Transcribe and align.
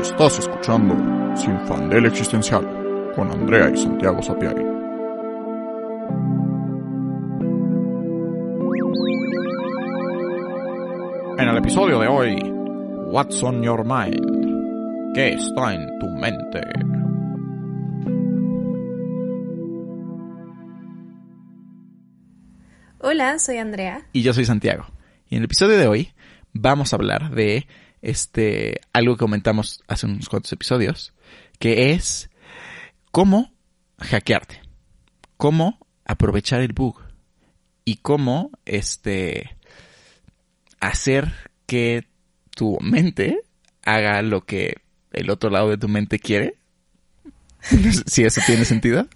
Estás 0.00 0.38
escuchando 0.38 0.94
Sin 1.36 1.58
Fandel 1.66 2.06
Existencial 2.06 3.12
con 3.14 3.30
Andrea 3.30 3.70
y 3.70 3.76
Santiago 3.78 4.20
Sapiari. 4.22 4.62
En 11.38 11.48
el 11.48 11.56
episodio 11.56 11.98
de 11.98 12.08
hoy, 12.08 12.36
What's 13.10 13.42
on 13.42 13.62
your 13.62 13.84
mind? 13.84 15.14
¿Qué 15.14 15.32
está 15.34 15.74
en 15.74 15.98
tu 15.98 16.08
mente? 16.08 16.60
Hola, 22.98 23.38
soy 23.38 23.58
Andrea. 23.58 24.06
Y 24.12 24.22
yo 24.22 24.34
soy 24.34 24.44
Santiago. 24.44 24.84
Y 25.28 25.36
en 25.36 25.38
el 25.38 25.44
episodio 25.46 25.78
de 25.78 25.86
hoy 25.86 26.12
vamos 26.52 26.92
a 26.92 26.96
hablar 26.96 27.30
de 27.30 27.66
este 28.06 28.80
algo 28.92 29.16
que 29.16 29.20
comentamos 29.20 29.82
hace 29.88 30.06
unos 30.06 30.28
cuantos 30.28 30.52
episodios, 30.52 31.12
que 31.58 31.92
es 31.92 32.30
cómo 33.10 33.52
hackearte, 33.98 34.62
cómo 35.36 35.84
aprovechar 36.04 36.60
el 36.60 36.72
bug 36.72 37.00
y 37.84 37.96
cómo 37.96 38.52
este 38.64 39.56
hacer 40.78 41.32
que 41.66 42.06
tu 42.54 42.78
mente 42.80 43.40
haga 43.84 44.22
lo 44.22 44.46
que 44.46 44.76
el 45.12 45.28
otro 45.30 45.50
lado 45.50 45.70
de 45.70 45.78
tu 45.78 45.88
mente 45.88 46.20
quiere. 46.20 46.54
si 48.06 48.24
eso 48.24 48.40
tiene 48.46 48.64
sentido. 48.64 49.08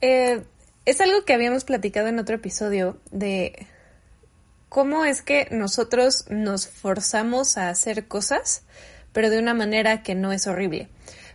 Eh, 0.00 0.42
es 0.86 1.00
algo 1.00 1.24
que 1.24 1.34
habíamos 1.34 1.64
platicado 1.64 2.08
en 2.08 2.18
otro 2.18 2.34
episodio 2.34 2.98
de 3.12 3.66
cómo 4.68 5.04
es 5.04 5.22
que 5.22 5.48
nosotros 5.50 6.26
nos 6.28 6.68
forzamos 6.68 7.56
a 7.58 7.68
hacer 7.68 8.06
cosas, 8.06 8.62
pero 9.12 9.30
de 9.30 9.38
una 9.38 9.54
manera 9.54 10.02
que 10.02 10.14
no 10.14 10.32
es 10.32 10.46
horrible. 10.46 10.88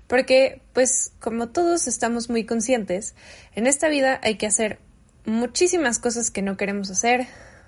Porque, 0.08 0.62
pues, 0.74 1.12
como 1.20 1.50
todos 1.50 1.88
estamos 1.88 2.30
muy 2.30 2.46
conscientes, 2.46 3.16
en 3.56 3.68
esta 3.68 3.88
vida 3.90 4.20
hay 4.24 4.36
que 4.36 4.46
hacer 4.46 4.80
muchísimas 5.26 6.00
cosas 6.00 6.30
que 6.30 6.42
no 6.42 6.58
queremos 6.58 6.92
hacer, 6.92 7.28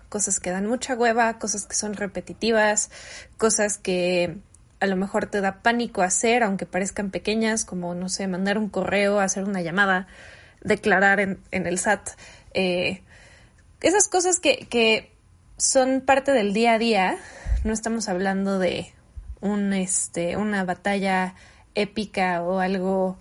cosas 0.09 0.39
que 0.39 0.51
dan 0.51 0.67
mucha 0.67 0.95
hueva, 0.95 1.39
cosas 1.39 1.65
que 1.65 1.75
son 1.75 1.93
repetitivas, 1.95 2.91
cosas 3.37 3.77
que 3.77 4.37
a 4.79 4.85
lo 4.85 4.95
mejor 4.97 5.25
te 5.25 5.41
da 5.41 5.63
pánico 5.63 6.01
hacer, 6.01 6.43
aunque 6.43 6.65
parezcan 6.65 7.09
pequeñas, 7.09 7.65
como, 7.65 7.95
no 7.95 8.09
sé, 8.09 8.27
mandar 8.27 8.57
un 8.57 8.69
correo, 8.69 9.19
hacer 9.19 9.45
una 9.45 9.61
llamada, 9.61 10.07
declarar 10.61 11.19
en, 11.19 11.39
el 11.51 11.79
SAT. 11.79 12.09
Eh, 12.53 13.01
esas 13.81 14.07
cosas 14.07 14.39
que, 14.39 14.67
que 14.69 15.14
son 15.57 16.01
parte 16.01 16.31
del 16.31 16.53
día 16.53 16.73
a 16.73 16.79
día. 16.79 17.17
No 17.63 17.73
estamos 17.73 18.09
hablando 18.09 18.59
de 18.59 18.93
un, 19.41 19.73
este, 19.73 20.37
una 20.37 20.63
batalla 20.63 21.35
épica 21.75 22.41
o 22.41 22.59
algo 22.59 23.17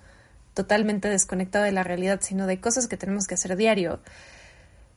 totalmente 0.55 1.09
desconectado 1.09 1.65
de 1.65 1.73
la 1.73 1.83
realidad, 1.83 2.21
sino 2.23 2.47
de 2.47 2.61
cosas 2.61 2.87
que 2.87 2.97
tenemos 2.97 3.27
que 3.27 3.35
hacer 3.35 3.57
diario, 3.57 4.01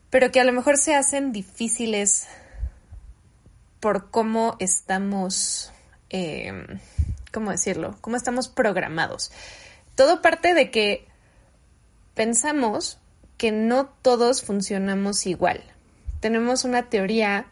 pero 0.10 0.32
que 0.32 0.40
a 0.40 0.44
lo 0.44 0.54
mejor 0.54 0.78
se 0.78 0.96
hacen 0.96 1.32
difíciles 1.32 2.28
por 3.80 4.12
cómo 4.12 4.56
estamos, 4.60 5.72
eh, 6.10 6.80
¿cómo 7.32 7.52
decirlo? 7.52 7.98
Cómo 8.02 8.16
estamos 8.16 8.48
programados. 8.48 9.32
Todo 9.96 10.22
parte 10.22 10.54
de 10.54 10.70
que 10.70 11.08
pensamos 12.14 13.00
que 13.38 13.52
no 13.52 13.88
todos 14.02 14.44
funcionamos 14.44 15.26
igual 15.26 15.64
tenemos 16.20 16.64
una 16.64 16.90
teoría 16.90 17.48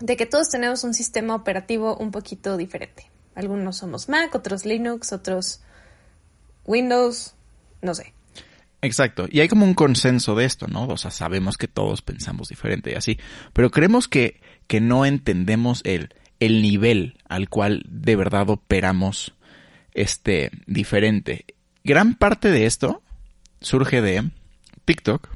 de 0.00 0.16
que 0.16 0.26
todos 0.26 0.48
tenemos 0.48 0.84
un 0.84 0.94
sistema 0.94 1.34
operativo 1.34 1.96
un 1.96 2.10
poquito 2.10 2.56
diferente. 2.56 3.10
Algunos 3.34 3.76
somos 3.76 4.08
Mac, 4.08 4.34
otros 4.34 4.64
Linux, 4.64 5.12
otros 5.12 5.60
Windows, 6.64 7.34
no 7.82 7.94
sé. 7.94 8.14
Exacto, 8.82 9.26
y 9.30 9.40
hay 9.40 9.48
como 9.48 9.66
un 9.66 9.74
consenso 9.74 10.34
de 10.34 10.46
esto, 10.46 10.66
¿no? 10.66 10.86
O 10.86 10.96
sea, 10.96 11.10
sabemos 11.10 11.58
que 11.58 11.68
todos 11.68 12.00
pensamos 12.00 12.48
diferente 12.48 12.92
y 12.92 12.94
así, 12.94 13.18
pero 13.52 13.70
creemos 13.70 14.08
que, 14.08 14.40
que 14.66 14.80
no 14.80 15.04
entendemos 15.04 15.82
el, 15.84 16.14
el 16.38 16.62
nivel 16.62 17.18
al 17.28 17.50
cual 17.50 17.84
de 17.86 18.16
verdad 18.16 18.48
operamos 18.48 19.34
este 19.92 20.50
diferente. 20.66 21.44
Gran 21.84 22.14
parte 22.14 22.50
de 22.50 22.64
esto 22.64 23.02
surge 23.60 24.00
de 24.00 24.30
TikTok, 24.86 25.28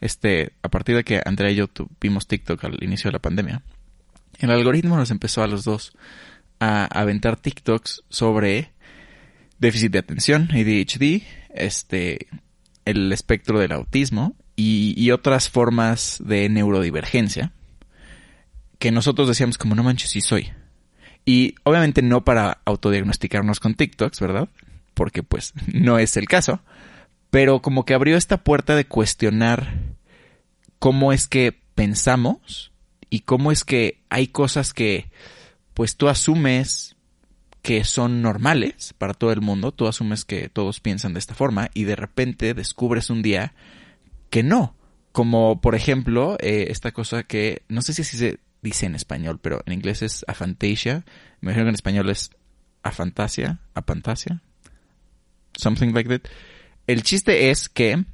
este, 0.00 0.52
a 0.62 0.68
partir 0.68 0.96
de 0.96 1.04
que 1.04 1.20
Andrea 1.24 1.50
y 1.50 1.56
yo 1.56 1.68
tuvimos 1.68 2.26
TikTok 2.26 2.64
al 2.64 2.82
inicio 2.82 3.08
de 3.08 3.12
la 3.12 3.18
pandemia, 3.18 3.62
el 4.38 4.50
algoritmo 4.50 4.96
nos 4.96 5.10
empezó 5.10 5.42
a 5.42 5.46
los 5.46 5.64
dos 5.64 5.92
a 6.60 6.84
aventar 6.84 7.36
TikToks 7.36 8.04
sobre 8.08 8.72
déficit 9.58 9.92
de 9.92 9.98
atención, 9.98 10.48
ADHD, 10.52 11.22
este, 11.54 12.28
el 12.84 13.12
espectro 13.12 13.58
del 13.58 13.72
autismo 13.72 14.36
y, 14.54 14.94
y, 14.96 15.10
otras 15.10 15.48
formas 15.48 16.22
de 16.24 16.48
neurodivergencia 16.48 17.52
que 18.78 18.90
nosotros 18.90 19.28
decíamos 19.28 19.56
como 19.56 19.74
no 19.74 19.82
manches, 19.82 20.10
sí 20.10 20.20
soy. 20.20 20.50
Y 21.24 21.54
obviamente 21.64 22.02
no 22.02 22.24
para 22.24 22.60
autodiagnosticarnos 22.64 23.58
con 23.58 23.74
TikToks, 23.74 24.20
¿verdad? 24.20 24.48
Porque 24.94 25.22
pues 25.22 25.54
no 25.72 25.98
es 25.98 26.16
el 26.16 26.26
caso 26.26 26.60
pero 27.36 27.60
como 27.60 27.84
que 27.84 27.94
abrió 27.94 28.16
esta 28.16 28.38
puerta 28.38 28.74
de 28.76 28.86
cuestionar 28.86 29.74
cómo 30.86 31.12
es 31.12 31.26
que 31.26 31.50
pensamos 31.74 32.70
y 33.10 33.22
cómo 33.22 33.50
es 33.50 33.64
que 33.64 34.04
hay 34.08 34.28
cosas 34.28 34.72
que 34.72 35.10
pues 35.74 35.96
tú 35.96 36.08
asumes 36.08 36.94
que 37.60 37.82
son 37.82 38.22
normales 38.22 38.94
para 38.96 39.12
todo 39.12 39.32
el 39.32 39.40
mundo, 39.40 39.72
tú 39.72 39.88
asumes 39.88 40.24
que 40.24 40.48
todos 40.48 40.78
piensan 40.78 41.12
de 41.12 41.18
esta 41.18 41.34
forma 41.34 41.70
y 41.74 41.82
de 41.82 41.96
repente 41.96 42.54
descubres 42.54 43.10
un 43.10 43.22
día 43.22 43.52
que 44.30 44.44
no, 44.44 44.76
como 45.10 45.60
por 45.60 45.74
ejemplo 45.74 46.36
eh, 46.38 46.66
esta 46.68 46.92
cosa 46.92 47.24
que 47.24 47.62
no 47.66 47.82
sé 47.82 47.92
si 47.92 48.02
así 48.02 48.16
se 48.16 48.38
dice 48.62 48.86
en 48.86 48.94
español, 48.94 49.40
pero 49.42 49.64
en 49.66 49.72
inglés 49.72 50.02
es 50.02 50.24
afantasia, 50.28 51.04
me 51.40 51.50
imagino 51.50 51.64
que 51.64 51.70
en 51.70 51.74
español 51.74 52.10
es 52.10 52.30
afantasia, 52.84 53.58
apantasia, 53.74 54.40
something 55.56 55.92
like 55.92 56.08
that. 56.08 56.30
El 56.86 57.02
chiste 57.02 57.50
es 57.50 57.68
que 57.68 58.04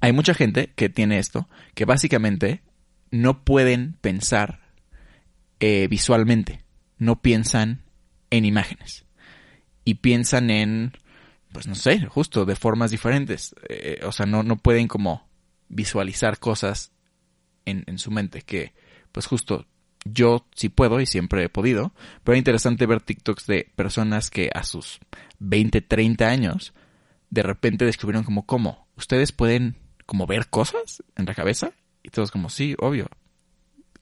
hay 0.00 0.12
mucha 0.12 0.34
gente 0.34 0.72
que 0.74 0.88
tiene 0.88 1.18
esto, 1.18 1.48
que 1.74 1.84
básicamente 1.84 2.62
no 3.10 3.44
pueden 3.44 3.94
pensar 4.00 4.60
eh, 5.60 5.86
visualmente, 5.88 6.64
no 6.98 7.20
piensan 7.22 7.82
en 8.30 8.44
imágenes 8.44 9.04
y 9.84 9.94
piensan 9.94 10.50
en, 10.50 10.92
pues 11.52 11.66
no 11.66 11.74
sé, 11.74 12.06
justo 12.06 12.44
de 12.44 12.56
formas 12.56 12.90
diferentes. 12.90 13.54
Eh, 13.68 14.00
o 14.04 14.12
sea, 14.12 14.26
no, 14.26 14.42
no 14.42 14.56
pueden 14.56 14.88
como 14.88 15.28
visualizar 15.68 16.38
cosas 16.38 16.92
en, 17.64 17.84
en 17.86 17.98
su 17.98 18.10
mente, 18.10 18.42
que 18.42 18.74
pues 19.12 19.26
justo 19.26 19.66
yo 20.04 20.46
sí 20.54 20.68
puedo 20.68 21.00
y 21.00 21.06
siempre 21.06 21.44
he 21.44 21.48
podido, 21.48 21.94
pero 22.24 22.34
es 22.34 22.38
interesante 22.38 22.86
ver 22.86 23.00
TikToks 23.00 23.46
de 23.46 23.70
personas 23.76 24.30
que 24.30 24.50
a 24.52 24.64
sus 24.64 25.00
20, 25.38 25.80
30 25.82 26.28
años 26.28 26.74
de 27.30 27.42
repente 27.42 27.84
descubrieron 27.84 28.24
como, 28.24 28.46
¿cómo? 28.46 28.88
¿Ustedes 28.96 29.32
pueden 29.32 29.76
como 30.12 30.26
ver 30.26 30.48
cosas 30.48 31.02
en 31.16 31.24
la 31.24 31.34
cabeza? 31.34 31.72
Y 32.02 32.10
todos 32.10 32.30
como, 32.30 32.50
sí, 32.50 32.74
obvio. 32.78 33.08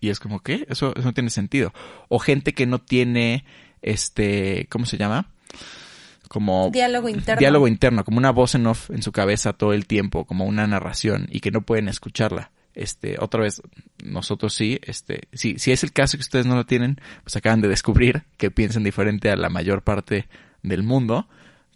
Y 0.01 0.09
es 0.09 0.19
como, 0.19 0.41
¿qué? 0.41 0.67
Eso, 0.69 0.93
eso 0.97 1.05
no 1.05 1.15
tiene 1.15 1.31
sentido. 1.31 1.73
O 2.09 2.19
gente 2.19 2.53
que 2.53 2.67
no 2.67 2.81
tiene, 2.81 3.45
este, 3.81 4.67
¿cómo 4.71 4.87
se 4.87 4.97
llama? 4.97 5.31
Como... 6.27 6.69
Diálogo 6.73 7.09
interno. 7.09 7.39
Diálogo 7.39 7.69
interno, 7.69 8.05
como 8.05 8.19
una 8.19 8.33
voz 8.33 8.57
en 8.57 8.67
off 8.67 8.91
en 8.91 9.03
su 9.03 9.13
cabeza 9.13 9.53
todo 9.53 9.73
el 9.73 9.87
tiempo, 9.87 10.25
como 10.25 10.47
una 10.47 10.67
narración 10.67 11.29
y 11.31 11.39
que 11.39 11.53
no 11.53 11.63
pueden 11.63 11.87
escucharla. 11.87 12.51
Este, 12.75 13.15
otra 13.21 13.43
vez, 13.43 13.63
nosotros 14.03 14.53
sí, 14.53 14.81
este, 14.83 15.29
sí, 15.33 15.61
si 15.61 15.71
es 15.71 15.85
el 15.85 15.93
caso 15.93 16.19
que 16.19 16.23
ustedes 16.23 16.45
no 16.45 16.57
lo 16.57 16.67
tienen, 16.67 17.01
pues 17.23 17.37
acaban 17.37 17.61
de 17.61 17.69
descubrir 17.69 18.25
que 18.37 18.51
piensan 18.51 18.83
diferente 18.83 19.31
a 19.31 19.37
la 19.37 19.49
mayor 19.49 19.83
parte 19.83 20.27
del 20.65 20.83
mundo. 20.83 21.29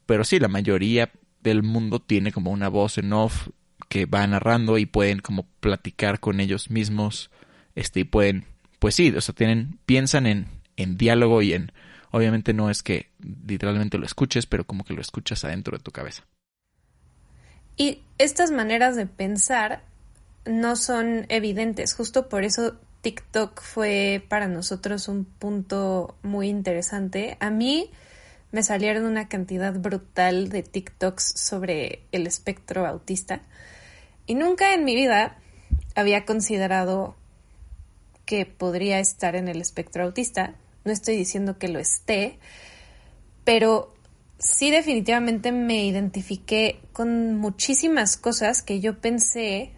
Pero 0.06 0.25
sí, 0.25 0.41
la 0.41 0.49
mayoría 0.49 1.12
del 1.41 1.62
mundo 1.62 2.00
tiene 2.00 2.32
como 2.32 2.50
una 2.50 2.69
voz 2.69 2.99
en 2.99 3.12
off 3.12 3.47
que 3.88 4.06
va 4.06 4.26
narrando 4.26 4.78
y 4.78 4.86
pueden 4.86 5.20
como 5.20 5.46
platicar 5.60 6.20
con 6.20 6.40
ellos 6.40 6.70
mismos, 6.70 7.31
este, 7.75 8.00
y 8.00 8.04
pueden, 8.04 8.44
pues 8.78 8.94
sí, 8.94 9.14
o 9.16 9.20
sea, 9.20 9.34
tienen, 9.34 9.78
piensan 9.86 10.26
en, 10.26 10.46
en 10.76 10.96
diálogo 10.96 11.42
y 11.42 11.54
en, 11.54 11.72
obviamente 12.10 12.52
no 12.52 12.70
es 12.70 12.82
que 12.82 13.10
literalmente 13.46 13.98
lo 13.98 14.06
escuches, 14.06 14.46
pero 14.46 14.64
como 14.64 14.84
que 14.84 14.94
lo 14.94 15.00
escuchas 15.00 15.44
adentro 15.44 15.76
de 15.76 15.82
tu 15.82 15.90
cabeza. 15.90 16.25
Y 17.76 18.00
estas 18.19 18.50
maneras 18.50 18.94
de 18.96 19.06
pensar 19.06 19.82
no 20.46 20.76
son 20.76 21.26
evidentes, 21.28 21.94
justo 21.94 22.28
por 22.28 22.44
eso 22.44 22.76
TikTok 23.04 23.60
fue 23.60 24.25
para 24.28 24.48
nosotros 24.48 25.08
un 25.08 25.26
punto 25.26 26.16
muy 26.22 26.48
interesante. 26.48 27.36
A 27.38 27.50
mí, 27.50 27.90
me 28.55 28.62
salieron 28.62 29.05
una 29.05 29.27
cantidad 29.27 29.75
brutal 29.75 30.49
de 30.49 30.62
TikToks 30.62 31.25
sobre 31.25 32.05
el 32.12 32.29
espectro 32.29 32.87
autista 32.87 33.43
y 34.29 34.37
nunca 34.37 34.75
en 34.75 34.85
mi 34.85 34.95
vida 34.95 35.39
había 35.97 36.25
considerado 36.25 37.17
que 38.25 38.47
podría 38.47 39.01
estar 39.01 39.35
en 39.35 39.49
el 39.49 39.61
espectro 39.61 40.05
autista. 40.05 40.55
No 40.85 40.93
estoy 40.93 41.17
diciendo 41.17 41.59
que 41.59 41.67
lo 41.67 41.81
esté, 41.81 42.39
pero 43.43 43.93
sí 44.39 44.71
definitivamente 44.71 45.51
me 45.51 45.85
identifiqué 45.85 46.81
con 46.93 47.35
muchísimas 47.35 48.17
cosas 48.17 48.62
que 48.62 48.79
yo 48.79 49.01
pensé 49.01 49.73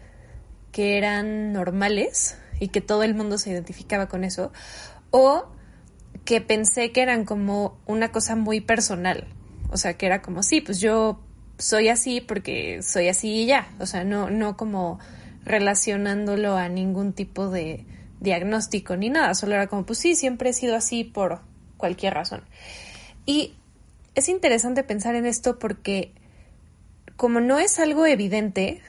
que 0.71 0.99
eran 0.99 1.51
normales 1.51 2.37
y 2.59 2.67
que 2.67 2.81
todo 2.81 3.01
el 3.01 3.15
mundo 3.15 3.39
se 3.39 3.49
identificaba 3.49 4.07
con 4.07 4.23
eso, 4.23 4.51
o 5.09 5.47
que 6.25 6.41
pensé 6.41 6.91
que 6.91 7.01
eran 7.01 7.25
como 7.25 7.77
una 7.85 8.11
cosa 8.11 8.35
muy 8.35 8.61
personal, 8.61 9.27
o 9.69 9.77
sea, 9.77 9.95
que 9.95 10.05
era 10.05 10.21
como, 10.21 10.43
sí, 10.43 10.61
pues 10.61 10.79
yo 10.79 11.19
soy 11.57 11.89
así 11.89 12.21
porque 12.21 12.81
soy 12.83 13.07
así 13.07 13.43
y 13.43 13.45
ya, 13.47 13.69
o 13.79 13.85
sea, 13.85 14.03
no, 14.03 14.29
no 14.29 14.57
como 14.57 14.99
relacionándolo 15.43 16.55
a 16.57 16.69
ningún 16.69 17.13
tipo 17.13 17.49
de 17.49 17.85
diagnóstico 18.19 18.95
ni 18.95 19.09
nada, 19.09 19.33
solo 19.33 19.55
era 19.55 19.67
como, 19.67 19.85
pues 19.85 19.99
sí, 19.99 20.15
siempre 20.15 20.49
he 20.49 20.53
sido 20.53 20.75
así 20.75 21.03
por 21.03 21.41
cualquier 21.77 22.13
razón. 22.13 22.43
Y 23.25 23.55
es 24.15 24.29
interesante 24.29 24.83
pensar 24.83 25.15
en 25.15 25.25
esto 25.25 25.59
porque 25.59 26.13
como 27.15 27.39
no 27.39 27.59
es 27.59 27.79
algo 27.79 28.05
evidente, 28.05 28.81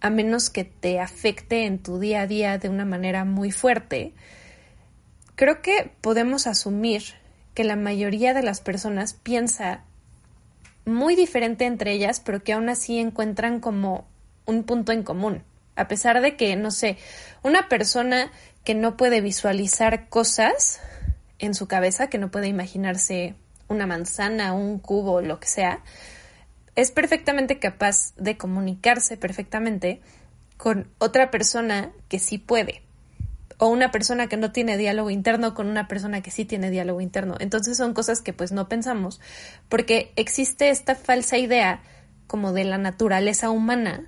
a 0.00 0.10
menos 0.10 0.50
que 0.50 0.64
te 0.64 1.00
afecte 1.00 1.64
en 1.66 1.78
tu 1.78 1.98
día 1.98 2.22
a 2.22 2.26
día 2.26 2.58
de 2.58 2.68
una 2.68 2.84
manera 2.84 3.24
muy 3.24 3.50
fuerte, 3.50 4.14
creo 5.36 5.62
que 5.62 5.92
podemos 6.00 6.46
asumir 6.46 7.02
que 7.54 7.64
la 7.64 7.76
mayoría 7.76 8.34
de 8.34 8.42
las 8.42 8.60
personas 8.60 9.14
piensa 9.14 9.84
muy 10.84 11.14
diferente 11.16 11.66
entre 11.66 11.92
ellas, 11.92 12.20
pero 12.20 12.42
que 12.42 12.52
aún 12.52 12.68
así 12.68 12.98
encuentran 12.98 13.60
como 13.60 14.06
un 14.46 14.64
punto 14.64 14.92
en 14.92 15.02
común. 15.02 15.42
A 15.74 15.88
pesar 15.88 16.20
de 16.20 16.36
que, 16.36 16.56
no 16.56 16.70
sé, 16.70 16.96
una 17.42 17.68
persona 17.68 18.32
que 18.64 18.74
no 18.74 18.96
puede 18.96 19.20
visualizar 19.20 20.08
cosas 20.08 20.80
en 21.38 21.54
su 21.54 21.68
cabeza, 21.68 22.08
que 22.08 22.18
no 22.18 22.30
puede 22.30 22.48
imaginarse 22.48 23.34
una 23.68 23.86
manzana, 23.86 24.54
un 24.54 24.78
cubo, 24.78 25.20
lo 25.20 25.38
que 25.38 25.48
sea, 25.48 25.80
es 26.76 26.90
perfectamente 26.90 27.58
capaz 27.58 28.14
de 28.16 28.36
comunicarse 28.36 29.16
perfectamente 29.16 30.00
con 30.56 30.88
otra 30.98 31.30
persona 31.30 31.92
que 32.08 32.18
sí 32.18 32.38
puede. 32.38 32.85
O 33.58 33.68
una 33.68 33.90
persona 33.90 34.26
que 34.26 34.36
no 34.36 34.52
tiene 34.52 34.76
diálogo 34.76 35.10
interno 35.10 35.54
con 35.54 35.66
una 35.66 35.88
persona 35.88 36.20
que 36.22 36.30
sí 36.30 36.44
tiene 36.44 36.70
diálogo 36.70 37.00
interno. 37.00 37.36
Entonces 37.40 37.76
son 37.76 37.94
cosas 37.94 38.20
que 38.20 38.32
pues 38.32 38.52
no 38.52 38.68
pensamos 38.68 39.20
porque 39.68 40.12
existe 40.16 40.68
esta 40.68 40.94
falsa 40.94 41.38
idea 41.38 41.80
como 42.26 42.52
de 42.52 42.64
la 42.64 42.78
naturaleza 42.78 43.50
humana 43.50 44.06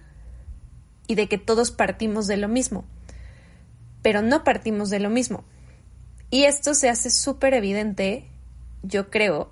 y 1.06 1.14
de 1.14 1.28
que 1.28 1.38
todos 1.38 1.70
partimos 1.70 2.26
de 2.26 2.36
lo 2.36 2.48
mismo. 2.48 2.84
Pero 4.02 4.22
no 4.22 4.44
partimos 4.44 4.90
de 4.90 5.00
lo 5.00 5.10
mismo. 5.10 5.44
Y 6.30 6.44
esto 6.44 6.74
se 6.74 6.90
hace 6.90 7.10
súper 7.10 7.54
evidente, 7.54 8.28
yo 8.82 9.08
creo, 9.10 9.50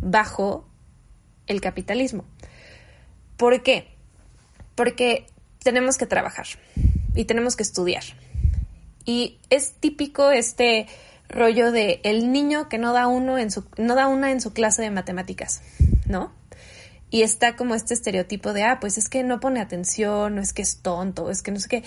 bajo 0.00 0.66
el 1.46 1.60
capitalismo. 1.60 2.24
¿Por 3.36 3.62
qué? 3.62 3.88
Porque 4.74 5.26
tenemos 5.62 5.98
que 5.98 6.06
trabajar 6.06 6.46
y 7.14 7.26
tenemos 7.26 7.56
que 7.56 7.62
estudiar. 7.62 8.02
Y 9.04 9.38
es 9.50 9.72
típico 9.72 10.30
este 10.30 10.86
rollo 11.28 11.72
de 11.72 12.00
el 12.04 12.30
niño 12.30 12.68
que 12.68 12.78
no 12.78 12.92
da 12.92 13.06
uno 13.06 13.38
en 13.38 13.50
su 13.50 13.64
no 13.78 13.94
da 13.94 14.06
una 14.06 14.30
en 14.30 14.40
su 14.40 14.52
clase 14.52 14.82
de 14.82 14.90
matemáticas, 14.90 15.62
¿no? 16.06 16.32
Y 17.10 17.22
está 17.22 17.56
como 17.56 17.74
este 17.74 17.92
estereotipo 17.92 18.54
de, 18.54 18.62
ah, 18.62 18.78
pues 18.80 18.96
es 18.96 19.10
que 19.10 19.22
no 19.22 19.38
pone 19.38 19.60
atención, 19.60 20.38
o 20.38 20.40
es 20.40 20.54
que 20.54 20.62
es 20.62 20.78
tonto, 20.78 21.30
es 21.30 21.42
que 21.42 21.50
no 21.50 21.60
sé 21.60 21.68
qué. 21.68 21.84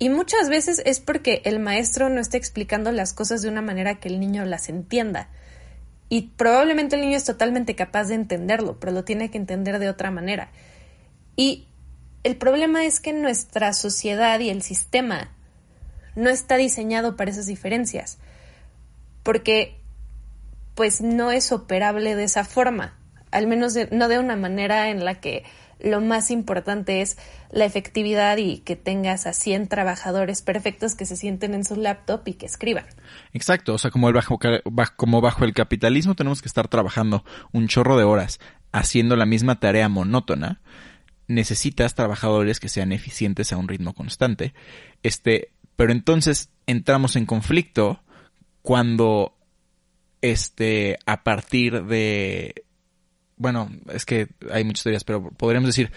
Y 0.00 0.08
muchas 0.08 0.48
veces 0.48 0.82
es 0.84 0.98
porque 0.98 1.42
el 1.44 1.60
maestro 1.60 2.08
no 2.08 2.20
está 2.20 2.36
explicando 2.36 2.90
las 2.90 3.12
cosas 3.12 3.40
de 3.42 3.48
una 3.48 3.62
manera 3.62 4.00
que 4.00 4.08
el 4.08 4.18
niño 4.18 4.44
las 4.44 4.68
entienda. 4.68 5.28
Y 6.08 6.32
probablemente 6.36 6.96
el 6.96 7.02
niño 7.02 7.16
es 7.16 7.24
totalmente 7.24 7.76
capaz 7.76 8.08
de 8.08 8.14
entenderlo, 8.14 8.80
pero 8.80 8.92
lo 8.92 9.04
tiene 9.04 9.30
que 9.30 9.38
entender 9.38 9.78
de 9.78 9.88
otra 9.88 10.10
manera. 10.10 10.50
Y 11.36 11.68
el 12.24 12.36
problema 12.36 12.84
es 12.84 12.98
que 12.98 13.12
nuestra 13.12 13.72
sociedad 13.74 14.40
y 14.40 14.50
el 14.50 14.62
sistema 14.62 15.30
no 16.14 16.30
está 16.30 16.56
diseñado 16.56 17.16
para 17.16 17.30
esas 17.30 17.46
diferencias, 17.46 18.18
porque 19.22 19.76
pues 20.74 21.00
no 21.00 21.30
es 21.30 21.52
operable 21.52 22.14
de 22.14 22.24
esa 22.24 22.44
forma, 22.44 22.94
al 23.30 23.46
menos 23.46 23.74
no 23.90 24.08
de 24.08 24.18
una 24.18 24.36
manera 24.36 24.90
en 24.90 25.04
la 25.04 25.16
que 25.20 25.44
lo 25.80 26.00
más 26.00 26.30
importante 26.30 27.02
es 27.02 27.18
la 27.50 27.64
efectividad 27.64 28.38
y 28.38 28.58
que 28.58 28.76
tengas 28.76 29.26
a 29.26 29.32
100 29.32 29.68
trabajadores 29.68 30.42
perfectos 30.42 30.94
que 30.94 31.04
se 31.04 31.16
sienten 31.16 31.54
en 31.54 31.64
su 31.64 31.76
laptop 31.76 32.22
y 32.26 32.34
que 32.34 32.46
escriban. 32.46 32.86
Exacto, 33.32 33.74
o 33.74 33.78
sea, 33.78 33.90
como, 33.90 34.08
el 34.08 34.14
bajo, 34.14 34.38
como 34.96 35.20
bajo 35.20 35.44
el 35.44 35.52
capitalismo 35.52 36.14
tenemos 36.14 36.42
que 36.42 36.48
estar 36.48 36.68
trabajando 36.68 37.24
un 37.52 37.68
chorro 37.68 37.98
de 37.98 38.04
horas 38.04 38.40
haciendo 38.72 39.14
la 39.14 39.26
misma 39.26 39.60
tarea 39.60 39.88
monótona, 39.88 40.60
necesitas 41.28 41.94
trabajadores 41.94 42.60
que 42.60 42.68
sean 42.68 42.92
eficientes 42.92 43.52
a 43.52 43.56
un 43.56 43.68
ritmo 43.68 43.94
constante. 43.94 44.52
Este, 45.02 45.53
pero 45.76 45.92
entonces 45.92 46.50
entramos 46.66 47.16
en 47.16 47.26
conflicto 47.26 48.00
cuando 48.62 49.36
este 50.22 50.98
a 51.06 51.22
partir 51.22 51.84
de 51.84 52.64
bueno, 53.36 53.70
es 53.92 54.04
que 54.04 54.28
hay 54.50 54.64
muchas 54.64 54.84
teorías, 54.84 55.04
pero 55.04 55.30
podríamos 55.30 55.68
decir, 55.68 55.90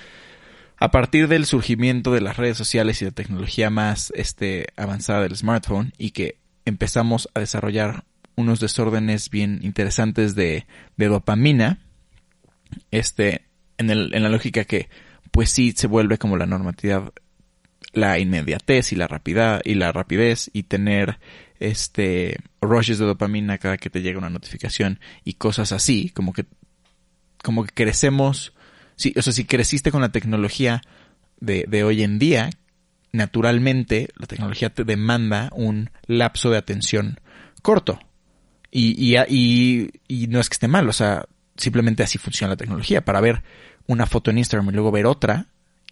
a 0.78 0.92
partir 0.92 1.28
del 1.28 1.46
surgimiento 1.46 2.12
de 2.12 2.22
las 2.22 2.38
redes 2.38 2.58
sociales 2.58 3.02
y 3.02 3.06
de 3.06 3.12
tecnología 3.12 3.70
más 3.70 4.12
este, 4.16 4.68
avanzada 4.76 5.22
del 5.22 5.36
smartphone 5.36 5.94
y 5.98 6.12
que 6.12 6.40
empezamos 6.66 7.30
a 7.34 7.40
desarrollar 7.40 8.04
unos 8.36 8.60
desórdenes 8.60 9.30
bien 9.30 9.60
interesantes 9.64 10.36
de, 10.36 10.68
de 10.98 11.08
dopamina, 11.08 11.80
este, 12.92 13.46
en, 13.78 13.90
el, 13.90 14.14
en 14.14 14.24
la 14.24 14.30
lógica 14.30 14.66
que 14.66 14.90
pues 15.32 15.50
sí 15.50 15.74
se 15.76 15.88
vuelve 15.88 16.18
como 16.18 16.38
la 16.38 16.46
normatividad 16.46 17.12
la 17.94 18.20
inmediatez 18.20 18.92
y 18.92 18.96
la 18.96 19.08
rapidez 19.08 19.62
y 19.64 19.76
la 19.76 19.92
rapidez 19.92 20.50
y 20.54 20.64
tener 20.64 21.20
este 21.60 22.38
rushes 22.62 23.00
de 23.00 23.06
dopamina 23.06 23.58
cada 23.58 23.78
que 23.78 23.90
te 23.90 24.02
llega 24.02 24.20
una 24.20 24.30
notificación 24.30 25.00
y 25.24 25.34
cosas 25.34 25.72
así, 25.72 26.10
como 26.10 26.34
que 26.34 26.46
como 27.44 27.64
que 27.64 27.74
crecemos, 27.74 28.54
sí, 28.96 29.14
o 29.16 29.22
sea, 29.22 29.34
si 29.34 29.46
creciste 29.46 29.92
con 29.92 30.02
la 30.02 30.12
tecnología 30.12 30.82
de, 31.40 31.66
de 31.68 31.84
hoy 31.84 32.04
en 32.04 32.20
día, 32.20 32.50
naturalmente 33.12 34.10
la 34.18 34.28
tecnología 34.28 34.70
te 34.70 34.84
demanda 34.84 35.50
un 35.54 35.90
lapso 36.08 36.50
de 36.50 36.58
atención 36.58 37.20
corto. 37.62 38.00
Y, 38.70 38.96
y, 38.98 39.18
y, 39.30 39.90
y, 40.08 40.28
no 40.28 40.40
es 40.40 40.50
que 40.50 40.56
esté 40.56 40.68
mal, 40.68 40.90
o 40.90 40.94
sea, 40.94 41.26
simplemente 41.56 42.04
así 42.04 42.18
funciona 42.18 42.54
la 42.54 42.58
tecnología. 42.58 43.04
Para 43.04 43.22
ver 43.22 43.44
una 43.88 44.06
foto 44.06 44.30
en 44.30 44.40
Instagram 44.40 44.70
y 44.70 44.74
luego 44.74 44.92
ver 44.92 45.06
otra 45.06 45.48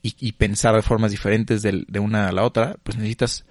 y, 0.05 0.15
y 0.19 0.33
pensar 0.33 0.75
de 0.75 0.83
formas 0.83 1.09
diferentes 1.09 1.63
de, 1.63 1.83
de, 1.87 1.99
una 1.99 2.27
a 2.27 2.31
la 2.31 2.43
otra, 2.43 2.75
pues 2.83 2.95
necesitas, 2.95 3.43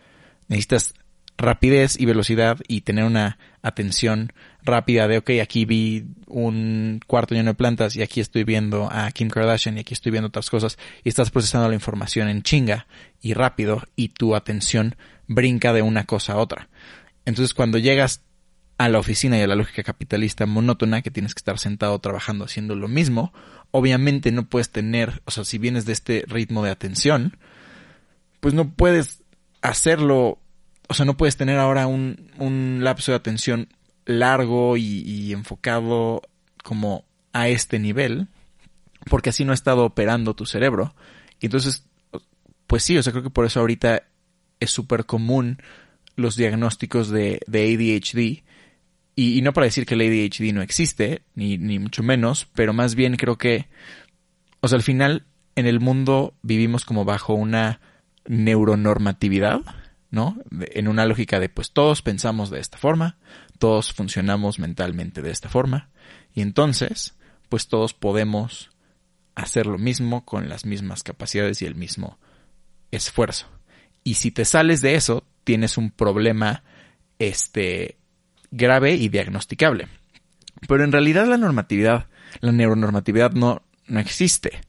necesitas 0.46 0.94
rapidez 1.36 1.98
y 1.98 2.06
velocidad 2.06 2.58
y 2.68 2.82
tener 2.82 3.02
una 3.04 3.38
atención 3.60 4.32
rápida 4.62 5.08
de, 5.08 5.18
ok, 5.18 5.30
aquí 5.42 5.64
vi 5.64 6.04
un 6.28 7.00
cuarto 7.08 7.34
lleno 7.34 7.50
de 7.50 7.54
plantas 7.54 7.96
y 7.96 8.02
aquí 8.02 8.20
estoy 8.20 8.44
viendo 8.44 8.88
a 8.88 9.10
Kim 9.10 9.30
Kardashian 9.30 9.76
y 9.76 9.80
aquí 9.80 9.94
estoy 9.94 10.12
viendo 10.12 10.28
otras 10.28 10.48
cosas 10.48 10.78
y 11.02 11.08
estás 11.08 11.32
procesando 11.32 11.68
la 11.68 11.74
información 11.74 12.28
en 12.28 12.42
chinga 12.42 12.86
y 13.20 13.34
rápido 13.34 13.82
y 13.96 14.10
tu 14.10 14.36
atención 14.36 14.94
brinca 15.26 15.72
de 15.72 15.82
una 15.82 16.04
cosa 16.04 16.34
a 16.34 16.36
otra. 16.36 16.68
Entonces 17.24 17.52
cuando 17.52 17.78
llegas 17.78 18.22
a 18.78 18.88
la 18.88 19.00
oficina 19.00 19.38
y 19.38 19.42
a 19.42 19.48
la 19.48 19.56
lógica 19.56 19.82
capitalista 19.82 20.46
monótona 20.46 21.02
que 21.02 21.10
tienes 21.10 21.34
que 21.34 21.40
estar 21.40 21.58
sentado 21.58 21.98
trabajando 21.98 22.44
haciendo 22.44 22.76
lo 22.76 22.86
mismo, 22.86 23.32
obviamente 23.76 24.30
no 24.30 24.48
puedes 24.48 24.70
tener, 24.70 25.20
o 25.24 25.30
sea, 25.30 25.44
si 25.44 25.58
vienes 25.58 25.84
de 25.84 25.92
este 25.92 26.24
ritmo 26.28 26.62
de 26.62 26.70
atención, 26.70 27.36
pues 28.40 28.54
no 28.54 28.70
puedes 28.70 29.22
hacerlo 29.62 30.38
o 30.88 30.94
sea, 30.94 31.06
no 31.06 31.16
puedes 31.16 31.36
tener 31.36 31.58
ahora 31.58 31.86
un, 31.86 32.30
un 32.38 32.80
lapso 32.82 33.12
de 33.12 33.16
atención 33.16 33.68
largo 34.04 34.76
y, 34.76 35.32
enfocado 35.32 36.22
como 36.62 37.04
a 37.32 37.48
este 37.48 37.78
nivel, 37.78 38.28
porque 39.08 39.30
así 39.30 39.44
no 39.44 39.52
ha 39.52 39.54
estado 39.54 39.84
operando 39.84 40.34
tu 40.34 40.46
cerebro. 40.46 40.94
Y 41.40 41.46
entonces, 41.46 41.86
pues 42.66 42.82
sí, 42.82 42.96
o 42.98 43.02
sea, 43.02 43.12
creo 43.12 43.24
que 43.24 43.30
por 43.30 43.46
eso 43.46 43.60
ahorita 43.60 44.04
es 44.60 44.70
súper 44.70 45.06
común 45.06 45.58
los 46.16 46.36
diagnósticos 46.36 47.08
de, 47.08 47.40
de 47.46 47.74
ADHD. 47.74 48.43
Y, 49.16 49.42
no 49.42 49.52
para 49.52 49.66
decir 49.66 49.86
que 49.86 49.94
el 49.94 50.00
ADHD 50.00 50.52
no 50.52 50.62
existe, 50.62 51.22
ni, 51.34 51.56
ni 51.56 51.78
mucho 51.78 52.02
menos, 52.02 52.48
pero 52.54 52.72
más 52.72 52.96
bien 52.96 53.16
creo 53.16 53.38
que, 53.38 53.68
o 54.60 54.66
sea, 54.66 54.76
al 54.76 54.82
final 54.82 55.26
en 55.54 55.66
el 55.66 55.78
mundo 55.78 56.34
vivimos 56.42 56.84
como 56.84 57.04
bajo 57.04 57.34
una 57.34 57.80
neuronormatividad 58.26 59.60
¿no? 60.14 60.38
En 60.50 60.86
una 60.86 61.04
lógica 61.06 61.40
de 61.40 61.48
pues 61.48 61.72
todos 61.72 62.00
pensamos 62.00 62.48
de 62.48 62.60
esta 62.60 62.78
forma, 62.78 63.18
todos 63.58 63.92
funcionamos 63.92 64.60
mentalmente 64.60 65.20
de 65.20 65.32
esta 65.32 65.48
forma, 65.48 65.90
y 66.32 66.40
entonces 66.40 67.16
pues 67.48 67.66
todos 67.68 67.92
podemos 67.92 68.70
hacer 69.34 69.66
lo 69.66 69.76
mismo 69.76 70.24
con 70.24 70.48
las 70.48 70.64
mismas 70.64 71.02
capacidades 71.02 71.60
y 71.60 71.66
el 71.66 71.74
mismo 71.74 72.18
esfuerzo. 72.92 73.46
Y 74.04 74.14
si 74.14 74.30
te 74.30 74.44
sales 74.44 74.80
de 74.80 74.94
eso, 74.94 75.24
tienes 75.42 75.76
un 75.76 75.90
problema 75.90 76.62
este 77.18 77.98
grave 78.54 78.94
y 78.94 79.08
diagnosticable. 79.08 79.88
Pero 80.66 80.84
en 80.84 80.92
realidad 80.92 81.26
la 81.26 81.36
normatividad, 81.36 82.06
la 82.40 82.52
neuronormatividad 82.52 83.32
no, 83.32 83.62
no 83.86 84.00
existe. 84.00 84.60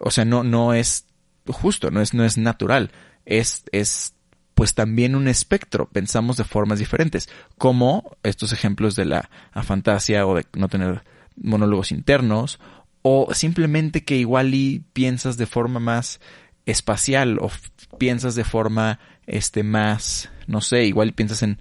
O 0.00 0.10
sea, 0.10 0.24
no, 0.24 0.42
no 0.44 0.74
es 0.74 1.06
justo, 1.46 1.90
no 1.90 2.00
es, 2.00 2.14
no 2.14 2.24
es 2.24 2.38
natural. 2.38 2.90
Es, 3.24 3.64
es 3.72 4.14
pues 4.54 4.74
también 4.74 5.14
un 5.14 5.28
espectro. 5.28 5.88
Pensamos 5.88 6.36
de 6.36 6.44
formas 6.44 6.78
diferentes. 6.78 7.28
Como 7.58 8.16
estos 8.22 8.52
ejemplos 8.52 8.96
de 8.96 9.04
la 9.04 9.28
fantasía 9.62 10.26
o 10.26 10.36
de 10.36 10.46
no 10.54 10.68
tener 10.68 11.02
monólogos 11.36 11.92
internos. 11.92 12.60
O 13.02 13.34
simplemente 13.34 14.04
que 14.04 14.16
igual 14.16 14.54
y 14.54 14.84
piensas 14.92 15.36
de 15.36 15.46
forma 15.46 15.80
más 15.80 16.20
espacial 16.66 17.38
o 17.40 17.50
piensas 17.98 18.36
de 18.36 18.44
forma 18.44 19.00
este 19.26 19.62
más 19.62 20.30
no 20.46 20.60
sé 20.60 20.84
igual 20.84 21.12
piensas 21.12 21.42
en 21.42 21.58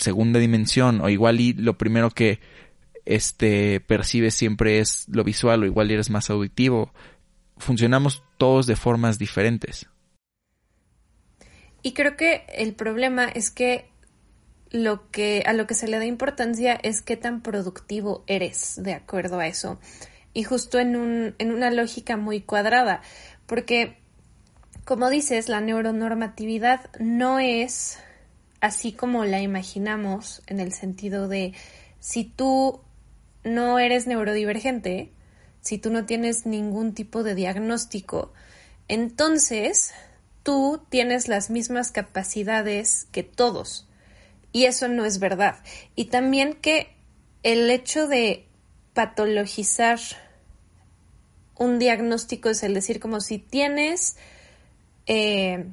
segunda 0.00 0.40
dimensión 0.40 1.00
o 1.00 1.08
igual 1.08 1.40
y 1.40 1.52
lo 1.52 1.78
primero 1.78 2.10
que 2.10 2.40
este 3.04 3.80
percibes 3.80 4.34
siempre 4.34 4.78
es 4.78 5.06
lo 5.08 5.24
visual 5.24 5.62
o 5.62 5.66
igual 5.66 5.90
eres 5.90 6.10
más 6.10 6.30
auditivo. 6.30 6.92
Funcionamos 7.56 8.22
todos 8.38 8.66
de 8.66 8.76
formas 8.76 9.18
diferentes. 9.18 9.86
Y 11.82 11.92
creo 11.92 12.16
que 12.16 12.44
el 12.54 12.74
problema 12.74 13.24
es 13.24 13.50
que 13.50 13.88
lo 14.70 15.10
que 15.10 15.42
a 15.46 15.52
lo 15.52 15.66
que 15.66 15.74
se 15.74 15.88
le 15.88 15.98
da 15.98 16.04
importancia 16.04 16.74
es 16.74 17.02
qué 17.02 17.16
tan 17.16 17.42
productivo 17.42 18.24
eres 18.26 18.80
de 18.82 18.94
acuerdo 18.94 19.40
a 19.40 19.46
eso. 19.46 19.80
Y 20.32 20.44
justo 20.44 20.78
en 20.78 20.96
un 20.96 21.34
en 21.38 21.52
una 21.52 21.70
lógica 21.70 22.16
muy 22.16 22.40
cuadrada 22.40 23.02
porque 23.46 24.00
como 24.84 25.08
dices, 25.10 25.48
la 25.48 25.60
neuronormatividad 25.60 26.90
no 26.98 27.38
es 27.38 27.98
así 28.60 28.92
como 28.92 29.24
la 29.24 29.40
imaginamos 29.40 30.42
en 30.46 30.60
el 30.60 30.72
sentido 30.72 31.28
de 31.28 31.54
si 31.98 32.24
tú 32.24 32.80
no 33.44 33.78
eres 33.78 34.06
neurodivergente, 34.06 35.12
si 35.60 35.78
tú 35.78 35.90
no 35.90 36.06
tienes 36.06 36.46
ningún 36.46 36.94
tipo 36.94 37.22
de 37.22 37.34
diagnóstico, 37.34 38.32
entonces 38.88 39.92
tú 40.42 40.82
tienes 40.88 41.28
las 41.28 41.50
mismas 41.50 41.92
capacidades 41.92 43.06
que 43.12 43.22
todos. 43.22 43.86
Y 44.52 44.64
eso 44.64 44.88
no 44.88 45.04
es 45.04 45.20
verdad. 45.20 45.56
Y 45.94 46.06
también 46.06 46.54
que 46.54 46.94
el 47.42 47.70
hecho 47.70 48.08
de 48.08 48.46
patologizar 48.94 50.00
un 51.56 51.78
diagnóstico 51.78 52.48
es 52.50 52.62
el 52.62 52.74
decir 52.74 53.00
como 53.00 53.20
si 53.20 53.38
tienes 53.38 54.16
eh, 55.06 55.66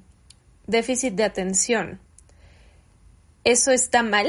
déficit 0.67 1.15
de 1.15 1.23
atención, 1.23 1.99
¿eso 3.47 3.71
está 3.71 4.03
mal? 4.03 4.27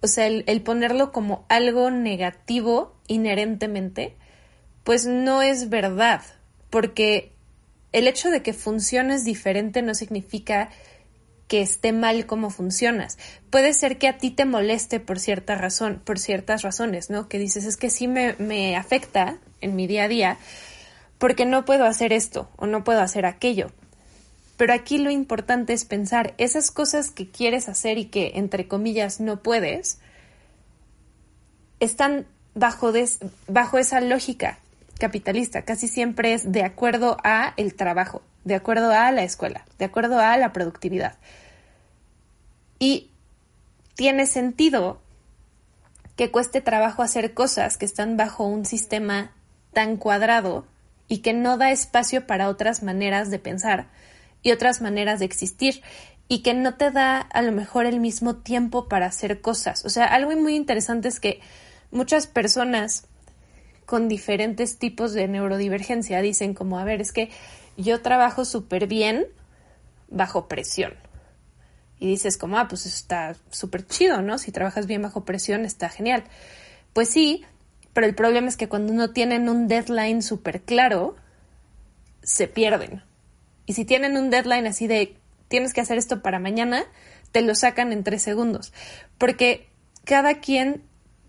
O 0.00 0.06
sea, 0.06 0.26
el, 0.28 0.62
ponerlo 0.62 1.10
como 1.10 1.44
algo 1.48 1.90
negativo 1.90 2.94
inherentemente, 3.08 4.14
pues 4.84 5.04
no 5.04 5.42
es 5.42 5.68
verdad, 5.68 6.22
porque 6.70 7.32
el 7.90 8.06
hecho 8.06 8.30
de 8.30 8.42
que 8.42 8.52
funciones 8.52 9.24
diferente 9.24 9.82
no 9.82 9.94
significa 9.94 10.70
que 11.48 11.60
esté 11.60 11.92
mal 11.92 12.26
como 12.26 12.50
funcionas. 12.50 13.18
Puede 13.50 13.74
ser 13.74 13.98
que 13.98 14.06
a 14.06 14.16
ti 14.18 14.30
te 14.30 14.44
moleste 14.44 15.00
por 15.00 15.18
cierta 15.18 15.56
razón, 15.56 16.00
por 16.04 16.20
ciertas 16.20 16.62
razones, 16.62 17.10
¿no? 17.10 17.28
Que 17.28 17.40
dices, 17.40 17.64
es 17.64 17.76
que 17.76 17.90
sí 17.90 18.06
me, 18.06 18.36
me 18.38 18.76
afecta 18.76 19.38
en 19.60 19.74
mi 19.74 19.88
día 19.88 20.04
a 20.04 20.08
día 20.08 20.38
porque 21.18 21.46
no 21.46 21.64
puedo 21.64 21.84
hacer 21.84 22.12
esto 22.12 22.48
o 22.56 22.66
no 22.66 22.84
puedo 22.84 23.00
hacer 23.00 23.26
aquello. 23.26 23.72
Pero 24.56 24.72
aquí 24.72 24.98
lo 24.98 25.10
importante 25.10 25.72
es 25.72 25.84
pensar 25.84 26.34
esas 26.38 26.70
cosas 26.70 27.10
que 27.10 27.28
quieres 27.28 27.68
hacer 27.68 27.98
y 27.98 28.06
que, 28.06 28.32
entre 28.36 28.68
comillas, 28.68 29.20
no 29.20 29.42
puedes, 29.42 29.98
están 31.78 32.26
bajo, 32.54 32.92
bajo 33.48 33.78
esa 33.78 34.00
lógica 34.00 34.58
capitalista. 34.98 35.62
Casi 35.62 35.88
siempre 35.88 36.32
es 36.32 36.50
de 36.50 36.62
acuerdo 36.62 37.18
a 37.22 37.52
el 37.58 37.74
trabajo, 37.74 38.22
de 38.44 38.54
acuerdo 38.54 38.90
a 38.90 39.10
la 39.12 39.24
escuela, 39.24 39.66
de 39.78 39.84
acuerdo 39.84 40.18
a 40.18 40.36
la 40.38 40.52
productividad. 40.52 41.16
Y 42.78 43.10
tiene 43.94 44.26
sentido 44.26 45.00
que 46.16 46.30
cueste 46.30 46.62
trabajo 46.62 47.02
hacer 47.02 47.34
cosas 47.34 47.76
que 47.76 47.84
están 47.84 48.16
bajo 48.16 48.46
un 48.46 48.64
sistema 48.64 49.32
tan 49.74 49.98
cuadrado 49.98 50.66
y 51.08 51.18
que 51.18 51.34
no 51.34 51.58
da 51.58 51.70
espacio 51.70 52.26
para 52.26 52.48
otras 52.48 52.82
maneras 52.82 53.30
de 53.30 53.38
pensar 53.38 53.86
y 54.42 54.52
otras 54.52 54.80
maneras 54.80 55.18
de 55.18 55.24
existir 55.24 55.82
y 56.28 56.42
que 56.42 56.54
no 56.54 56.74
te 56.74 56.90
da 56.90 57.20
a 57.20 57.42
lo 57.42 57.52
mejor 57.52 57.86
el 57.86 58.00
mismo 58.00 58.36
tiempo 58.36 58.88
para 58.88 59.06
hacer 59.06 59.40
cosas. 59.40 59.84
O 59.84 59.90
sea, 59.90 60.06
algo 60.06 60.30
muy 60.36 60.56
interesante 60.56 61.08
es 61.08 61.20
que 61.20 61.40
muchas 61.90 62.26
personas 62.26 63.06
con 63.84 64.08
diferentes 64.08 64.78
tipos 64.78 65.12
de 65.12 65.28
neurodivergencia 65.28 66.20
dicen 66.20 66.54
como, 66.54 66.78
a 66.78 66.84
ver, 66.84 67.00
es 67.00 67.12
que 67.12 67.30
yo 67.76 68.02
trabajo 68.02 68.44
súper 68.44 68.86
bien 68.88 69.26
bajo 70.08 70.48
presión. 70.48 70.94
Y 71.98 72.08
dices 72.08 72.36
como, 72.36 72.58
ah, 72.58 72.68
pues 72.68 72.84
está 72.84 73.36
súper 73.50 73.86
chido, 73.86 74.20
¿no? 74.20 74.38
Si 74.38 74.52
trabajas 74.52 74.86
bien 74.86 75.02
bajo 75.02 75.24
presión 75.24 75.64
está 75.64 75.88
genial. 75.88 76.24
Pues 76.92 77.08
sí, 77.08 77.44
pero 77.92 78.06
el 78.06 78.14
problema 78.14 78.48
es 78.48 78.56
que 78.56 78.68
cuando 78.68 78.92
no 78.92 79.10
tienen 79.12 79.48
un 79.48 79.68
deadline 79.68 80.22
súper 80.22 80.62
claro, 80.62 81.16
se 82.22 82.48
pierden. 82.48 83.02
Y 83.66 83.74
si 83.74 83.84
tienen 83.84 84.16
un 84.16 84.30
deadline 84.30 84.66
así 84.66 84.86
de 84.86 85.16
tienes 85.48 85.72
que 85.72 85.80
hacer 85.80 85.98
esto 85.98 86.22
para 86.22 86.38
mañana, 86.38 86.84
te 87.32 87.42
lo 87.42 87.54
sacan 87.54 87.92
en 87.92 88.04
tres 88.04 88.22
segundos. 88.22 88.72
Porque 89.18 89.68
cada 90.04 90.40
quien 90.40 90.82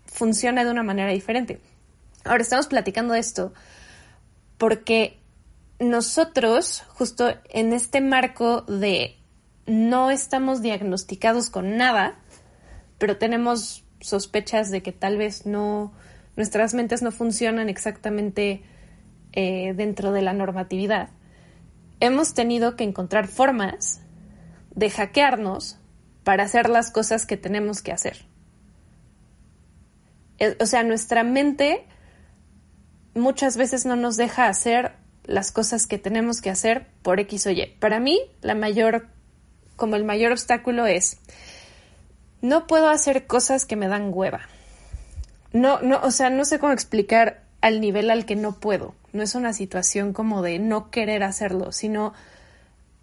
funciona 0.06 0.64
de 0.64 0.70
una 0.70 0.82
manera 0.82 1.12
diferente. 1.12 1.60
Ahora 2.24 2.42
estamos 2.42 2.66
platicando 2.66 3.14
de 3.14 3.20
esto 3.20 3.52
porque 4.56 5.18
nosotros, 5.78 6.84
justo 6.88 7.34
en 7.50 7.72
este 7.72 8.00
marco 8.00 8.62
de 8.62 9.16
no 9.66 10.10
estamos 10.10 10.62
diagnosticados 10.62 11.50
con 11.50 11.76
nada, 11.76 12.18
pero 12.98 13.18
tenemos 13.18 13.84
sospechas 14.00 14.70
de 14.70 14.82
que 14.82 14.92
tal 14.92 15.16
vez 15.18 15.46
no, 15.46 15.92
nuestras 16.36 16.74
mentes 16.74 17.02
no 17.02 17.12
funcionan 17.12 17.68
exactamente 17.68 18.62
eh, 19.32 19.74
dentro 19.74 20.10
de 20.12 20.22
la 20.22 20.32
normatividad 20.32 21.10
hemos 22.00 22.34
tenido 22.34 22.76
que 22.76 22.84
encontrar 22.84 23.28
formas 23.28 24.00
de 24.74 24.90
hackearnos 24.90 25.78
para 26.24 26.44
hacer 26.44 26.68
las 26.68 26.90
cosas 26.90 27.26
que 27.26 27.36
tenemos 27.36 27.82
que 27.82 27.92
hacer. 27.92 28.26
E, 30.38 30.56
o 30.60 30.66
sea, 30.66 30.82
nuestra 30.82 31.24
mente 31.24 31.86
muchas 33.14 33.56
veces 33.56 33.86
no 33.86 33.96
nos 33.96 34.16
deja 34.16 34.46
hacer 34.46 34.92
las 35.24 35.52
cosas 35.52 35.86
que 35.86 35.98
tenemos 35.98 36.40
que 36.40 36.50
hacer 36.50 36.86
por 37.02 37.20
X 37.20 37.46
o 37.46 37.50
Y. 37.50 37.76
Para 37.80 38.00
mí, 38.00 38.20
la 38.40 38.54
mayor, 38.54 39.08
como 39.76 39.96
el 39.96 40.04
mayor 40.04 40.32
obstáculo 40.32 40.86
es, 40.86 41.18
no 42.40 42.66
puedo 42.66 42.88
hacer 42.88 43.26
cosas 43.26 43.66
que 43.66 43.76
me 43.76 43.88
dan 43.88 44.10
hueva. 44.12 44.42
No, 45.52 45.80
no, 45.80 46.00
o 46.02 46.10
sea, 46.10 46.30
no 46.30 46.44
sé 46.44 46.58
cómo 46.58 46.72
explicar 46.72 47.47
al 47.60 47.80
nivel 47.80 48.10
al 48.10 48.26
que 48.26 48.36
no 48.36 48.58
puedo. 48.60 48.94
No 49.12 49.22
es 49.22 49.34
una 49.34 49.52
situación 49.52 50.12
como 50.12 50.42
de 50.42 50.58
no 50.58 50.90
querer 50.90 51.22
hacerlo, 51.22 51.72
sino 51.72 52.12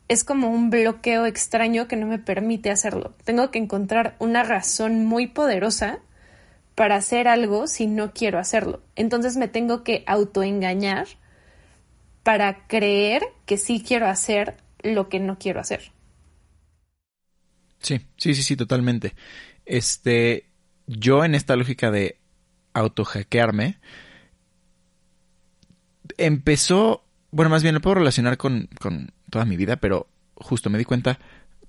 es 0.08 0.24
como 0.24 0.50
un 0.50 0.70
bloqueo 0.70 1.26
extraño 1.26 1.88
que 1.88 1.96
no 1.96 2.06
me 2.06 2.20
permite 2.20 2.70
hacerlo. 2.72 3.14
Tengo 3.24 3.52
que 3.52 3.60
encontrar 3.60 4.16
una 4.20 4.44
razón 4.44 5.06
muy 5.06 5.28
poderosa 5.28 6.00
para 6.76 6.98
hacer 6.98 7.28
algo 7.28 7.68
si 7.68 7.88
no 7.88 8.14
quiero 8.14 8.38
hacerlo. 8.38 8.82
Entonces 8.96 9.38
me 9.38 9.48
tengo 9.48 9.84
que 9.84 10.04
autoengañar 10.06 11.08
para 12.24 12.68
creer 12.68 13.24
que 13.46 13.58
sí 13.58 13.84
quiero 13.86 14.08
hacer 14.08 14.58
lo 14.82 15.10
que 15.10 15.20
no 15.20 15.38
quiero 15.40 15.60
hacer. 15.60 15.92
Sí, 17.80 18.02
sí, 18.18 18.34
sí, 18.36 18.44
sí, 18.44 18.56
totalmente. 18.56 19.14
Este, 19.66 20.50
yo 20.88 21.24
en 21.24 21.36
esta 21.36 21.56
lógica 21.56 21.92
de 21.92 22.18
autohackearme, 22.74 23.80
empezó, 26.18 27.04
bueno, 27.32 27.50
más 27.50 27.64
bien 27.64 27.76
lo 27.76 27.82
puedo 27.82 27.96
relacionar 27.96 28.38
con, 28.38 28.70
con 28.80 29.12
toda 29.30 29.46
mi 29.46 29.58
vida, 29.58 29.78
pero 29.78 30.08
justo 30.36 30.70
me 30.70 30.78
di 30.78 30.86
cuenta 30.86 31.20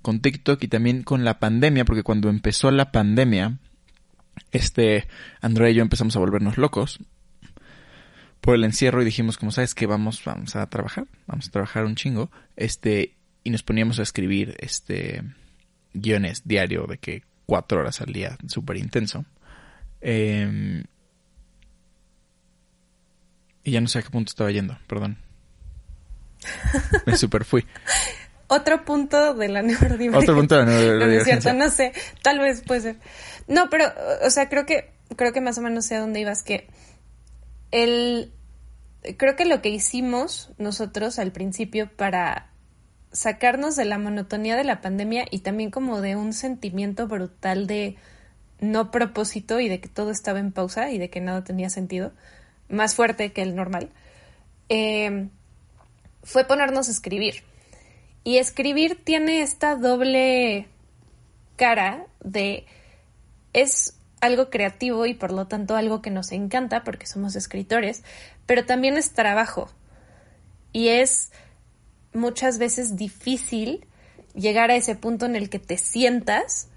con 0.02 0.20
TikTok 0.20 0.62
y 0.62 0.68
también 0.68 1.02
con 1.02 1.24
la 1.24 1.38
pandemia, 1.38 1.84
porque 1.84 2.02
cuando 2.02 2.28
empezó 2.28 2.70
la 2.70 2.92
pandemia, 2.92 3.58
este, 4.52 5.08
Andrea 5.40 5.70
y 5.70 5.74
yo 5.74 5.82
empezamos 5.82 6.14
a 6.16 6.20
volvernos 6.20 6.58
locos 6.58 7.00
por 8.40 8.54
el 8.54 8.64
encierro 8.64 9.02
y 9.02 9.04
dijimos, 9.04 9.38
como 9.38 9.50
sabes 9.50 9.74
que 9.74 9.86
vamos, 9.86 10.22
vamos 10.24 10.54
a 10.54 10.66
trabajar, 10.68 11.06
vamos 11.26 11.48
a 11.48 11.50
trabajar 11.50 11.84
un 11.84 11.96
chingo, 11.96 12.30
este, 12.54 13.16
y 13.42 13.50
nos 13.50 13.62
poníamos 13.62 13.98
a 13.98 14.02
escribir, 14.02 14.56
este, 14.60 15.22
guiones 15.92 16.42
diario 16.44 16.86
de 16.86 16.98
que 16.98 17.22
cuatro 17.46 17.80
horas 17.80 18.00
al 18.00 18.12
día, 18.12 18.36
súper 18.46 18.76
intenso. 18.76 19.24
Eh, 20.00 20.84
y 23.66 23.72
ya 23.72 23.80
no 23.80 23.88
sé 23.88 23.98
a 23.98 24.02
qué 24.02 24.10
punto 24.10 24.30
estaba 24.30 24.50
yendo, 24.50 24.78
perdón. 24.86 25.18
Me 27.04 27.16
super 27.16 27.44
fui. 27.44 27.66
Otro 28.46 28.84
punto 28.84 29.34
de 29.34 29.48
la 29.48 29.60
neurodivergencia. 29.60 30.18
Otro 30.18 30.36
punto 30.36 30.54
de 30.54 30.64
la 30.64 30.70
neurodivergencia. 30.70 31.52
No, 31.52 31.64
no 31.64 31.70
sé, 31.70 31.92
tal 32.22 32.38
vez 32.38 32.62
puede 32.62 32.80
ser. 32.80 32.96
No, 33.48 33.68
pero, 33.68 33.92
o 34.24 34.30
sea, 34.30 34.48
creo 34.48 34.64
que 34.66 34.92
creo 35.16 35.32
que 35.32 35.40
más 35.40 35.58
o 35.58 35.62
menos 35.62 35.86
sé 35.86 35.96
a 35.96 36.00
dónde 36.00 36.20
ibas, 36.20 36.42
que 36.42 36.68
el, 37.70 38.32
creo 39.16 39.36
que 39.36 39.44
lo 39.44 39.62
que 39.62 39.68
hicimos 39.68 40.50
nosotros 40.58 41.18
al 41.18 41.32
principio 41.32 41.90
para 41.90 42.50
sacarnos 43.12 43.76
de 43.76 43.84
la 43.84 43.98
monotonía 43.98 44.56
de 44.56 44.64
la 44.64 44.80
pandemia 44.80 45.26
y 45.30 45.40
también 45.40 45.70
como 45.70 46.00
de 46.00 46.16
un 46.16 46.32
sentimiento 46.32 47.06
brutal 47.06 47.66
de 47.66 47.96
no 48.60 48.90
propósito 48.90 49.60
y 49.60 49.68
de 49.68 49.80
que 49.80 49.88
todo 49.88 50.10
estaba 50.10 50.38
en 50.38 50.52
pausa 50.52 50.90
y 50.90 50.98
de 50.98 51.10
que 51.10 51.20
nada 51.20 51.44
tenía 51.44 51.70
sentido, 51.70 52.12
más 52.68 52.94
fuerte 52.94 53.32
que 53.32 53.42
el 53.42 53.54
normal, 53.54 53.90
eh, 54.68 55.28
fue 56.22 56.44
ponernos 56.44 56.88
a 56.88 56.90
escribir. 56.90 57.44
Y 58.24 58.38
escribir 58.38 59.02
tiene 59.04 59.42
esta 59.42 59.76
doble 59.76 60.66
cara 61.56 62.06
de 62.22 62.66
es 63.52 63.96
algo 64.20 64.50
creativo 64.50 65.06
y 65.06 65.14
por 65.14 65.32
lo 65.32 65.46
tanto 65.46 65.76
algo 65.76 66.02
que 66.02 66.10
nos 66.10 66.32
encanta 66.32 66.82
porque 66.82 67.06
somos 67.06 67.36
escritores, 67.36 68.02
pero 68.44 68.64
también 68.64 68.96
es 68.96 69.12
trabajo. 69.12 69.70
Y 70.72 70.88
es 70.88 71.30
muchas 72.12 72.58
veces 72.58 72.96
difícil 72.96 73.86
llegar 74.34 74.70
a 74.70 74.76
ese 74.76 74.94
punto 74.94 75.26
en 75.26 75.36
el 75.36 75.48
que 75.48 75.58
te 75.58 75.78
sientas 75.78 76.68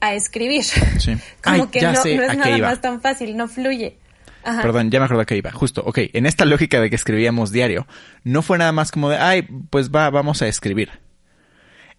a 0.00 0.14
escribir. 0.14 0.64
Como 1.44 1.70
que 1.70 1.82
no, 1.82 1.92
no, 1.92 2.02
es 2.02 2.36
nada 2.36 2.58
más 2.58 2.80
tan 2.80 3.00
fácil, 3.00 3.36
no 3.36 3.48
fluye. 3.48 3.98
Perdón, 4.42 4.90
ya 4.90 4.98
me 4.98 5.04
acuerdo 5.04 5.26
que 5.26 5.36
iba. 5.36 5.50
Justo, 5.52 5.82
ok, 5.84 5.98
en 6.12 6.26
esta 6.26 6.44
lógica 6.44 6.80
de 6.80 6.90
que 6.90 6.96
escribíamos 6.96 7.52
diario, 7.52 7.86
no 8.24 8.42
fue 8.42 8.58
nada 8.58 8.72
más 8.72 8.90
como 8.90 9.10
de, 9.10 9.16
ay, 9.16 9.42
pues 9.70 9.90
va, 9.90 10.08
vamos 10.10 10.42
a 10.42 10.48
escribir. 10.48 10.90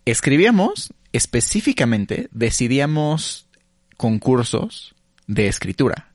Escribíamos 0.05 0.93
específicamente, 1.13 2.29
decidíamos 2.31 3.48
concursos 3.98 4.95
de 5.27 5.48
escritura, 5.48 6.13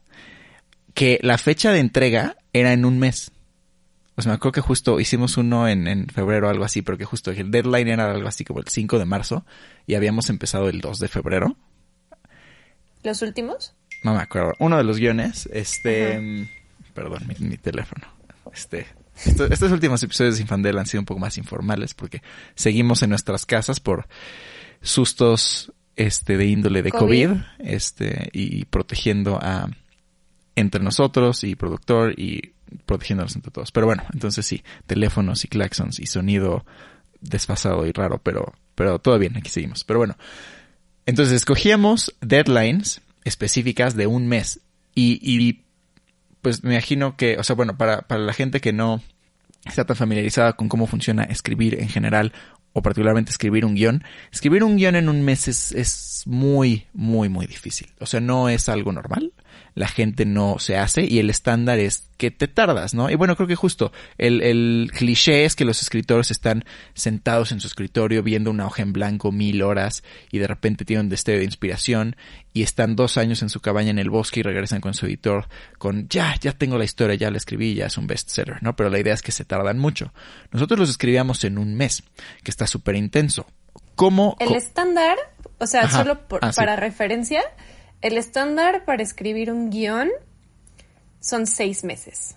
que 0.94 1.18
la 1.22 1.38
fecha 1.38 1.72
de 1.72 1.80
entrega 1.80 2.36
era 2.52 2.72
en 2.72 2.84
un 2.84 2.98
mes. 2.98 3.30
O 4.16 4.22
sea, 4.22 4.32
me 4.32 4.36
acuerdo 4.36 4.52
que 4.52 4.60
justo 4.62 4.98
hicimos 4.98 5.36
uno 5.36 5.68
en, 5.68 5.86
en 5.86 6.08
febrero 6.08 6.48
o 6.48 6.50
algo 6.50 6.64
así, 6.64 6.82
porque 6.82 7.04
justo 7.04 7.30
el 7.30 7.50
deadline 7.50 7.88
era 7.88 8.10
algo 8.10 8.26
así 8.26 8.44
como 8.44 8.60
el 8.60 8.66
5 8.66 8.98
de 8.98 9.04
marzo 9.04 9.44
y 9.86 9.94
habíamos 9.94 10.30
empezado 10.30 10.68
el 10.68 10.80
2 10.80 10.98
de 10.98 11.08
febrero. 11.08 11.56
¿Los 13.02 13.22
últimos? 13.22 13.75
No 14.02 14.14
me 14.14 14.20
acuerdo. 14.20 14.54
Uno 14.58 14.76
de 14.76 14.84
los 14.84 14.98
guiones, 14.98 15.48
este... 15.52 16.48
Perdón, 16.94 17.26
mi, 17.38 17.56
teléfono. 17.58 18.06
Este... 18.52 18.86
estos 19.16 19.72
últimos 19.72 20.02
episodios 20.02 20.36
de 20.36 20.42
Infandel 20.42 20.78
han 20.78 20.86
sido 20.86 21.00
un 21.00 21.06
poco 21.06 21.20
más 21.20 21.38
informales 21.38 21.94
porque 21.94 22.22
seguimos 22.54 23.02
en 23.02 23.10
nuestras 23.10 23.46
casas 23.46 23.80
por 23.80 24.06
sustos 24.82 25.72
este 25.96 26.36
de 26.36 26.46
índole 26.46 26.82
de 26.82 26.92
COVID, 26.92 27.30
este 27.58 28.28
y 28.32 28.66
protegiendo 28.66 29.38
a 29.40 29.70
entre 30.54 30.82
nosotros 30.82 31.44
y 31.44 31.54
productor 31.54 32.18
y 32.18 32.52
protegiéndonos 32.84 33.34
entre 33.36 33.50
todos. 33.50 33.72
Pero 33.72 33.86
bueno, 33.86 34.04
entonces 34.12 34.44
sí, 34.44 34.62
teléfonos 34.86 35.44
y 35.44 35.48
claxons 35.48 35.98
y 35.98 36.06
sonido 36.06 36.66
desfasado 37.20 37.86
y 37.86 37.92
raro, 37.92 38.20
pero 38.22 38.54
pero 38.74 38.98
todo 38.98 39.18
bien, 39.18 39.36
aquí 39.36 39.48
seguimos. 39.48 39.84
Pero 39.84 39.98
bueno, 39.98 40.16
entonces 41.06 41.34
escogíamos 41.34 42.14
deadlines 42.20 43.00
específicas 43.26 43.96
de 43.96 44.06
un 44.06 44.26
mes. 44.26 44.60
Y, 44.94 45.18
y 45.20 45.64
pues 46.40 46.64
me 46.64 46.72
imagino 46.74 47.16
que, 47.16 47.36
o 47.38 47.44
sea, 47.44 47.56
bueno, 47.56 47.76
para, 47.76 48.02
para 48.02 48.20
la 48.20 48.32
gente 48.32 48.60
que 48.60 48.72
no 48.72 49.02
está 49.66 49.84
tan 49.84 49.96
familiarizada 49.96 50.54
con 50.54 50.68
cómo 50.68 50.86
funciona 50.86 51.24
escribir 51.24 51.80
en 51.80 51.88
general 51.88 52.32
o 52.72 52.82
particularmente 52.82 53.30
escribir 53.30 53.64
un 53.64 53.74
guion, 53.74 54.04
escribir 54.32 54.62
un 54.62 54.76
guion 54.76 54.96
en 54.96 55.08
un 55.08 55.22
mes 55.24 55.48
es, 55.48 55.72
es 55.72 56.22
muy, 56.26 56.86
muy, 56.92 57.28
muy 57.28 57.46
difícil. 57.46 57.88
O 58.00 58.06
sea, 58.06 58.20
no 58.20 58.48
es 58.48 58.68
algo 58.68 58.92
normal 58.92 59.32
la 59.74 59.88
gente 59.88 60.24
no 60.24 60.58
se 60.58 60.76
hace 60.76 61.04
y 61.04 61.18
el 61.18 61.30
estándar 61.30 61.78
es 61.78 62.08
que 62.16 62.30
te 62.30 62.48
tardas, 62.48 62.94
¿no? 62.94 63.10
Y 63.10 63.14
bueno, 63.14 63.36
creo 63.36 63.46
que 63.46 63.56
justo 63.56 63.92
el, 64.16 64.42
el 64.42 64.90
cliché 64.94 65.44
es 65.44 65.54
que 65.54 65.66
los 65.66 65.82
escritores 65.82 66.30
están 66.30 66.64
sentados 66.94 67.52
en 67.52 67.60
su 67.60 67.66
escritorio 67.66 68.22
viendo 68.22 68.50
una 68.50 68.66
hoja 68.66 68.82
en 68.82 68.92
blanco 68.92 69.32
mil 69.32 69.62
horas 69.62 70.02
y 70.30 70.38
de 70.38 70.46
repente 70.46 70.84
tienen 70.84 71.06
un 71.06 71.10
destello 71.10 71.38
de 71.38 71.44
inspiración 71.44 72.16
y 72.56 72.62
están 72.62 72.96
dos 72.96 73.18
años 73.18 73.42
en 73.42 73.50
su 73.50 73.60
cabaña 73.60 73.90
en 73.90 73.98
el 73.98 74.08
bosque 74.08 74.40
y 74.40 74.42
regresan 74.42 74.80
con 74.80 74.94
su 74.94 75.04
editor 75.04 75.46
con 75.76 76.08
ya, 76.08 76.34
ya 76.40 76.52
tengo 76.52 76.78
la 76.78 76.84
historia, 76.84 77.14
ya 77.14 77.30
la 77.30 77.36
escribí, 77.36 77.74
ya 77.74 77.86
es 77.86 77.98
un 77.98 78.06
bestseller, 78.06 78.62
¿no? 78.62 78.74
Pero 78.76 78.88
la 78.88 78.98
idea 78.98 79.12
es 79.12 79.20
que 79.20 79.32
se 79.32 79.44
tardan 79.44 79.78
mucho. 79.78 80.12
Nosotros 80.52 80.80
los 80.80 80.88
escribíamos 80.88 81.44
en 81.44 81.58
un 81.58 81.74
mes, 81.74 82.02
que 82.42 82.50
está 82.50 82.66
súper 82.66 82.96
intenso. 82.96 83.46
¿Cómo? 83.94 84.36
El 84.40 84.54
estándar, 84.54 85.18
o 85.58 85.66
sea, 85.66 85.90
solo 85.90 86.18
ah, 86.40 86.52
para 86.54 86.76
referencia, 86.76 87.42
el 88.06 88.18
estándar 88.18 88.84
para 88.84 89.02
escribir 89.02 89.50
un 89.50 89.68
guion 89.68 90.10
son 91.18 91.46
seis 91.48 91.82
meses. 91.82 92.36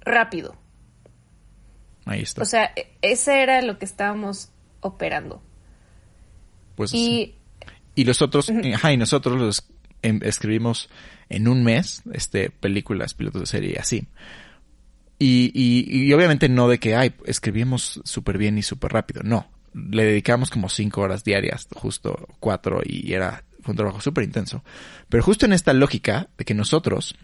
Rápido. 0.00 0.54
Ahí 2.04 2.20
está. 2.20 2.42
O 2.42 2.44
sea, 2.44 2.72
e, 2.76 2.92
ese 3.00 3.42
era 3.42 3.62
lo 3.62 3.78
que 3.78 3.86
estábamos 3.86 4.50
operando. 4.80 5.42
Pues 6.76 6.92
y, 6.92 7.36
y 7.94 8.04
los 8.04 8.20
otros, 8.20 8.50
ajá, 8.74 8.92
y 8.92 8.98
nosotros 8.98 9.40
los 9.40 9.64
em, 10.02 10.20
escribimos 10.22 10.90
en 11.30 11.48
un 11.48 11.64
mes, 11.64 12.02
este, 12.12 12.50
películas, 12.50 13.14
pilotos 13.14 13.40
de 13.40 13.46
serie, 13.46 13.78
así. 13.78 14.06
Y, 15.18 15.52
y, 15.54 16.04
y 16.04 16.12
obviamente 16.12 16.50
no 16.50 16.68
de 16.68 16.78
que, 16.78 16.96
ay, 16.96 17.14
escribimos 17.24 18.02
súper 18.04 18.36
bien 18.36 18.58
y 18.58 18.62
súper 18.62 18.92
rápido, 18.92 19.22
no. 19.22 19.48
Le 19.72 20.04
dedicamos 20.04 20.50
como 20.50 20.68
cinco 20.68 21.00
horas 21.00 21.24
diarias, 21.24 21.66
justo 21.74 22.28
cuatro, 22.40 22.82
y 22.84 23.14
era 23.14 23.42
fue 23.62 23.72
un 23.72 23.76
trabajo 23.76 24.00
súper 24.00 24.24
intenso. 24.24 24.62
Pero 25.08 25.22
justo 25.22 25.46
en 25.46 25.52
esta 25.52 25.72
lógica 25.72 26.28
de 26.36 26.44
que 26.44 26.54
nosotros, 26.54 27.16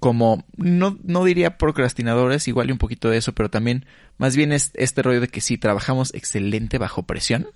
como, 0.00 0.44
no, 0.56 0.98
no 1.02 1.24
diría 1.24 1.58
procrastinadores, 1.58 2.48
igual 2.48 2.68
y 2.68 2.72
un 2.72 2.78
poquito 2.78 3.10
de 3.10 3.18
eso, 3.18 3.34
pero 3.34 3.50
también 3.50 3.86
más 4.18 4.36
bien 4.36 4.52
es 4.52 4.70
este 4.74 5.02
rollo 5.02 5.20
de 5.20 5.28
que 5.28 5.40
sí, 5.40 5.58
trabajamos 5.58 6.14
excelente 6.14 6.78
bajo 6.78 7.04
presión. 7.04 7.48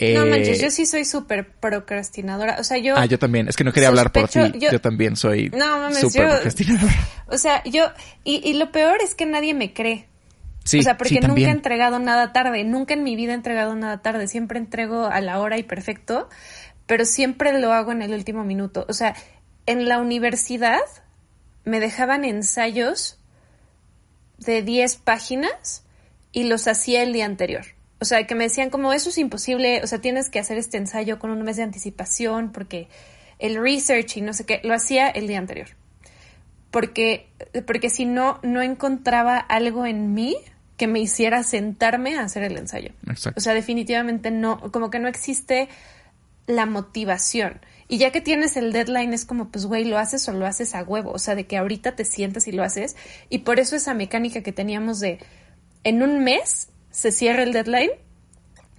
No 0.00 0.26
manches, 0.26 0.60
eh, 0.60 0.62
yo 0.62 0.70
sí 0.70 0.86
soy 0.86 1.04
súper 1.04 1.48
procrastinadora. 1.48 2.58
O 2.60 2.64
sea, 2.64 2.78
yo. 2.78 2.94
Ah, 2.96 3.06
yo 3.06 3.18
también. 3.18 3.48
Es 3.48 3.56
que 3.56 3.64
no 3.64 3.72
quería 3.72 3.88
hablar 3.88 4.12
por 4.12 4.28
ti. 4.28 4.38
Yo, 4.60 4.80
también 4.80 5.16
soy 5.16 5.50
no, 5.50 5.92
súper 5.92 6.28
procrastinadora. 6.28 6.94
O 7.26 7.36
sea, 7.36 7.62
yo. 7.64 7.90
Y, 8.22 8.48
y 8.48 8.54
lo 8.54 8.70
peor 8.70 8.98
es 9.02 9.14
que 9.16 9.26
nadie 9.26 9.54
me 9.54 9.72
cree. 9.72 10.06
Sí, 10.62 10.78
o 10.78 10.82
sea, 10.82 10.96
porque 10.96 11.20
nunca 11.20 11.40
he 11.40 11.50
entregado 11.50 11.98
nada 11.98 12.32
tarde. 12.32 12.62
Nunca 12.62 12.94
en 12.94 13.02
mi 13.02 13.16
vida 13.16 13.32
he 13.32 13.34
entregado 13.34 13.74
nada 13.74 14.00
tarde. 14.00 14.28
Siempre 14.28 14.58
entrego 14.58 15.06
a 15.06 15.20
la 15.20 15.40
hora 15.40 15.58
y 15.58 15.62
perfecto 15.62 16.28
pero 16.88 17.04
siempre 17.04 17.60
lo 17.60 17.72
hago 17.72 17.92
en 17.92 18.00
el 18.00 18.14
último 18.14 18.44
minuto. 18.44 18.86
O 18.88 18.94
sea, 18.94 19.14
en 19.66 19.86
la 19.86 19.98
universidad 19.98 20.80
me 21.64 21.80
dejaban 21.80 22.24
ensayos 22.24 23.20
de 24.38 24.62
10 24.62 24.96
páginas 24.96 25.84
y 26.32 26.44
los 26.44 26.66
hacía 26.66 27.02
el 27.02 27.12
día 27.12 27.26
anterior. 27.26 27.66
O 28.00 28.06
sea, 28.06 28.26
que 28.26 28.34
me 28.34 28.44
decían 28.44 28.70
como 28.70 28.94
eso 28.94 29.10
es 29.10 29.18
imposible, 29.18 29.82
o 29.84 29.86
sea, 29.86 30.00
tienes 30.00 30.30
que 30.30 30.38
hacer 30.38 30.56
este 30.56 30.78
ensayo 30.78 31.18
con 31.18 31.30
un 31.30 31.42
mes 31.42 31.58
de 31.58 31.64
anticipación 31.64 32.52
porque 32.52 32.88
el 33.38 33.60
research 33.60 34.16
y 34.16 34.20
no 34.22 34.32
sé 34.32 34.46
qué, 34.46 34.62
lo 34.64 34.72
hacía 34.72 35.10
el 35.10 35.26
día 35.26 35.38
anterior. 35.38 35.68
Porque, 36.70 37.28
porque 37.66 37.90
si 37.90 38.06
no, 38.06 38.40
no 38.42 38.62
encontraba 38.62 39.36
algo 39.36 39.84
en 39.84 40.14
mí 40.14 40.36
que 40.78 40.86
me 40.86 41.00
hiciera 41.00 41.42
sentarme 41.42 42.16
a 42.16 42.22
hacer 42.22 42.44
el 42.44 42.56
ensayo. 42.56 42.92
Exacto. 43.06 43.38
O 43.38 43.42
sea, 43.42 43.52
definitivamente 43.52 44.30
no, 44.30 44.72
como 44.72 44.90
que 44.90 45.00
no 45.00 45.08
existe 45.08 45.68
la 46.48 46.66
motivación. 46.66 47.60
Y 47.86 47.98
ya 47.98 48.10
que 48.10 48.20
tienes 48.20 48.56
el 48.56 48.72
deadline 48.72 49.14
es 49.14 49.24
como, 49.24 49.50
pues, 49.50 49.66
güey, 49.66 49.84
lo 49.84 49.98
haces 49.98 50.28
o 50.28 50.32
lo 50.32 50.46
haces 50.46 50.74
a 50.74 50.82
huevo. 50.82 51.12
O 51.12 51.18
sea, 51.18 51.36
de 51.36 51.46
que 51.46 51.56
ahorita 51.56 51.94
te 51.94 52.04
sientas 52.04 52.48
y 52.48 52.52
lo 52.52 52.64
haces. 52.64 52.96
Y 53.28 53.38
por 53.38 53.60
eso 53.60 53.76
esa 53.76 53.94
mecánica 53.94 54.42
que 54.42 54.52
teníamos 54.52 54.98
de, 54.98 55.18
en 55.84 56.02
un 56.02 56.24
mes 56.24 56.68
se 56.90 57.12
cierra 57.12 57.44
el 57.44 57.52
deadline, 57.52 57.90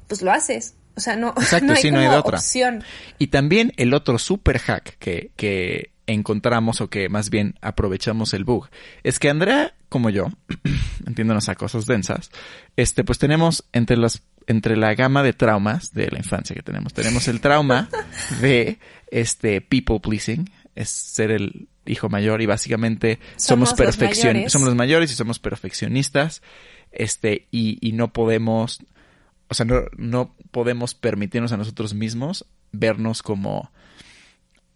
pues 0.07 0.21
lo 0.21 0.31
haces. 0.31 0.75
O 0.95 0.99
sea, 0.99 1.15
no, 1.15 1.33
no 1.63 1.73
hay, 1.73 1.89
como 1.89 2.17
opción. 2.17 2.83
Y 3.17 3.27
también 3.27 3.71
el 3.77 3.93
otro 3.93 4.19
super 4.19 4.59
hack 4.59 4.97
que, 4.97 5.31
que 5.35 5.91
encontramos 6.13 6.81
o 6.81 6.89
que 6.89 7.09
más 7.09 7.29
bien 7.29 7.55
aprovechamos 7.61 8.33
el 8.33 8.43
bug 8.43 8.69
es 9.03 9.19
que 9.19 9.29
Andrea, 9.29 9.73
como 9.89 10.09
yo, 10.09 10.27
entiéndonos 11.05 11.49
a 11.49 11.55
cosas 11.55 11.85
densas, 11.85 12.31
este, 12.75 13.03
pues 13.03 13.19
tenemos 13.19 13.65
entre 13.73 13.97
las 13.97 14.23
entre 14.47 14.75
la 14.75 14.95
gama 14.95 15.21
de 15.21 15.33
traumas 15.33 15.93
de 15.93 16.09
la 16.09 16.17
infancia 16.17 16.55
que 16.55 16.63
tenemos. 16.63 16.91
Tenemos 16.93 17.27
el 17.27 17.39
trauma 17.39 17.87
de 18.41 18.79
este 19.11 19.61
people 19.61 19.99
pleasing, 19.99 20.49
es 20.73 20.89
ser 20.89 21.29
el 21.29 21.67
hijo 21.85 22.09
mayor 22.09 22.41
y 22.41 22.47
básicamente 22.47 23.19
somos, 23.35 23.75
perfeccionistas, 23.75 24.51
somos 24.51 24.67
los 24.67 24.75
mayores 24.75 25.11
y 25.11 25.15
somos 25.15 25.37
perfeccionistas, 25.37 26.41
este, 26.91 27.47
y, 27.51 27.77
y 27.87 27.91
no 27.91 28.11
podemos, 28.11 28.79
o 29.49 29.53
sea, 29.53 29.67
no, 29.67 29.83
no 29.97 30.35
podemos 30.49 30.95
permitirnos 30.95 31.51
a 31.51 31.57
nosotros 31.57 31.93
mismos 31.93 32.47
vernos 32.71 33.21
como 33.21 33.71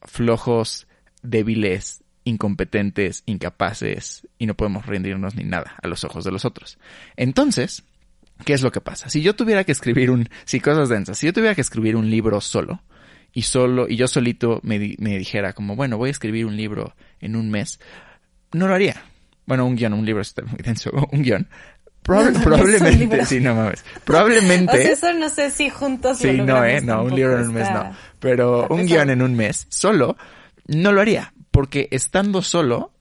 flojos, 0.04 0.88
débiles, 1.24 2.04
incompetentes, 2.26 3.24
incapaces 3.26 4.28
y 4.38 4.46
no 4.46 4.54
podemos 4.56 4.86
rendirnos 4.86 5.36
ni 5.36 5.44
nada 5.44 5.76
a 5.82 5.88
los 5.88 6.04
ojos 6.04 6.24
de 6.24 6.32
los 6.32 6.46
otros. 6.46 6.78
Entonces, 7.18 7.84
¿Qué 8.46 8.54
es 8.54 8.64
lo 8.64 8.72
que 8.72 8.82
pasa? 8.82 9.10
Si 9.10 9.22
yo 9.22 9.36
tuviera 9.36 9.64
que 9.64 9.72
escribir 9.72 10.10
un, 10.10 10.28
si 10.44 10.60
cosas 10.60 10.90
densas, 10.90 11.18
si 11.20 11.28
yo 11.28 11.34
tuviera 11.34 11.54
que 11.54 11.62
escribir 11.62 11.96
un 11.96 12.10
libro 12.10 12.42
solo 12.42 12.82
y 13.32 13.44
solo, 13.44 13.88
y 13.88 13.96
yo 13.96 14.08
solito 14.08 14.60
me, 14.64 14.80
di- 14.80 14.96
me 15.00 15.18
dijera 15.20 15.54
como, 15.54 15.76
bueno, 15.76 15.98
voy 15.98 16.08
a 16.10 16.12
escribir 16.12 16.48
un 16.48 16.58
libro 16.58 16.96
en 17.22 17.36
un 17.36 17.52
mes, 17.52 17.80
no 18.52 18.68
lo 18.68 18.74
haría. 18.74 19.02
Bueno, 19.46 19.66
un 19.66 19.76
guion, 19.76 19.94
un 19.94 20.04
libro 20.06 20.22
está 20.24 20.42
muy 20.42 20.58
denso, 20.64 20.90
un 21.12 21.22
guion. 21.22 21.48
Proba- 22.04 22.32
No 22.34 22.42
probablemente, 22.42 23.24
sí, 23.26 23.40
no 23.40 23.54
mames. 23.56 23.86
O 23.98 24.00
Probablemente. 24.02 24.82
sea, 24.82 24.92
eso 24.92 25.14
no 25.14 25.30
sé 25.30 25.52
si 25.52 25.70
juntos 25.70 26.18
Sí, 26.18 26.34
lo 26.34 26.44
no, 26.46 26.66
eh, 26.66 26.82
no, 26.82 27.04
un 27.04 27.16
libro 27.16 27.40
en 27.40 27.48
un 27.50 27.54
mes 27.54 27.68
está- 27.68 27.84
no. 27.92 27.96
Pero 28.20 28.68
un 28.68 28.86
guion 28.88 29.12
en 29.12 29.22
un 29.22 29.36
mes 29.36 29.68
solo, 29.70 30.18
no 30.68 30.92
lo 30.92 31.02
haría. 31.02 31.34
Porque 31.52 31.88
estando 31.92 32.42
solo, 32.42 32.94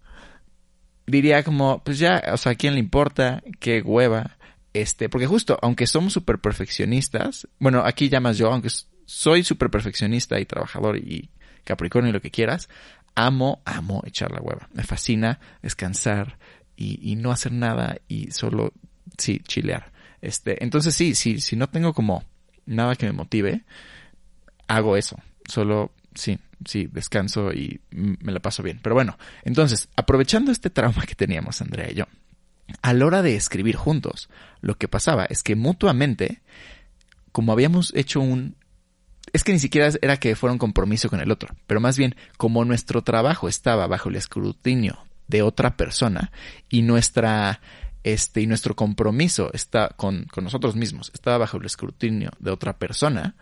diría 1.07 1.43
como, 1.43 1.83
pues 1.85 1.99
ya, 1.99 2.23
o 2.33 2.37
sea, 2.37 2.53
¿a 2.53 2.55
quién 2.55 2.75
le 2.75 2.81
importa? 2.81 3.43
¿Qué 3.61 3.81
hueva? 3.83 4.37
Este, 4.73 5.09
porque 5.09 5.27
justo, 5.27 5.59
aunque 5.63 5.87
somos 5.87 6.13
súper 6.13 6.39
perfeccionistas, 6.39 7.49
bueno, 7.59 7.83
aquí 7.85 8.09
llamas 8.09 8.39
yo, 8.39 8.51
aunque 8.51 8.69
soy 9.05 9.45
súper 9.45 9.71
perfeccionista 9.71 10.41
y 10.41 10.47
trabajador 10.47 10.97
y 10.97 11.31
capricornio 11.65 12.11
y 12.11 12.13
lo 12.13 12.21
que 12.21 12.31
quieras, 12.31 12.69
amo, 13.15 13.63
amo 13.65 14.03
echar 14.07 14.31
la 14.33 14.41
hueva. 14.41 14.69
Me 14.73 14.85
fascina 14.85 15.41
descansar 15.63 16.39
y, 16.77 16.99
y 17.03 17.17
no 17.17 17.31
hacer 17.31 17.53
nada 17.53 17.99
y 18.09 18.31
solo, 18.31 18.73
sí, 19.19 19.41
chilear. 19.47 19.93
Este, 20.21 20.63
entonces 20.63 20.95
sí, 20.95 21.15
sí, 21.15 21.41
si 21.41 21.57
no 21.57 21.69
tengo 21.69 21.93
como 21.93 22.25
nada 22.65 22.97
que 22.97 23.07
me 23.07 23.13
motive, 23.13 23.65
hago 24.69 24.97
eso. 24.97 25.17
Solo, 25.47 25.93
sí, 26.15 26.39
sí, 26.67 26.89
descanso 26.91 27.53
y 27.53 27.81
me 27.91 28.33
la 28.33 28.41
paso 28.41 28.63
bien. 28.63 28.81
Pero 28.83 28.95
bueno, 28.95 29.19
entonces, 29.45 29.89
aprovechando 29.97 30.53
este 30.53 30.71
trauma 30.71 31.03
que 31.07 31.15
teníamos 31.15 31.61
Andrea 31.61 31.91
y 31.91 31.95
yo, 31.95 32.07
a 32.81 32.93
la 32.93 33.07
hora 33.07 33.23
de 33.23 33.37
escribir 33.37 33.77
juntos, 33.77 34.29
lo 34.61 34.77
que 34.77 34.89
pasaba 34.89 35.25
es 35.27 35.43
que 35.43 35.57
mutuamente, 35.57 36.43
como 37.33 37.53
habíamos 37.53 37.93
hecho 37.95 38.21
un... 38.21 38.57
Es 39.33 39.45
que 39.45 39.53
ni 39.53 39.59
siquiera 39.59 39.91
era 40.03 40.17
que 40.19 40.37
fuera 40.37 40.53
un 40.53 40.59
compromiso 40.59 41.09
con 41.09 41.21
el 41.21 41.31
otro, 41.31 41.55
pero 41.67 41.81
más 41.81 41.97
bien 41.97 42.17
como 42.37 42.65
nuestro 42.65 43.03
trabajo 43.03 43.49
estaba 43.49 43.87
bajo 43.87 44.09
el 44.09 44.17
escrutinio 44.17 44.99
de 45.29 45.43
otra 45.43 45.77
persona 45.77 46.33
y 46.69 46.83
nuestra 46.83 47.61
este 48.05 48.41
y 48.41 48.47
nuestro 48.47 48.75
compromiso 48.75 49.51
está 49.55 49.91
con, 49.97 50.25
con 50.25 50.43
nosotros 50.43 50.75
mismos 50.75 51.13
estaba 51.15 51.39
bajo 51.39 51.57
el 51.57 51.65
escrutinio 51.65 52.33
de 52.41 52.51
otra 52.51 52.77
persona, 52.77 53.37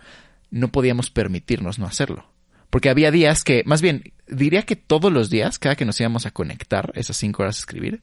no 0.50 0.68
podíamos 0.70 1.10
permitirnos 1.10 1.78
no 1.78 1.86
hacerlo. 1.86 2.26
Porque 2.70 2.88
había 2.88 3.10
días 3.10 3.42
que, 3.44 3.62
más 3.66 3.82
bien, 3.82 4.12
diría 4.28 4.62
que 4.62 4.76
todos 4.76 5.12
los 5.12 5.28
días, 5.28 5.58
cada 5.58 5.74
que 5.76 5.84
nos 5.84 5.98
íbamos 6.00 6.24
a 6.26 6.30
conectar, 6.30 6.92
esas 6.94 7.16
cinco 7.16 7.42
horas 7.42 7.56
a 7.56 7.60
escribir, 7.60 8.02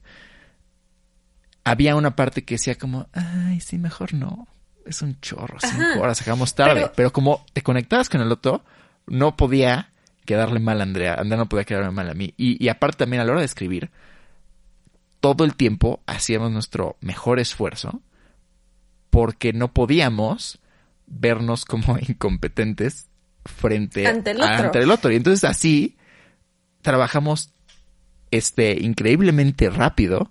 había 1.64 1.96
una 1.96 2.16
parte 2.16 2.44
que 2.44 2.54
decía 2.54 2.76
como, 2.76 3.08
ay, 3.12 3.60
sí, 3.60 3.78
mejor 3.78 4.14
no. 4.14 4.46
Es 4.86 5.02
un 5.02 5.20
chorro, 5.20 5.58
cinco 5.60 5.82
Ajá. 5.82 6.00
horas, 6.00 6.20
acabamos 6.22 6.54
tarde. 6.54 6.80
Pero, 6.80 6.92
Pero- 6.96 7.12
como 7.12 7.44
te 7.52 7.62
conectabas 7.62 8.08
con 8.08 8.20
el 8.22 8.32
otro, 8.32 8.64
no 9.06 9.36
podía 9.36 9.90
quedarle 10.24 10.60
mal 10.60 10.80
a 10.80 10.84
Andrea. 10.84 11.14
Andrea 11.14 11.38
no 11.38 11.48
podía 11.48 11.64
quedarme 11.64 11.90
mal 11.90 12.08
a 12.08 12.14
mí. 12.14 12.32
Y, 12.36 12.62
y 12.62 12.68
aparte 12.68 12.98
también 12.98 13.20
a 13.20 13.24
la 13.24 13.32
hora 13.32 13.40
de 13.40 13.46
escribir, 13.46 13.90
todo 15.20 15.44
el 15.44 15.56
tiempo 15.56 16.00
hacíamos 16.06 16.52
nuestro 16.52 16.96
mejor 17.00 17.38
esfuerzo 17.40 18.00
porque 19.10 19.52
no 19.52 19.72
podíamos 19.72 20.60
vernos 21.06 21.64
como 21.64 21.98
incompetentes 22.08 23.08
frente 23.44 24.06
Ante 24.06 24.30
el 24.32 24.40
a- 24.42 24.52
otro. 24.54 24.66
ante 24.66 24.78
el 24.80 24.90
otro. 24.90 25.12
Y 25.12 25.16
entonces 25.16 25.44
así 25.44 25.96
trabajamos 26.82 27.52
este 28.30 28.72
increíblemente 28.82 29.70
rápido 29.70 30.30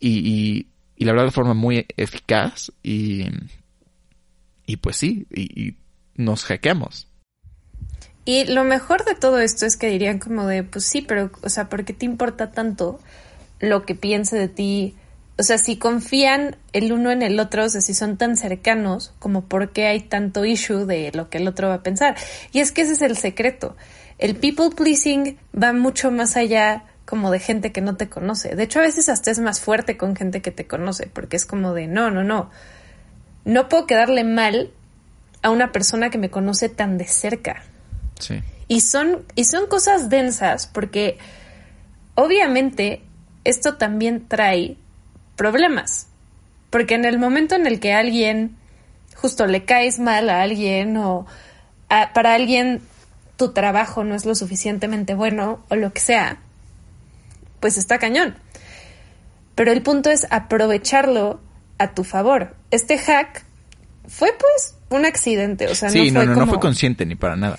y, 0.00 0.18
y, 0.18 0.66
y 0.96 1.04
la 1.04 1.12
verdad 1.12 1.26
de 1.26 1.32
forma 1.32 1.54
muy 1.54 1.86
eficaz 1.96 2.72
y, 2.82 3.26
y 4.66 4.76
pues 4.78 4.96
sí, 4.96 5.26
y, 5.30 5.68
y 5.68 5.76
nos 6.16 6.44
hackeamos. 6.44 7.08
Y 8.24 8.44
lo 8.52 8.64
mejor 8.64 9.04
de 9.04 9.14
todo 9.14 9.38
esto 9.38 9.66
es 9.66 9.76
que 9.76 9.88
dirían 9.88 10.18
como 10.18 10.46
de, 10.46 10.64
pues 10.64 10.84
sí, 10.84 11.00
pero, 11.00 11.30
o 11.42 11.48
sea, 11.48 11.68
¿por 11.68 11.84
qué 11.84 11.92
te 11.92 12.06
importa 12.06 12.50
tanto 12.50 12.98
lo 13.60 13.86
que 13.86 13.94
piense 13.94 14.36
de 14.36 14.48
ti? 14.48 14.94
O 15.38 15.42
sea, 15.42 15.58
si 15.58 15.76
confían 15.76 16.56
el 16.72 16.92
uno 16.92 17.10
en 17.10 17.22
el 17.22 17.38
otro, 17.38 17.64
o 17.64 17.68
sea, 17.68 17.82
si 17.82 17.92
son 17.92 18.16
tan 18.16 18.36
cercanos, 18.36 19.12
como 19.18 19.44
por 19.44 19.72
qué 19.72 19.86
hay 19.86 20.00
tanto 20.00 20.44
issue 20.44 20.86
de 20.86 21.12
lo 21.12 21.28
que 21.28 21.38
el 21.38 21.46
otro 21.48 21.68
va 21.68 21.74
a 21.74 21.82
pensar. 21.82 22.16
Y 22.52 22.60
es 22.60 22.72
que 22.72 22.82
ese 22.82 22.94
es 22.94 23.02
el 23.02 23.16
secreto. 23.16 23.76
El 24.18 24.36
people 24.36 24.70
pleasing 24.74 25.38
va 25.54 25.74
mucho 25.74 26.10
más 26.10 26.36
allá 26.36 26.84
como 27.04 27.30
de 27.30 27.38
gente 27.38 27.70
que 27.70 27.82
no 27.82 27.96
te 27.96 28.08
conoce. 28.08 28.56
De 28.56 28.62
hecho, 28.62 28.80
a 28.80 28.82
veces 28.82 29.08
hasta 29.08 29.30
es 29.30 29.38
más 29.38 29.60
fuerte 29.60 29.96
con 29.96 30.16
gente 30.16 30.40
que 30.40 30.50
te 30.50 30.66
conoce, 30.66 31.06
porque 31.06 31.36
es 31.36 31.44
como 31.44 31.74
de, 31.74 31.86
no, 31.86 32.10
no, 32.10 32.24
no. 32.24 32.50
No 33.44 33.68
puedo 33.68 33.86
quedarle 33.86 34.24
mal 34.24 34.70
a 35.42 35.50
una 35.50 35.70
persona 35.70 36.10
que 36.10 36.18
me 36.18 36.30
conoce 36.30 36.68
tan 36.68 36.98
de 36.98 37.06
cerca. 37.06 37.62
Sí. 38.18 38.42
Y 38.68 38.80
son, 38.80 39.24
y 39.34 39.44
son 39.44 39.68
cosas 39.68 40.08
densas 40.08 40.66
porque 40.66 41.18
obviamente 42.16 43.02
esto 43.44 43.76
también 43.76 44.26
trae 44.26 44.76
problemas. 45.36 46.08
Porque 46.70 46.94
en 46.94 47.04
el 47.04 47.18
momento 47.18 47.54
en 47.54 47.66
el 47.66 47.78
que 47.80 47.92
alguien 47.92 48.56
justo 49.14 49.46
le 49.46 49.64
caes 49.64 49.98
mal 49.98 50.28
a 50.28 50.42
alguien 50.42 50.96
o 50.96 51.26
a- 51.88 52.12
para 52.12 52.34
alguien 52.34 52.82
tu 53.36 53.52
trabajo 53.52 54.02
no 54.04 54.14
es 54.14 54.24
lo 54.26 54.34
suficientemente 54.34 55.14
bueno 55.14 55.64
o 55.68 55.76
lo 55.76 55.92
que 55.92 56.00
sea, 56.00 56.38
pues 57.60 57.76
está 57.78 57.98
cañón. 57.98 58.34
Pero 59.54 59.72
el 59.72 59.82
punto 59.82 60.10
es 60.10 60.26
aprovecharlo 60.30 61.40
a 61.78 61.94
tu 61.94 62.04
favor. 62.04 62.54
Este 62.70 62.98
hack 62.98 63.44
fue 64.06 64.34
pues 64.38 64.74
un 64.90 65.04
accidente, 65.06 65.66
o 65.68 65.74
sea, 65.74 65.88
Sí, 65.90 66.10
no, 66.10 66.20
no 66.20 66.20
fue 66.20 66.26
no, 66.26 66.32
no 66.34 66.40
como... 66.40 66.52
fue 66.52 66.60
consciente 66.60 67.06
ni 67.06 67.14
para 67.14 67.36
nada. 67.36 67.58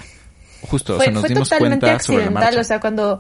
Justo, 0.61 0.93
o 0.93 0.95
Fue, 0.97 1.05
sea, 1.05 1.13
nos 1.13 1.21
fue 1.21 1.29
dimos 1.29 1.49
totalmente 1.49 1.85
cuenta 1.85 2.03
sobre 2.03 2.17
la 2.19 2.23
accidental, 2.25 2.43
marcha. 2.55 2.61
o 2.61 2.63
sea, 2.63 2.79
cuando, 2.79 3.19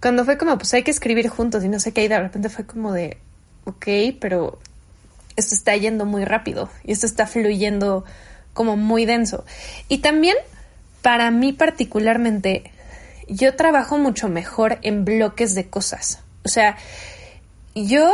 cuando 0.00 0.24
fue 0.24 0.38
como, 0.38 0.56
pues 0.58 0.72
hay 0.74 0.82
que 0.82 0.90
escribir 0.90 1.28
juntos 1.28 1.62
y 1.64 1.68
no 1.68 1.78
sé 1.80 1.92
qué, 1.92 2.04
y 2.04 2.08
de 2.08 2.18
repente 2.18 2.48
fue 2.48 2.64
como 2.66 2.92
de, 2.92 3.18
ok, 3.64 3.86
pero 4.20 4.58
esto 5.36 5.54
está 5.54 5.76
yendo 5.76 6.04
muy 6.04 6.24
rápido 6.24 6.68
y 6.84 6.92
esto 6.92 7.06
está 7.06 7.26
fluyendo 7.26 8.04
como 8.52 8.76
muy 8.76 9.04
denso. 9.06 9.44
Y 9.88 9.98
también, 9.98 10.36
para 11.00 11.30
mí 11.30 11.52
particularmente, 11.52 12.70
yo 13.28 13.56
trabajo 13.56 13.98
mucho 13.98 14.28
mejor 14.28 14.78
en 14.82 15.04
bloques 15.04 15.54
de 15.54 15.68
cosas. 15.68 16.20
O 16.44 16.48
sea, 16.48 16.76
yo 17.74 18.12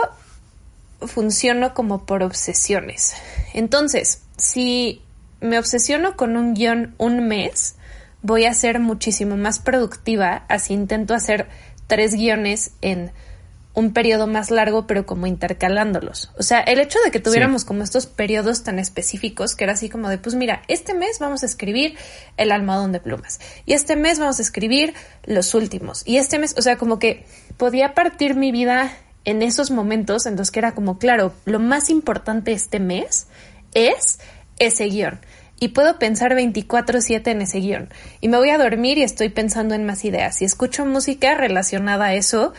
funciono 1.01 1.75
como 1.75 2.05
por 2.05 2.23
obsesiones. 2.23 3.15
Entonces, 3.55 4.23
si 4.37 5.03
me 5.41 5.59
obsesiono 5.59 6.17
con 6.17 6.37
un 6.37 6.55
guion 6.55 6.95
un 6.99 7.27
mes, 7.27 7.77
voy 8.23 8.45
a 8.45 8.55
ser 8.55 8.81
muchísimo 8.81 9.37
más 9.37 9.61
productiva 9.61 10.45
así 10.49 10.75
intento 10.75 11.15
hacer 11.15 11.49
tres 11.87 12.15
guiones 12.15 12.73
en 12.81 13.13
un 13.79 13.93
periodo 13.93 14.27
más 14.27 14.51
largo, 14.51 14.89
pero 14.89 15.07
como 15.07 15.29
intercalándolos. 15.29 16.33
O 16.37 16.43
sea, 16.43 16.59
el 16.61 16.81
hecho 16.81 16.99
de 17.05 17.13
que 17.13 17.21
tuviéramos 17.21 17.65
como 17.65 17.85
estos 17.85 18.07
periodos 18.07 18.65
tan 18.65 18.81
específicos, 18.81 19.55
que 19.55 19.63
era 19.63 19.75
así 19.75 19.89
como 19.89 20.09
de, 20.09 20.19
pues 20.19 20.35
mira, 20.35 20.63
este 20.67 20.95
mes 20.95 21.21
vamos 21.21 21.45
a 21.45 21.47
escribir 21.47 21.97
el 22.37 22.51
almohadón 22.51 22.91
de 22.91 22.99
plumas, 22.99 23.39
y 23.67 23.75
este 23.75 23.95
mes 23.95 24.19
vamos 24.19 24.41
a 24.41 24.43
escribir 24.43 24.95
los 25.25 25.55
últimos, 25.55 26.03
y 26.05 26.17
este 26.17 26.41
mes, 26.41 26.57
o 26.59 26.63
sea, 26.63 26.77
como 26.77 26.99
que 26.99 27.25
podía 27.57 27.95
partir 27.95 28.35
mi 28.35 28.51
vida 28.51 28.93
en 29.25 29.43
esos 29.43 29.71
momentos 29.71 30.27
en 30.27 30.37
los 30.37 30.51
que 30.51 30.59
era 30.59 30.75
como, 30.75 30.99
claro, 30.99 31.33
lo 31.45 31.61
más 31.61 31.89
importante 31.89 32.51
este 32.51 32.81
mes 32.81 33.29
es 33.75 34.19
ese 34.59 34.87
guion. 34.87 35.21
Y 35.61 35.69
puedo 35.69 35.99
pensar 35.99 36.35
24/7 36.35 37.33
en 37.33 37.43
ese 37.43 37.59
guion. 37.59 37.89
Y 38.21 38.29
me 38.29 38.39
voy 38.39 38.51
a 38.51 38.59
dormir 38.59 38.97
y 38.99 39.03
estoy 39.03 39.29
pensando 39.29 39.75
en 39.75 39.85
más 39.85 40.05
ideas. 40.05 40.41
Y 40.41 40.45
escucho 40.45 40.87
música 40.87 41.35
relacionada 41.35 42.07
a 42.07 42.15
eso 42.15 42.55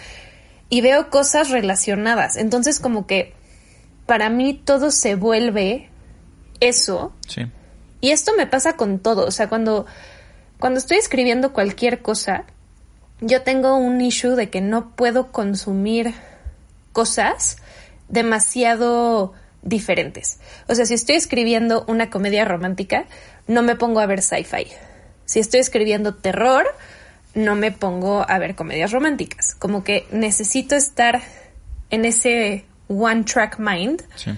y 0.70 0.82
veo 0.82 1.10
cosas 1.10 1.50
relacionadas. 1.50 2.38
Entonces 2.38 2.80
como 2.80 3.08
que 3.08 3.34
para 4.06 4.30
mí 4.30 4.54
todo 4.54 4.92
se 4.92 5.16
vuelve 5.16 5.90
eso. 6.60 7.14
Sí. 7.28 7.42
Y 8.02 8.12
esto 8.12 8.34
me 8.38 8.48
pasa 8.48 8.74
con 8.74 9.00
todo. 9.00 9.26
O 9.26 9.32
sea, 9.32 9.50
cuando, 9.50 9.86
cuando 10.60 10.80
estoy 10.80 10.98
escribiendo 10.98 11.54
cualquier 11.54 12.02
cosa, 12.02 12.46
yo 13.22 13.42
tengo 13.42 13.76
un 13.76 14.00
issue 14.02 14.36
de 14.36 14.50
que 14.50 14.62
no 14.62 14.96
puedo 14.96 15.32
consumir 15.32 16.14
cosas 16.94 17.58
demasiado 18.08 19.34
diferentes. 19.62 20.40
O 20.68 20.76
sea, 20.76 20.86
si 20.86 20.94
estoy 20.94 21.16
escribiendo 21.16 21.84
una 21.88 22.10
comedia 22.10 22.46
romántica, 22.46 23.06
no 23.48 23.62
me 23.62 23.76
pongo 23.76 24.00
a 24.00 24.06
ver 24.06 24.22
sci-fi. 24.22 24.68
Si 25.26 25.40
estoy 25.40 25.60
escribiendo 25.60 26.16
terror, 26.16 26.66
no 27.36 27.56
me 27.56 27.72
pongo 27.72 28.26
a 28.28 28.38
ver 28.40 28.56
comedias 28.56 28.92
románticas. 28.92 29.56
Como 29.56 29.84
que 29.84 30.08
necesito 30.12 30.76
estar 30.76 31.22
en 31.90 32.06
ese 32.06 32.66
one 32.88 33.24
track 33.24 33.60
mind 33.60 34.02
Sí. 34.16 34.32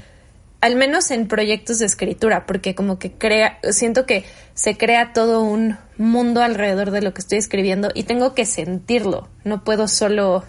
al 0.60 0.76
menos 0.76 1.10
en 1.12 1.28
proyectos 1.28 1.80
de 1.80 1.86
escritura, 1.86 2.46
porque 2.46 2.76
como 2.76 3.00
que 3.00 3.12
crea, 3.14 3.60
siento 3.72 4.06
que 4.06 4.26
se 4.54 4.78
crea 4.78 5.14
todo 5.14 5.42
un 5.44 5.78
mundo 5.98 6.44
alrededor 6.44 6.92
de 6.92 7.02
lo 7.02 7.14
que 7.14 7.22
estoy 7.22 7.38
escribiendo 7.40 7.90
y 7.96 8.04
tengo 8.04 8.36
que 8.36 8.46
sentirlo, 8.46 9.28
no 9.44 9.64
puedo 9.64 9.88
solo 9.88 10.44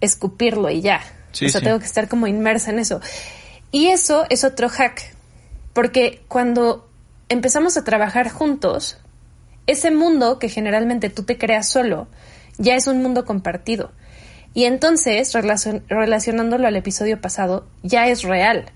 escupirlo 0.00 0.70
y 0.70 0.80
ya. 0.80 1.00
Sí, 1.32 1.46
o 1.46 1.48
sea, 1.48 1.60
sí. 1.60 1.66
tengo 1.66 1.78
que 1.78 1.84
estar 1.86 2.08
como 2.08 2.26
inmersa 2.26 2.70
en 2.70 2.78
eso. 2.78 3.00
Y 3.70 3.88
eso 3.88 4.24
es 4.30 4.44
otro 4.44 4.68
hack, 4.68 5.14
porque 5.74 6.22
cuando 6.28 6.88
empezamos 7.28 7.76
a 7.76 7.84
trabajar 7.84 8.30
juntos, 8.30 8.98
ese 9.68 9.92
mundo 9.92 10.38
que 10.38 10.48
generalmente 10.48 11.10
tú 11.10 11.22
te 11.22 11.38
creas 11.38 11.68
solo, 11.68 12.08
ya 12.56 12.74
es 12.74 12.88
un 12.88 13.00
mundo 13.02 13.24
compartido. 13.24 13.92
Y 14.54 14.64
entonces, 14.64 15.32
relacionándolo 15.88 16.66
al 16.66 16.74
episodio 16.74 17.20
pasado, 17.20 17.68
ya 17.82 18.08
es 18.08 18.22
real. 18.22 18.72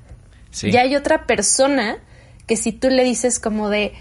Ya 0.62 0.82
hay 0.82 0.94
otra 0.94 1.26
persona 1.26 1.98
que 2.46 2.56
si 2.56 2.72
tú 2.72 2.90
le 2.90 3.04
dices 3.04 3.40
como 3.40 3.70
de, 3.70 3.92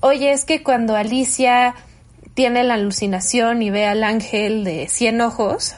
oye, 0.00 0.32
es 0.32 0.46
que 0.46 0.62
cuando 0.62 0.96
Alicia 0.96 1.74
tiene 2.32 2.64
la 2.64 2.74
alucinación 2.74 3.62
y 3.62 3.70
ve 3.70 3.84
al 3.84 4.02
ángel 4.02 4.64
de 4.64 4.88
cien 4.88 5.20
ojos, 5.20 5.74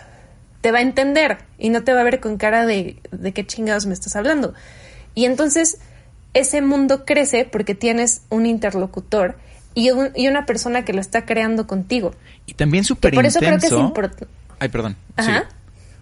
te 0.60 0.70
va 0.70 0.78
a 0.78 0.82
entender 0.82 1.38
y 1.58 1.70
no 1.70 1.82
te 1.82 1.92
va 1.92 2.02
a 2.02 2.04
ver 2.04 2.20
con 2.20 2.36
cara 2.36 2.66
de, 2.66 3.00
de 3.10 3.32
qué 3.32 3.44
chingados 3.44 3.86
me 3.86 3.94
estás 3.94 4.14
hablando. 4.14 4.54
Y 5.16 5.24
entonces 5.24 5.80
ese 6.34 6.62
mundo 6.62 7.04
crece 7.04 7.44
porque 7.44 7.74
tienes 7.74 8.22
un 8.30 8.46
interlocutor 8.46 9.36
y, 9.74 9.90
y 10.14 10.28
una 10.28 10.46
persona 10.46 10.84
que 10.84 10.92
lo 10.92 11.00
está 11.00 11.24
creando 11.24 11.66
contigo. 11.66 12.14
Y 12.46 12.54
también 12.54 12.84
súper 12.84 13.14
Por 13.14 13.26
eso 13.26 13.38
creo 13.38 13.58
que 13.58 13.66
es 13.66 13.72
importante. 13.72 14.26
Ay, 14.58 14.68
perdón. 14.68 14.96
Ajá. 15.16 15.48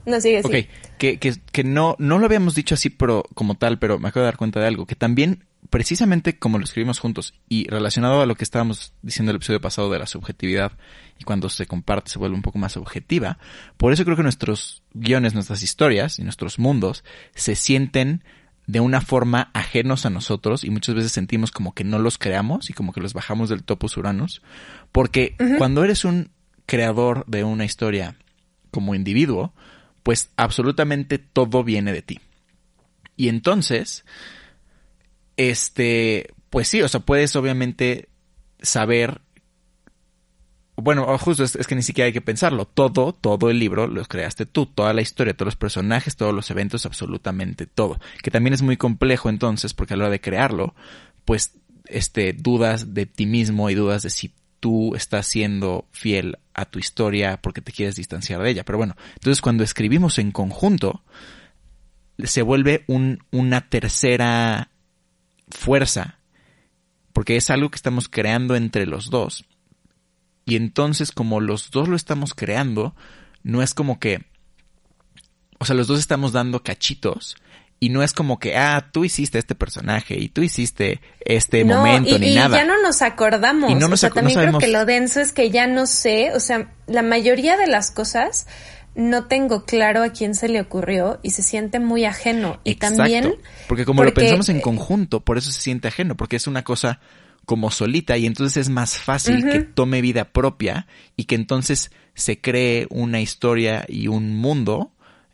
No, 0.06 0.20
sigue, 0.20 0.40
Ok, 0.40 0.54
que, 0.98 1.18
que, 1.18 1.35
que, 1.52 1.64
no, 1.64 1.94
no 1.98 2.18
lo 2.18 2.26
habíamos 2.26 2.54
dicho 2.54 2.74
así 2.74 2.90
pero, 2.90 3.24
como 3.35 3.54
tal, 3.54 3.78
pero 3.78 3.98
me 3.98 4.09
acabo 4.09 4.22
de 4.22 4.28
dar 4.28 4.37
cuenta 4.37 4.61
de 4.61 4.66
algo, 4.66 4.87
que 4.87 4.94
también, 4.94 5.44
precisamente 5.68 6.38
como 6.38 6.59
lo 6.59 6.64
escribimos 6.64 6.98
juntos 6.98 7.35
y 7.48 7.68
relacionado 7.68 8.22
a 8.22 8.26
lo 8.26 8.35
que 8.35 8.44
estábamos 8.44 8.94
diciendo 9.02 9.30
el 9.30 9.37
episodio 9.37 9.61
pasado 9.61 9.90
de 9.90 9.98
la 9.98 10.06
subjetividad 10.06 10.72
y 11.18 11.24
cuando 11.24 11.50
se 11.50 11.66
comparte 11.66 12.11
se 12.11 12.18
vuelve 12.18 12.35
un 12.35 12.42
poco 12.42 12.59
más 12.59 12.78
objetiva, 12.78 13.38
por 13.76 13.92
eso 13.92 14.04
creo 14.04 14.16
que 14.16 14.22
nuestros 14.22 14.83
guiones, 14.94 15.35
nuestras 15.35 15.62
historias 15.62 16.18
y 16.18 16.22
nuestros 16.22 16.59
mundos 16.59 17.04
se 17.35 17.54
sienten 17.54 18.24
de 18.70 18.78
una 18.78 19.00
forma 19.00 19.50
ajenos 19.52 20.06
a 20.06 20.11
nosotros 20.11 20.62
y 20.62 20.70
muchas 20.70 20.94
veces 20.94 21.11
sentimos 21.11 21.50
como 21.50 21.74
que 21.74 21.83
no 21.83 21.98
los 21.98 22.18
creamos 22.18 22.70
y 22.70 22.72
como 22.72 22.92
que 22.92 23.00
los 23.00 23.14
bajamos 23.14 23.48
del 23.48 23.64
topos 23.64 23.96
uranos, 23.96 24.42
porque 24.92 25.35
cuando 25.59 25.83
eres 25.83 26.04
un 26.04 26.30
creador 26.66 27.24
de 27.26 27.42
una 27.42 27.64
historia 27.64 28.14
como 28.70 28.94
individuo, 28.94 29.52
pues 30.04 30.30
absolutamente 30.37 31.18
todo 31.18 31.64
viene 31.64 31.92
de 31.92 32.02
ti. 32.02 32.20
Y 33.16 33.28
entonces, 33.28 34.04
este, 35.37 36.33
pues 36.48 36.68
sí, 36.68 36.80
o 36.80 36.88
sea, 36.88 37.00
puedes 37.00 37.35
obviamente 37.35 38.09
saber 38.62 39.20
bueno, 40.81 41.16
justo 41.19 41.45
es, 41.45 41.66
que 41.66 41.75
ni 41.75 41.83
siquiera 41.83 42.07
hay 42.07 42.12
que 42.12 42.21
pensarlo. 42.21 42.66
Todo, 42.66 43.12
todo 43.12 43.51
el 43.51 43.59
libro 43.59 43.87
lo 43.87 44.05
creaste 44.05 44.47
tú, 44.47 44.66
toda 44.66 44.93
la 44.93 45.03
historia, 45.03 45.35
todos 45.35 45.47
los 45.47 45.57
personajes, 45.57 46.16
todos 46.16 46.35
los 46.35 46.51
eventos, 46.51 46.87
absolutamente 46.87 47.66
todo. 47.66 48.01
Que 48.23 48.31
también 48.31 48.55
es 48.55 48.62
muy 48.62 48.77
complejo 48.77 49.29
entonces, 49.29 49.75
porque 49.75 49.95
a 49.95 49.97
la 49.97 50.05
hora 50.05 50.12
de 50.12 50.21
crearlo, 50.21 50.75
pues, 51.25 51.55
este, 51.87 52.33
dudas 52.33 52.95
de 52.95 53.07
ti 53.07 53.27
mismo 53.27 53.71
y 53.71 53.75
dudas 53.75 54.03
de 54.03 54.11
si 54.11 54.33
tú 54.61 54.95
estás 54.95 55.27
siendo 55.27 55.87
fiel 55.90 56.38
a 56.55 56.66
tu 56.66 56.79
historia 56.79 57.40
porque 57.40 57.62
te 57.62 57.73
quieres 57.73 57.97
distanciar 57.97 58.43
de 58.43 58.51
ella. 58.51 58.64
Pero 58.64 58.79
bueno, 58.79 58.97
entonces 59.14 59.40
cuando 59.40 59.64
escribimos 59.64 60.19
en 60.19 60.31
conjunto, 60.31 61.03
se 62.25 62.43
vuelve 62.43 62.85
un, 62.87 63.25
una 63.31 63.69
tercera 63.69 64.71
fuerza, 65.49 66.19
porque 67.12 67.37
es 67.37 67.51
algo 67.51 67.71
que 67.71 67.77
estamos 67.77 68.09
creando 68.09 68.55
entre 68.55 68.87
los 68.87 69.11
dos. 69.11 69.45
Y 70.50 70.56
entonces 70.56 71.12
como 71.12 71.40
los 71.40 71.70
dos 71.70 71.86
lo 71.86 71.94
estamos 71.94 72.34
creando, 72.34 72.96
no 73.44 73.62
es 73.62 73.72
como 73.72 74.00
que, 74.00 74.24
o 75.60 75.64
sea, 75.64 75.76
los 75.76 75.86
dos 75.86 76.00
estamos 76.00 76.32
dando 76.32 76.64
cachitos 76.64 77.36
y 77.78 77.90
no 77.90 78.02
es 78.02 78.12
como 78.12 78.40
que, 78.40 78.56
ah, 78.56 78.88
tú 78.90 79.04
hiciste 79.04 79.38
este 79.38 79.54
personaje 79.54 80.18
y 80.18 80.28
tú 80.28 80.42
hiciste 80.42 81.00
este 81.20 81.64
momento 81.64 82.18
ni 82.18 82.34
nada. 82.34 82.56
Y 82.56 82.60
ya 82.62 82.66
no 82.66 82.82
nos 82.82 83.00
acordamos. 83.00 83.70
Y 83.70 83.76
no 83.76 83.86
nos 83.86 83.92
o 83.92 83.96
sea, 83.98 84.10
también 84.10 84.40
creo 84.40 84.58
que 84.58 84.66
lo 84.66 84.84
denso 84.86 85.20
es 85.20 85.32
que 85.32 85.52
ya 85.52 85.68
no 85.68 85.86
sé, 85.86 86.32
o 86.34 86.40
sea, 86.40 86.72
la 86.88 87.02
mayoría 87.02 87.56
de 87.56 87.68
las 87.68 87.92
cosas 87.92 88.48
no 88.96 89.26
tengo 89.26 89.64
claro 89.64 90.02
a 90.02 90.08
quién 90.08 90.34
se 90.34 90.48
le 90.48 90.60
ocurrió 90.60 91.20
y 91.22 91.30
se 91.30 91.44
siente 91.44 91.78
muy 91.78 92.06
ajeno. 92.06 92.58
Y 92.64 92.74
también. 92.74 93.36
Porque 93.68 93.84
como 93.84 94.02
lo 94.02 94.12
pensamos 94.12 94.48
en 94.48 94.60
conjunto, 94.60 95.20
por 95.20 95.38
eso 95.38 95.52
se 95.52 95.60
siente 95.60 95.86
ajeno, 95.86 96.16
porque 96.16 96.34
es 96.34 96.48
una 96.48 96.64
cosa 96.64 96.98
como 97.50 97.72
solita 97.72 98.16
y 98.16 98.26
entonces 98.26 98.56
es 98.58 98.68
más 98.68 98.96
fácil 98.96 99.42
que 99.42 99.58
tome 99.58 100.02
vida 100.02 100.26
propia 100.26 100.86
y 101.16 101.24
que 101.24 101.34
entonces 101.34 101.90
se 102.14 102.40
cree 102.40 102.86
una 102.90 103.20
historia 103.20 103.84
y 103.88 104.06
un 104.06 104.36
mundo. 104.36 104.92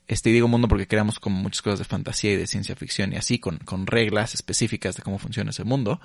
Este 0.09 0.31
digo 0.31 0.49
mundo 0.49 0.67
porque 0.67 0.87
creamos 0.87 1.21
como 1.21 1.39
muchas 1.39 1.61
cosas 1.61 1.81
de 1.81 1.85
fantasía 1.85 2.33
y 2.33 2.37
de 2.37 2.47
ciencia 2.47 2.75
ficción 2.75 3.13
y 3.13 3.17
así, 3.17 3.39
con, 3.39 3.59
con 3.59 3.87
reglas 3.87 4.33
específicas 4.33 4.97
de 4.97 5.03
cómo 5.03 5.19
funciona 5.19 5.51
ese 5.51 5.65
mundo, 5.65 6.01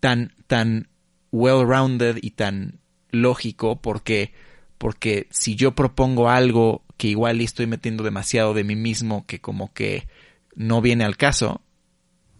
tan, 0.00 0.32
tan 0.46 0.88
well-rounded 1.32 2.20
y 2.22 2.30
tan 2.30 2.80
lógico 3.10 3.82
porque, 3.82 4.32
porque 4.78 5.26
si 5.28 5.54
yo 5.54 5.74
propongo 5.74 6.30
algo 6.30 6.82
que 6.96 7.08
igual 7.08 7.42
estoy 7.42 7.66
metiendo 7.66 8.04
demasiado 8.04 8.54
de 8.54 8.64
mí 8.64 8.74
mismo 8.74 9.26
que 9.26 9.38
como 9.38 9.74
que 9.74 10.08
no 10.54 10.80
viene 10.80 11.04
al 11.04 11.18
caso, 11.18 11.60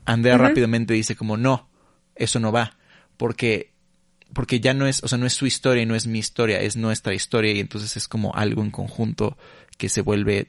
Andrea 0.06 0.38
rápidamente 0.38 0.94
dice 0.94 1.14
como 1.14 1.36
no, 1.36 1.68
eso 2.20 2.40
no 2.40 2.52
va, 2.52 2.76
porque 3.16 3.70
porque 4.32 4.60
ya 4.60 4.74
no 4.74 4.86
es, 4.86 5.02
o 5.02 5.08
sea, 5.08 5.18
no 5.18 5.26
es 5.26 5.32
su 5.32 5.46
historia 5.46 5.82
y 5.82 5.86
no 5.86 5.96
es 5.96 6.06
mi 6.06 6.18
historia, 6.18 6.60
es 6.60 6.76
nuestra 6.76 7.14
historia 7.14 7.52
y 7.52 7.60
entonces 7.60 7.96
es 7.96 8.06
como 8.06 8.34
algo 8.34 8.62
en 8.62 8.70
conjunto 8.70 9.36
que 9.76 9.88
se 9.88 10.02
vuelve 10.02 10.48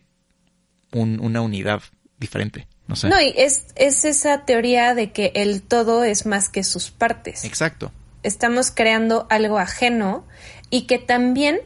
una 0.92 1.42
unidad 1.42 1.82
diferente. 2.20 2.68
No 2.88 2.96
sé. 2.96 3.10
No, 3.10 3.20
y 3.20 3.34
es, 3.38 3.68
es 3.76 4.04
esa 4.06 4.46
teoría 4.46 4.94
de 4.94 5.12
que 5.12 5.32
el 5.36 5.62
todo 5.62 6.04
es 6.04 6.26
más 6.26 6.50
que 6.50 6.64
sus 6.64 6.92
partes. 6.92 7.46
Exacto. 7.46 7.92
Estamos 8.24 8.72
creando 8.72 9.26
algo 9.30 9.58
ajeno 9.58 10.26
y 10.70 10.82
que 10.82 11.00
también, 11.00 11.60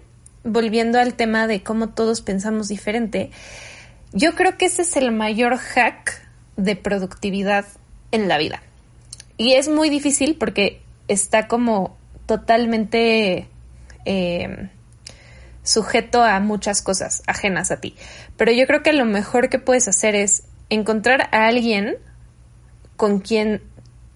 volviendo 0.43 0.99
al 0.99 1.15
tema 1.15 1.47
de 1.47 1.63
cómo 1.63 1.89
todos 1.89 2.21
pensamos 2.21 2.67
diferente, 2.67 3.31
yo 4.13 4.35
creo 4.35 4.57
que 4.57 4.65
ese 4.65 4.83
es 4.83 4.95
el 4.95 5.11
mayor 5.11 5.57
hack 5.57 6.21
de 6.55 6.75
productividad 6.75 7.65
en 8.11 8.27
la 8.27 8.37
vida. 8.37 8.61
Y 9.37 9.53
es 9.53 9.67
muy 9.67 9.89
difícil 9.89 10.37
porque 10.37 10.81
está 11.07 11.47
como 11.47 11.97
totalmente 12.25 13.47
eh, 14.05 14.69
sujeto 15.63 16.23
a 16.23 16.39
muchas 16.39 16.81
cosas 16.81 17.23
ajenas 17.27 17.71
a 17.71 17.79
ti. 17.79 17.95
Pero 18.37 18.51
yo 18.51 18.65
creo 18.67 18.83
que 18.83 18.93
lo 18.93 19.05
mejor 19.05 19.49
que 19.49 19.59
puedes 19.59 19.87
hacer 19.87 20.15
es 20.15 20.43
encontrar 20.69 21.29
a 21.31 21.47
alguien 21.47 21.97
con 22.95 23.19
quien 23.19 23.61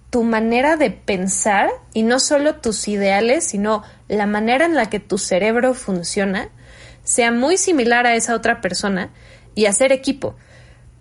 tu 0.09 0.23
manera 0.23 0.75
de 0.75 0.89
pensar, 0.89 1.69
y 1.93 2.03
no 2.03 2.19
solo 2.19 2.55
tus 2.55 2.87
ideales, 2.87 3.43
sino 3.43 3.83
la 4.07 4.25
manera 4.25 4.65
en 4.65 4.73
la 4.73 4.89
que 4.89 4.99
tu 4.99 5.17
cerebro 5.17 5.73
funciona, 5.73 6.49
sea 7.03 7.31
muy 7.31 7.57
similar 7.57 8.07
a 8.07 8.15
esa 8.15 8.35
otra 8.35 8.59
persona 8.59 9.11
y 9.53 9.65
hacer 9.65 9.91
equipo. 9.91 10.35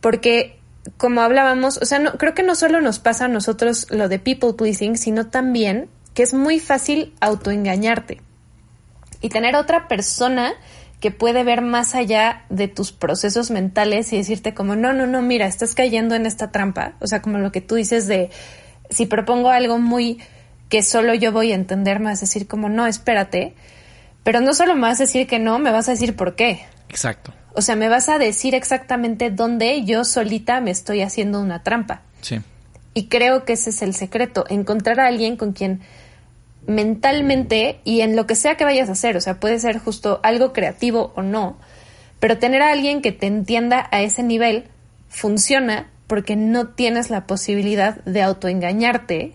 Porque, 0.00 0.57
como 0.96 1.20
hablábamos, 1.20 1.78
o 1.78 1.84
sea, 1.84 1.98
no, 1.98 2.12
creo 2.12 2.34
que 2.34 2.42
no 2.42 2.54
solo 2.54 2.80
nos 2.80 2.98
pasa 2.98 3.26
a 3.26 3.28
nosotros 3.28 3.86
lo 3.90 4.08
de 4.08 4.18
people 4.18 4.54
pleasing, 4.54 4.96
sino 4.96 5.26
también 5.26 5.88
que 6.14 6.22
es 6.22 6.34
muy 6.34 6.58
fácil 6.60 7.14
autoengañarte 7.20 8.20
y 9.20 9.28
tener 9.28 9.56
otra 9.56 9.88
persona 9.88 10.54
que 11.00 11.10
puede 11.10 11.44
ver 11.44 11.62
más 11.62 11.94
allá 11.94 12.44
de 12.48 12.66
tus 12.66 12.92
procesos 12.92 13.50
mentales 13.50 14.12
y 14.12 14.16
decirte 14.16 14.54
como, 14.54 14.74
no, 14.74 14.92
no, 14.92 15.06
no, 15.06 15.22
mira, 15.22 15.46
estás 15.46 15.74
cayendo 15.74 16.14
en 16.14 16.26
esta 16.26 16.50
trampa. 16.50 16.94
O 17.00 17.06
sea, 17.06 17.22
como 17.22 17.38
lo 17.38 17.52
que 17.52 17.60
tú 17.60 17.76
dices 17.76 18.08
de, 18.08 18.30
si 18.90 19.06
propongo 19.06 19.50
algo 19.50 19.78
muy 19.78 20.20
que 20.68 20.82
solo 20.82 21.14
yo 21.14 21.32
voy 21.32 21.52
a 21.52 21.54
entender, 21.54 22.00
más 22.00 22.20
decir 22.20 22.48
como, 22.48 22.68
no, 22.68 22.86
espérate. 22.86 23.54
Pero 24.24 24.40
no 24.40 24.54
solo 24.54 24.74
me 24.74 24.82
vas 24.82 25.00
a 25.00 25.04
decir 25.04 25.26
que 25.26 25.38
no, 25.38 25.58
me 25.58 25.70
vas 25.70 25.88
a 25.88 25.92
decir 25.92 26.16
por 26.16 26.34
qué. 26.34 26.66
Exacto. 26.88 27.32
O 27.58 27.60
sea, 27.60 27.74
me 27.74 27.88
vas 27.88 28.08
a 28.08 28.18
decir 28.18 28.54
exactamente 28.54 29.32
dónde 29.32 29.82
yo 29.84 30.04
solita 30.04 30.60
me 30.60 30.70
estoy 30.70 31.02
haciendo 31.02 31.40
una 31.40 31.64
trampa. 31.64 32.02
Sí. 32.20 32.38
Y 32.94 33.08
creo 33.08 33.44
que 33.44 33.54
ese 33.54 33.70
es 33.70 33.82
el 33.82 33.94
secreto, 33.94 34.44
encontrar 34.48 35.00
a 35.00 35.08
alguien 35.08 35.36
con 35.36 35.54
quien 35.54 35.80
mentalmente 36.68 37.80
y 37.82 38.02
en 38.02 38.14
lo 38.14 38.28
que 38.28 38.36
sea 38.36 38.56
que 38.56 38.62
vayas 38.62 38.88
a 38.88 38.92
hacer, 38.92 39.16
o 39.16 39.20
sea, 39.20 39.40
puede 39.40 39.58
ser 39.58 39.80
justo 39.80 40.20
algo 40.22 40.52
creativo 40.52 41.12
o 41.16 41.22
no, 41.22 41.56
pero 42.20 42.38
tener 42.38 42.62
a 42.62 42.70
alguien 42.70 43.02
que 43.02 43.10
te 43.10 43.26
entienda 43.26 43.88
a 43.90 44.02
ese 44.02 44.22
nivel 44.22 44.68
funciona 45.08 45.90
porque 46.06 46.36
no 46.36 46.68
tienes 46.68 47.10
la 47.10 47.26
posibilidad 47.26 47.96
de 48.04 48.22
autoengañarte 48.22 49.32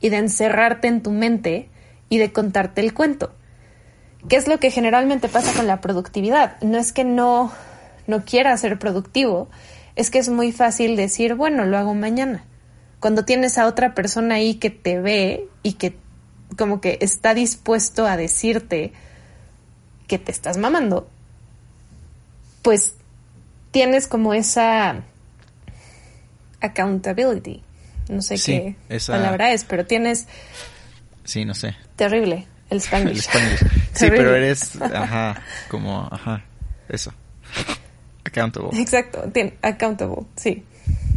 y 0.00 0.08
de 0.08 0.18
encerrarte 0.18 0.86
en 0.86 1.02
tu 1.02 1.10
mente 1.10 1.68
y 2.08 2.18
de 2.18 2.32
contarte 2.32 2.80
el 2.80 2.94
cuento. 2.94 3.34
¿Qué 4.28 4.36
es 4.36 4.48
lo 4.48 4.58
que 4.58 4.70
generalmente 4.70 5.28
pasa 5.28 5.52
con 5.52 5.66
la 5.66 5.80
productividad? 5.80 6.60
No 6.60 6.78
es 6.78 6.92
que 6.92 7.04
no, 7.04 7.52
no 8.06 8.24
quiera 8.24 8.56
ser 8.56 8.78
productivo, 8.78 9.48
es 9.94 10.10
que 10.10 10.18
es 10.18 10.28
muy 10.28 10.52
fácil 10.52 10.96
decir, 10.96 11.34
bueno, 11.34 11.64
lo 11.64 11.78
hago 11.78 11.94
mañana. 11.94 12.44
Cuando 13.00 13.24
tienes 13.24 13.56
a 13.58 13.66
otra 13.66 13.94
persona 13.94 14.36
ahí 14.36 14.54
que 14.54 14.70
te 14.70 15.00
ve 15.00 15.48
y 15.62 15.74
que 15.74 15.96
como 16.56 16.80
que 16.80 16.98
está 17.00 17.34
dispuesto 17.34 18.06
a 18.06 18.16
decirte 18.16 18.92
que 20.06 20.18
te 20.18 20.32
estás 20.32 20.56
mamando, 20.56 21.08
pues 22.62 22.94
tienes 23.70 24.06
como 24.06 24.34
esa 24.34 25.02
accountability. 26.60 27.62
No 28.08 28.22
sé 28.22 28.36
qué 28.36 28.76
palabra 29.06 29.52
es, 29.52 29.64
pero 29.64 29.86
tienes... 29.86 30.26
Sí, 31.24 31.44
no 31.44 31.54
sé. 31.54 31.76
Terrible. 31.96 32.46
El 32.70 32.78
Spanglish. 32.78 33.16
El 33.16 33.20
Spanglish. 33.20 33.60
Sí, 33.92 34.06
pero 34.10 34.34
eres, 34.34 34.76
ajá, 34.82 35.42
como, 35.68 36.08
ajá, 36.10 36.44
eso. 36.88 37.12
Accountable. 38.24 38.80
Exacto, 38.80 39.30
accountable, 39.62 40.26
sí. 40.34 40.64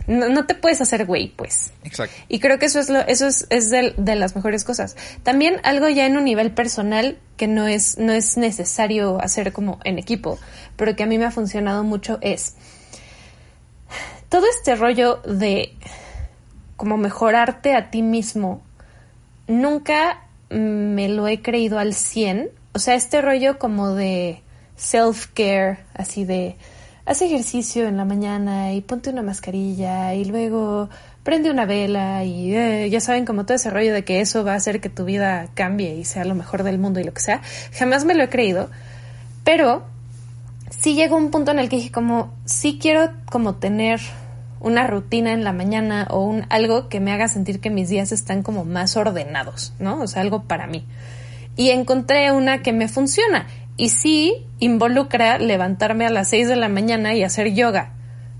No, 0.07 0.47
te 0.47 0.55
puedes 0.55 0.81
hacer 0.81 1.05
güey, 1.05 1.27
pues. 1.35 1.71
Exacto. 1.83 2.15
Y 2.29 2.39
creo 2.39 2.57
que 2.57 2.65
eso 2.65 2.79
es 2.79 2.89
lo, 2.89 2.99
eso 2.99 3.27
es, 3.27 3.45
es 3.51 3.69
de, 3.69 3.93
de, 3.95 4.15
las 4.15 4.35
mejores 4.35 4.63
cosas. 4.63 4.95
También 5.21 5.61
algo 5.63 5.87
ya 5.87 6.07
en 6.07 6.17
un 6.17 6.23
nivel 6.23 6.51
personal 6.51 7.19
que 7.37 7.45
no 7.45 7.67
es, 7.67 7.99
no 7.99 8.11
es 8.11 8.35
necesario 8.35 9.21
hacer 9.21 9.53
como 9.53 9.79
en 9.83 9.99
equipo, 9.99 10.39
pero 10.77 10.95
que 10.95 11.03
a 11.03 11.05
mí 11.05 11.19
me 11.19 11.25
ha 11.25 11.31
funcionado 11.31 11.83
mucho 11.83 12.17
es 12.21 12.55
todo 14.29 14.45
este 14.47 14.75
rollo 14.75 15.17
de 15.17 15.75
como 16.75 16.97
mejorarte 16.97 17.75
a 17.75 17.91
ti 17.91 18.01
mismo, 18.01 18.63
nunca 19.47 20.21
me 20.49 21.09
lo 21.09 21.27
he 21.27 21.41
creído 21.41 21.79
al 21.79 21.93
100. 21.93 22.49
O 22.73 22.79
sea, 22.79 22.95
este 22.95 23.21
rollo 23.21 23.59
como 23.59 23.93
de 23.93 24.41
self-care, 24.77 25.79
así 25.93 26.25
de 26.25 26.55
haz 27.05 27.21
ejercicio 27.21 27.87
en 27.87 27.97
la 27.97 28.05
mañana 28.05 28.73
y 28.73 28.81
ponte 28.81 29.09
una 29.09 29.23
mascarilla 29.23 30.13
y 30.13 30.25
luego 30.25 30.89
prende 31.23 31.49
una 31.49 31.65
vela 31.65 32.23
y 32.23 32.55
eh, 32.55 32.87
ya 32.89 33.01
saben 33.01 33.25
como 33.25 33.45
todo 33.45 33.55
ese 33.55 33.71
rollo 33.71 33.93
de 33.93 34.03
que 34.03 34.21
eso 34.21 34.43
va 34.43 34.53
a 34.53 34.57
hacer 34.57 34.79
que 34.79 34.89
tu 34.89 35.05
vida 35.05 35.47
cambie 35.55 35.95
y 35.95 36.05
sea 36.05 36.23
lo 36.23 36.35
mejor 36.35 36.63
del 36.63 36.77
mundo 36.77 36.99
y 36.99 37.03
lo 37.03 37.13
que 37.13 37.21
sea. 37.21 37.41
Jamás 37.73 38.05
me 38.05 38.13
lo 38.13 38.23
he 38.23 38.29
creído, 38.29 38.69
pero 39.43 39.83
sí 40.69 40.93
llegó 40.93 41.17
un 41.17 41.31
punto 41.31 41.51
en 41.51 41.59
el 41.59 41.67
que 41.67 41.77
dije 41.77 41.91
como, 41.91 42.33
sí 42.45 42.77
quiero 42.79 43.11
como 43.31 43.55
tener 43.55 43.99
una 44.59 44.87
rutina 44.87 45.33
en 45.33 45.43
la 45.43 45.53
mañana 45.53 46.07
o 46.09 46.23
un 46.23 46.45
algo 46.49 46.89
que 46.89 46.99
me 46.99 47.11
haga 47.11 47.27
sentir 47.27 47.59
que 47.59 47.69
mis 47.69 47.89
días 47.89 48.11
están 48.11 48.43
como 48.43 48.65
más 48.65 48.97
ordenados, 48.97 49.73
¿no? 49.79 50.01
O 50.01 50.07
sea, 50.07 50.21
algo 50.21 50.43
para 50.43 50.67
mí. 50.67 50.85
Y 51.55 51.69
encontré 51.69 52.31
una 52.31 52.61
que 52.61 52.73
me 52.73 52.87
funciona 52.87 53.47
y 53.77 53.89
sí 53.89 54.45
involucra 54.59 55.37
levantarme 55.37 56.05
a 56.05 56.09
las 56.09 56.29
6 56.29 56.49
de 56.49 56.55
la 56.57 56.69
mañana 56.69 57.13
y 57.13 57.23
hacer 57.23 57.53
yoga, 57.53 57.93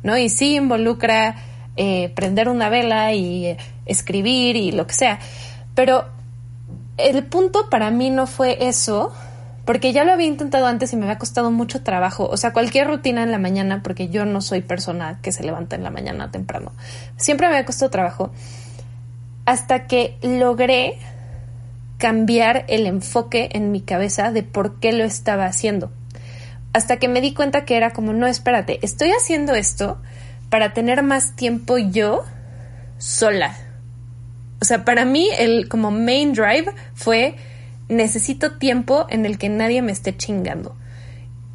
¿no? 0.03 0.17
Y 0.17 0.29
sí 0.29 0.55
involucra 0.55 1.35
eh, 1.77 2.09
prender 2.09 2.49
una 2.49 2.69
vela 2.69 3.13
y 3.13 3.45
eh, 3.45 3.57
escribir 3.85 4.57
y 4.57 4.71
lo 4.71 4.85
que 4.85 4.93
sea. 4.93 5.19
Pero 5.75 6.05
el 6.97 7.23
punto 7.23 7.69
para 7.69 7.89
mí 7.89 8.09
no 8.09 8.27
fue 8.27 8.67
eso, 8.67 9.13
porque 9.69 9.93
ya 9.93 10.03
lo 10.03 10.13
había 10.13 10.25
intentado 10.25 10.65
antes 10.65 10.93
y 10.93 10.95
me 10.95 11.03
había 11.03 11.19
costado 11.19 11.51
mucho 11.51 11.83
trabajo. 11.83 12.27
O 12.27 12.37
sea, 12.37 12.53
cualquier 12.53 12.87
rutina 12.87 13.21
en 13.21 13.29
la 13.29 13.37
mañana, 13.37 13.83
porque 13.83 14.09
yo 14.09 14.25
no 14.25 14.41
soy 14.41 14.61
persona 14.61 15.19
que 15.21 15.31
se 15.31 15.43
levanta 15.43 15.75
en 15.75 15.83
la 15.83 15.91
mañana 15.91 16.31
temprano. 16.31 16.71
Siempre 17.17 17.45
me 17.45 17.53
había 17.53 17.67
costado 17.67 17.91
trabajo. 17.91 18.31
Hasta 19.45 19.85
que 19.85 20.17
logré 20.23 20.97
cambiar 21.99 22.65
el 22.67 22.87
enfoque 22.87 23.49
en 23.51 23.71
mi 23.71 23.81
cabeza 23.81 24.31
de 24.31 24.41
por 24.41 24.79
qué 24.79 24.91
lo 24.91 25.03
estaba 25.03 25.45
haciendo. 25.45 25.91
Hasta 26.73 26.97
que 26.97 27.07
me 27.07 27.21
di 27.21 27.35
cuenta 27.35 27.63
que 27.63 27.77
era 27.77 27.91
como, 27.91 28.11
no, 28.11 28.25
espérate, 28.25 28.79
estoy 28.81 29.11
haciendo 29.11 29.53
esto 29.53 30.01
para 30.49 30.73
tener 30.73 31.03
más 31.03 31.35
tiempo 31.35 31.77
yo 31.77 32.23
sola. 32.97 33.55
O 34.63 34.65
sea, 34.65 34.83
para 34.83 35.05
mí 35.05 35.29
el 35.37 35.69
como 35.69 35.91
main 35.91 36.33
drive 36.33 36.73
fue 36.95 37.35
necesito 37.89 38.57
tiempo 38.57 39.05
en 39.09 39.25
el 39.25 39.37
que 39.37 39.49
nadie 39.49 39.81
me 39.81 39.91
esté 39.91 40.15
chingando. 40.15 40.75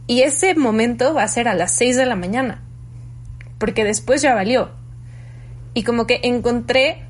Y 0.07 0.23
ese 0.23 0.55
momento 0.55 1.15
va 1.15 1.23
a 1.23 1.29
ser 1.29 1.49
a 1.49 1.55
las 1.55 1.73
6 1.73 1.97
de 1.97 2.07
la 2.07 2.17
mañana, 2.17 2.63
porque 3.59 3.85
después 3.85 4.21
ya 4.21 4.35
valió. 4.35 4.73
Y 5.73 5.85
como 5.85 6.07
que 6.07 6.21
encontré 6.25 7.05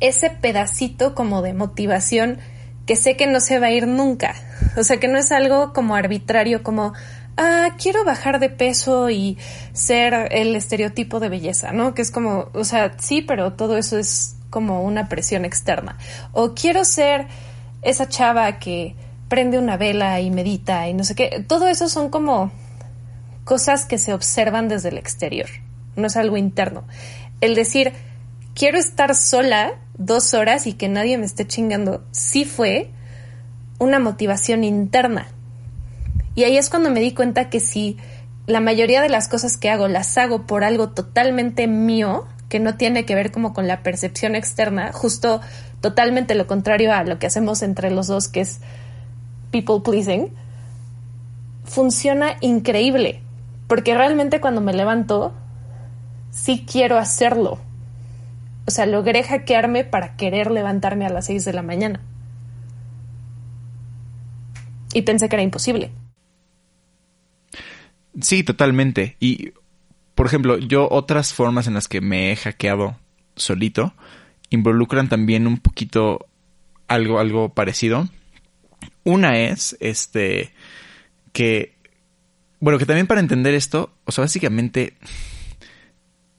ese 0.00 0.30
pedacito 0.30 1.14
como 1.14 1.42
de 1.42 1.54
motivación 1.54 2.38
que 2.86 2.96
sé 2.96 3.16
que 3.16 3.26
no 3.26 3.40
se 3.40 3.58
va 3.58 3.68
a 3.68 3.72
ir 3.72 3.86
nunca. 3.86 4.34
O 4.76 4.84
sea, 4.84 4.98
que 4.98 5.08
no 5.08 5.18
es 5.18 5.32
algo 5.32 5.72
como 5.72 5.94
arbitrario, 5.94 6.62
como, 6.62 6.92
ah, 7.36 7.76
quiero 7.80 8.04
bajar 8.04 8.40
de 8.40 8.50
peso 8.50 9.10
y 9.10 9.38
ser 9.72 10.28
el 10.32 10.56
estereotipo 10.56 11.20
de 11.20 11.28
belleza, 11.28 11.72
¿no? 11.72 11.94
Que 11.94 12.02
es 12.02 12.10
como, 12.10 12.48
o 12.52 12.64
sea, 12.64 12.96
sí, 12.98 13.22
pero 13.22 13.52
todo 13.52 13.78
eso 13.78 13.98
es 13.98 14.36
como 14.50 14.82
una 14.82 15.08
presión 15.08 15.44
externa. 15.44 15.98
O 16.32 16.54
quiero 16.54 16.84
ser 16.84 17.26
esa 17.82 18.08
chava 18.08 18.58
que 18.58 18.94
prende 19.28 19.58
una 19.58 19.76
vela 19.76 20.20
y 20.20 20.30
medita 20.30 20.88
y 20.88 20.94
no 20.94 21.04
sé 21.04 21.14
qué, 21.14 21.44
todo 21.46 21.68
eso 21.68 21.88
son 21.88 22.10
como 22.10 22.50
cosas 23.44 23.84
que 23.84 23.98
se 23.98 24.12
observan 24.12 24.68
desde 24.68 24.90
el 24.90 24.98
exterior, 24.98 25.48
no 25.96 26.06
es 26.06 26.16
algo 26.16 26.36
interno. 26.36 26.84
El 27.40 27.54
decir, 27.54 27.92
quiero 28.54 28.78
estar 28.78 29.14
sola 29.14 29.74
dos 29.96 30.34
horas 30.34 30.66
y 30.66 30.72
que 30.72 30.88
nadie 30.88 31.18
me 31.18 31.26
esté 31.26 31.46
chingando, 31.46 32.04
sí 32.10 32.44
fue 32.44 32.90
una 33.78 33.98
motivación 33.98 34.64
interna. 34.64 35.28
Y 36.34 36.44
ahí 36.44 36.56
es 36.56 36.70
cuando 36.70 36.90
me 36.90 37.00
di 37.00 37.12
cuenta 37.12 37.50
que 37.50 37.60
si 37.60 37.96
la 38.46 38.60
mayoría 38.60 39.02
de 39.02 39.08
las 39.08 39.28
cosas 39.28 39.56
que 39.56 39.70
hago 39.70 39.88
las 39.88 40.16
hago 40.18 40.46
por 40.46 40.64
algo 40.64 40.90
totalmente 40.90 41.66
mío, 41.66 42.26
que 42.50 42.58
no 42.58 42.76
tiene 42.76 43.06
que 43.06 43.14
ver 43.14 43.30
como 43.30 43.54
con 43.54 43.68
la 43.68 43.82
percepción 43.82 44.34
externa, 44.34 44.92
justo 44.92 45.40
totalmente 45.80 46.34
lo 46.34 46.46
contrario 46.46 46.92
a 46.92 47.04
lo 47.04 47.18
que 47.18 47.28
hacemos 47.28 47.62
entre 47.62 47.90
los 47.90 48.08
dos, 48.08 48.28
que 48.28 48.40
es 48.40 48.60
people 49.52 49.80
pleasing, 49.82 50.32
funciona 51.64 52.36
increíble, 52.40 53.22
porque 53.68 53.94
realmente 53.94 54.40
cuando 54.40 54.60
me 54.60 54.74
levanto, 54.74 55.32
sí 56.32 56.66
quiero 56.70 56.98
hacerlo. 56.98 57.60
O 58.66 58.72
sea, 58.72 58.84
logré 58.84 59.22
hackearme 59.22 59.84
para 59.84 60.16
querer 60.16 60.50
levantarme 60.50 61.06
a 61.06 61.10
las 61.10 61.26
6 61.26 61.44
de 61.44 61.52
la 61.52 61.62
mañana. 61.62 62.00
Y 64.92 65.02
pensé 65.02 65.28
que 65.28 65.36
era 65.36 65.42
imposible. 65.44 65.92
Sí, 68.20 68.42
totalmente. 68.42 69.16
Y, 69.20 69.52
por 70.20 70.26
ejemplo, 70.26 70.58
yo 70.58 70.86
otras 70.90 71.32
formas 71.32 71.66
en 71.66 71.72
las 71.72 71.88
que 71.88 72.02
me 72.02 72.30
he 72.30 72.36
hackeado 72.36 72.94
solito 73.36 73.94
involucran 74.50 75.08
también 75.08 75.46
un 75.46 75.56
poquito 75.56 76.26
algo, 76.88 77.20
algo 77.20 77.54
parecido. 77.54 78.06
Una 79.02 79.38
es, 79.38 79.78
este, 79.80 80.52
que, 81.32 81.74
bueno, 82.58 82.78
que 82.78 82.84
también 82.84 83.06
para 83.06 83.22
entender 83.22 83.54
esto, 83.54 83.94
o 84.04 84.12
sea, 84.12 84.24
básicamente, 84.24 84.98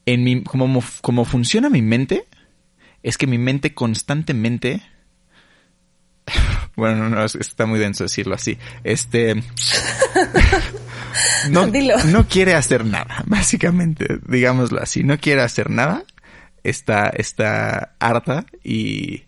en 0.06 0.24
mi, 0.24 0.44
como, 0.44 0.84
como 1.02 1.26
funciona 1.26 1.72
mi 1.72 1.82
mente, 1.82 2.28
es 3.02 3.18
que 3.18 3.26
mi 3.26 3.40
mente 3.40 3.74
constantemente, 3.74 4.84
bueno, 6.76 7.10
no, 7.10 7.26
está 7.26 7.66
muy 7.66 7.80
denso 7.80 8.04
decirlo 8.04 8.36
así, 8.36 8.60
este, 8.84 9.42
no, 11.50 11.68
no 12.06 12.28
quiere 12.28 12.54
hacer 12.54 12.86
nada, 12.86 13.24
básicamente, 13.28 14.20
digámoslo 14.28 14.82
así, 14.82 15.04
no 15.04 15.18
quiere 15.18 15.42
hacer 15.42 15.70
nada 15.70 16.04
está, 16.64 17.10
está 17.10 17.96
harta 18.00 18.46
y, 18.64 19.24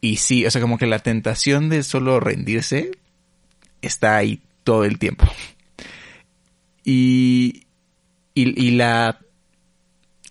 y 0.00 0.16
sí, 0.16 0.46
o 0.46 0.50
sea, 0.50 0.60
como 0.60 0.78
que 0.78 0.86
la 0.86 1.00
tentación 1.00 1.68
de 1.68 1.82
solo 1.82 2.20
rendirse 2.20 2.92
está 3.82 4.16
ahí 4.16 4.40
todo 4.64 4.84
el 4.84 4.98
tiempo. 4.98 5.26
Y, 6.84 7.66
y, 8.34 8.66
y 8.66 8.70
la, 8.72 9.20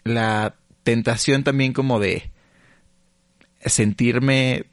la 0.04 0.56
tentación 0.84 1.44
también 1.44 1.74
como 1.74 2.00
de 2.00 2.32
sentirme 3.66 4.66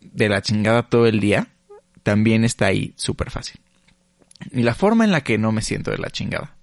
de 0.00 0.28
la 0.28 0.42
chingada 0.42 0.82
todo 0.88 1.06
el 1.06 1.20
día 1.20 1.48
también 2.02 2.44
está 2.44 2.66
ahí 2.66 2.92
súper 2.96 3.30
fácil. 3.30 3.61
Y 4.50 4.62
la 4.62 4.74
forma 4.74 5.04
en 5.04 5.12
la 5.12 5.22
que 5.22 5.38
no 5.38 5.52
me 5.52 5.62
siento 5.62 5.90
de 5.90 5.98
la 5.98 6.10
chingada 6.10 6.56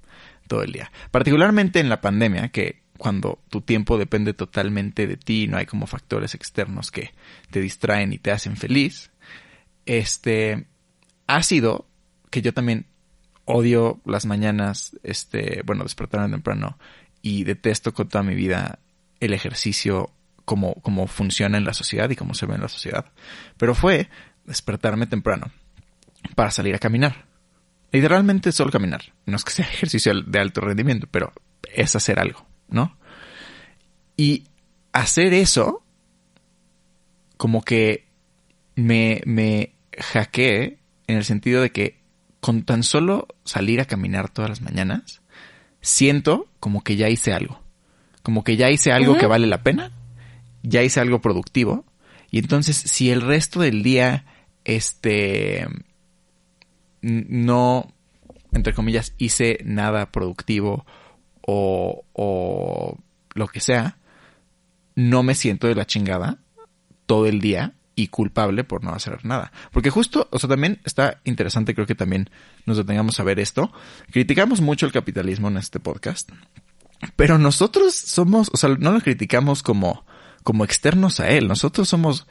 todo 0.48 0.64
el 0.64 0.72
día, 0.72 0.92
particularmente 1.12 1.80
en 1.80 1.90
la 1.90 2.02
pandemia, 2.02 2.50
que 2.50 2.82
cuando 2.98 3.40
tu 3.50 3.62
tiempo 3.62 3.98
depende 3.98 4.34
totalmente 4.34 5.08
de 5.08 5.16
ti, 5.16 5.48
no 5.48 5.58
hay 5.58 5.66
como 5.66 5.88
factores 5.88 6.36
externos 6.36 6.92
que 6.92 7.14
te 7.50 7.62
distraen 7.62 8.14
y 8.14 8.18
te 8.18 8.32
hacen 8.32 8.58
feliz, 8.58 9.12
este, 9.86 10.66
ha 11.28 11.42
sido 11.44 11.88
que 12.30 12.42
yo 12.42 12.54
también 12.54 12.86
odio 13.46 14.00
las 14.06 14.26
mañanas, 14.26 14.98
este, 15.02 15.62
bueno, 15.66 15.84
despertarme 15.84 16.30
temprano 16.30 16.78
y 17.22 17.44
detesto 17.44 17.94
con 17.94 18.10
toda 18.10 18.24
mi 18.24 18.36
vida 18.36 18.80
el 19.20 19.34
ejercicio 19.34 20.12
como, 20.46 20.76
como 20.76 21.08
funciona 21.08 21.58
en 21.58 21.66
la 21.66 21.74
sociedad 21.74 22.10
y 22.10 22.16
como 22.16 22.34
se 22.34 22.46
ve 22.46 22.56
en 22.56 22.62
la 22.62 22.68
sociedad. 22.68 23.06
Pero 23.58 23.76
fue 23.76 24.10
despertarme 24.46 25.08
temprano 25.08 25.52
para 26.36 26.52
salir 26.52 26.76
a 26.76 26.80
caminar. 26.80 27.29
Literalmente 27.92 28.52
solo 28.52 28.72
caminar. 28.72 29.14
No 29.26 29.36
es 29.36 29.44
que 29.44 29.52
sea 29.52 29.66
ejercicio 29.74 30.14
de 30.22 30.40
alto 30.40 30.62
rendimiento, 30.62 31.08
pero 31.10 31.32
es 31.74 31.96
hacer 31.96 32.20
algo. 32.20 32.46
¿no? 32.70 32.96
Y 34.16 34.46
hacer 34.94 35.34
eso, 35.34 35.84
como 37.38 37.64
que 37.64 38.08
me, 38.76 39.22
me 39.26 39.74
hackeé 39.98 40.80
en 41.08 41.18
el 41.18 41.26
sentido 41.26 41.62
de 41.62 41.72
que 41.72 42.00
con 42.40 42.64
tan 42.64 42.84
solo 42.84 43.28
salir 43.44 43.82
a 43.82 43.86
caminar 43.86 44.30
todas 44.30 44.50
las 44.50 44.62
mañanas, 44.62 45.22
siento 45.82 46.48
como 46.60 46.84
que 46.84 46.96
ya 46.96 47.10
hice 47.10 47.34
algo. 47.34 47.62
Como 48.24 48.44
que 48.44 48.58
ya 48.58 48.70
hice 48.70 48.92
algo 48.92 49.18
que 49.18 49.26
vale 49.26 49.48
la 49.48 49.64
pena, 49.64 49.92
ya 50.62 50.84
hice 50.84 51.00
algo 51.00 51.22
productivo 51.22 51.86
Y 52.32 52.40
entonces, 52.40 52.76
si 52.76 53.10
el 53.10 53.22
resto 53.22 53.62
del 53.62 53.82
día, 53.82 54.26
este, 54.66 55.66
no, 57.02 57.94
entre 58.52 58.74
comillas, 58.74 59.14
hice 59.18 59.60
nada 59.64 60.12
productivo 60.12 60.86
o, 61.52 62.98
lo 63.34 63.48
que 63.48 63.60
sea, 63.60 63.98
no 64.96 65.24
me 65.24 65.36
siento 65.36 65.68
de 65.68 65.76
la 65.76 65.88
chingada 65.88 66.40
todo 67.06 67.26
el 67.26 67.42
día 67.42 67.74
y 67.96 68.08
culpable 68.08 68.64
por 68.64 68.84
no 68.84 68.94
hacer 68.94 69.26
nada. 69.26 69.52
Porque 69.72 69.90
justo, 69.90 70.28
o 70.32 70.40
sea, 70.40 70.50
también 70.50 70.80
está 70.84 71.22
interesante, 71.24 71.74
creo 71.74 71.88
que 71.88 71.96
también 71.96 72.30
nos 72.66 72.78
detengamos 72.78 73.20
a 73.20 73.24
ver 73.24 73.40
esto. 73.40 73.72
Criticamos 74.12 74.62
mucho 74.62 74.86
el 74.86 74.92
capitalismo 74.92 75.48
en 75.48 75.58
este 75.58 75.80
podcast, 75.80 76.30
pero 77.16 77.38
nosotros 77.38 77.96
somos, 77.96 78.50
o 78.54 78.58
sea, 78.58 78.70
no 78.78 78.92
lo 78.92 79.02
criticamos 79.02 79.64
como, 79.64 80.06
como 80.44 80.64
externos 80.64 81.20
a 81.20 81.30
él. 81.30 81.48
Nosotros 81.48 81.90
somos 81.90 82.28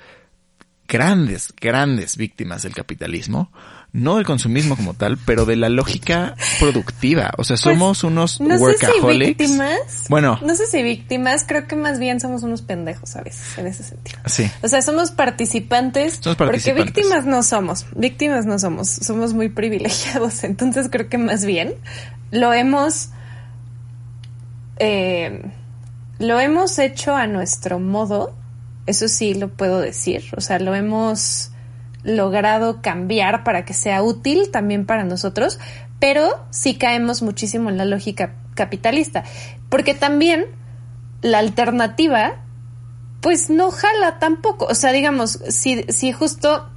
grandes, 0.87 1.55
grandes 1.61 2.17
víctimas 2.17 2.63
del 2.63 2.75
capitalismo, 2.75 3.53
no 3.93 4.17
del 4.17 4.27
consumismo 4.27 4.77
como 4.77 4.95
tal, 4.95 5.19
pero 5.19 5.47
de 5.47 5.57
la 5.57 5.69
lógica 5.69 6.35
productiva. 6.61 7.33
O 7.39 7.45
sea, 7.45 7.55
pues, 7.55 7.61
somos 7.61 8.05
unos 8.05 8.41
no 8.41 8.57
workaholics. 8.57 9.39
Sé 9.39 9.47
si 9.47 9.53
víctimas, 9.59 10.07
bueno, 10.09 10.39
no 10.43 10.55
sé 10.55 10.67
si 10.67 10.83
víctimas, 10.83 11.45
creo 11.47 11.67
que 11.67 11.77
más 11.77 11.99
bien 11.99 12.21
somos 12.21 12.43
unos 12.43 12.63
pendejos 12.63 13.17
a 13.17 13.23
veces 13.23 13.59
en 13.59 13.67
ese 13.67 13.83
sentido. 13.83 14.19
Sí. 14.27 14.51
O 14.63 14.69
sea, 14.69 14.83
somos 14.83 15.11
participantes, 15.11 16.19
somos 16.21 16.37
participantes. 16.37 16.93
porque 16.93 17.01
víctimas 17.01 17.27
no 17.27 17.43
somos, 17.43 17.87
víctimas 17.97 18.47
no 18.47 18.59
somos, 18.59 18.89
somos 18.89 19.33
muy 19.35 19.49
privilegiados. 19.49 20.45
Entonces 20.45 20.89
creo 20.91 21.09
que 21.09 21.19
más 21.19 21.45
bien 21.45 21.75
lo 22.31 22.53
hemos 22.53 23.11
eh, 24.79 25.51
lo 26.19 26.39
hemos 26.39 26.79
hecho 26.79 27.17
a 27.17 27.27
nuestro 27.27 27.81
modo 27.81 28.35
eso 28.89 29.07
sí 29.07 29.35
lo 29.35 29.49
puedo 29.49 29.81
decir. 29.81 30.25
O 30.37 30.41
sea, 30.41 30.59
lo 30.59 30.75
hemos 30.75 31.53
logrado 32.09 32.81
cambiar 32.83 33.45
para 33.45 33.65
que 33.65 33.75
sea 33.75 34.03
útil 34.03 34.51
también 34.51 34.87
para 34.87 35.05
nosotros, 35.05 35.59
pero 35.99 36.45
sí 36.51 36.77
caemos 36.77 37.23
muchísimo 37.23 37.71
en 37.71 37.79
la 37.79 37.85
lógica 37.85 38.35
capitalista. 38.55 39.25
Porque 39.69 39.95
también 39.95 40.47
la 41.23 41.39
alternativa, 41.39 42.43
pues 43.21 43.51
no 43.51 43.71
jala 43.71 44.19
tampoco. 44.19 44.67
O 44.67 44.75
sea, 44.75 44.93
digamos, 44.93 45.41
si, 45.49 45.83
si 45.85 46.13
justo 46.13 46.69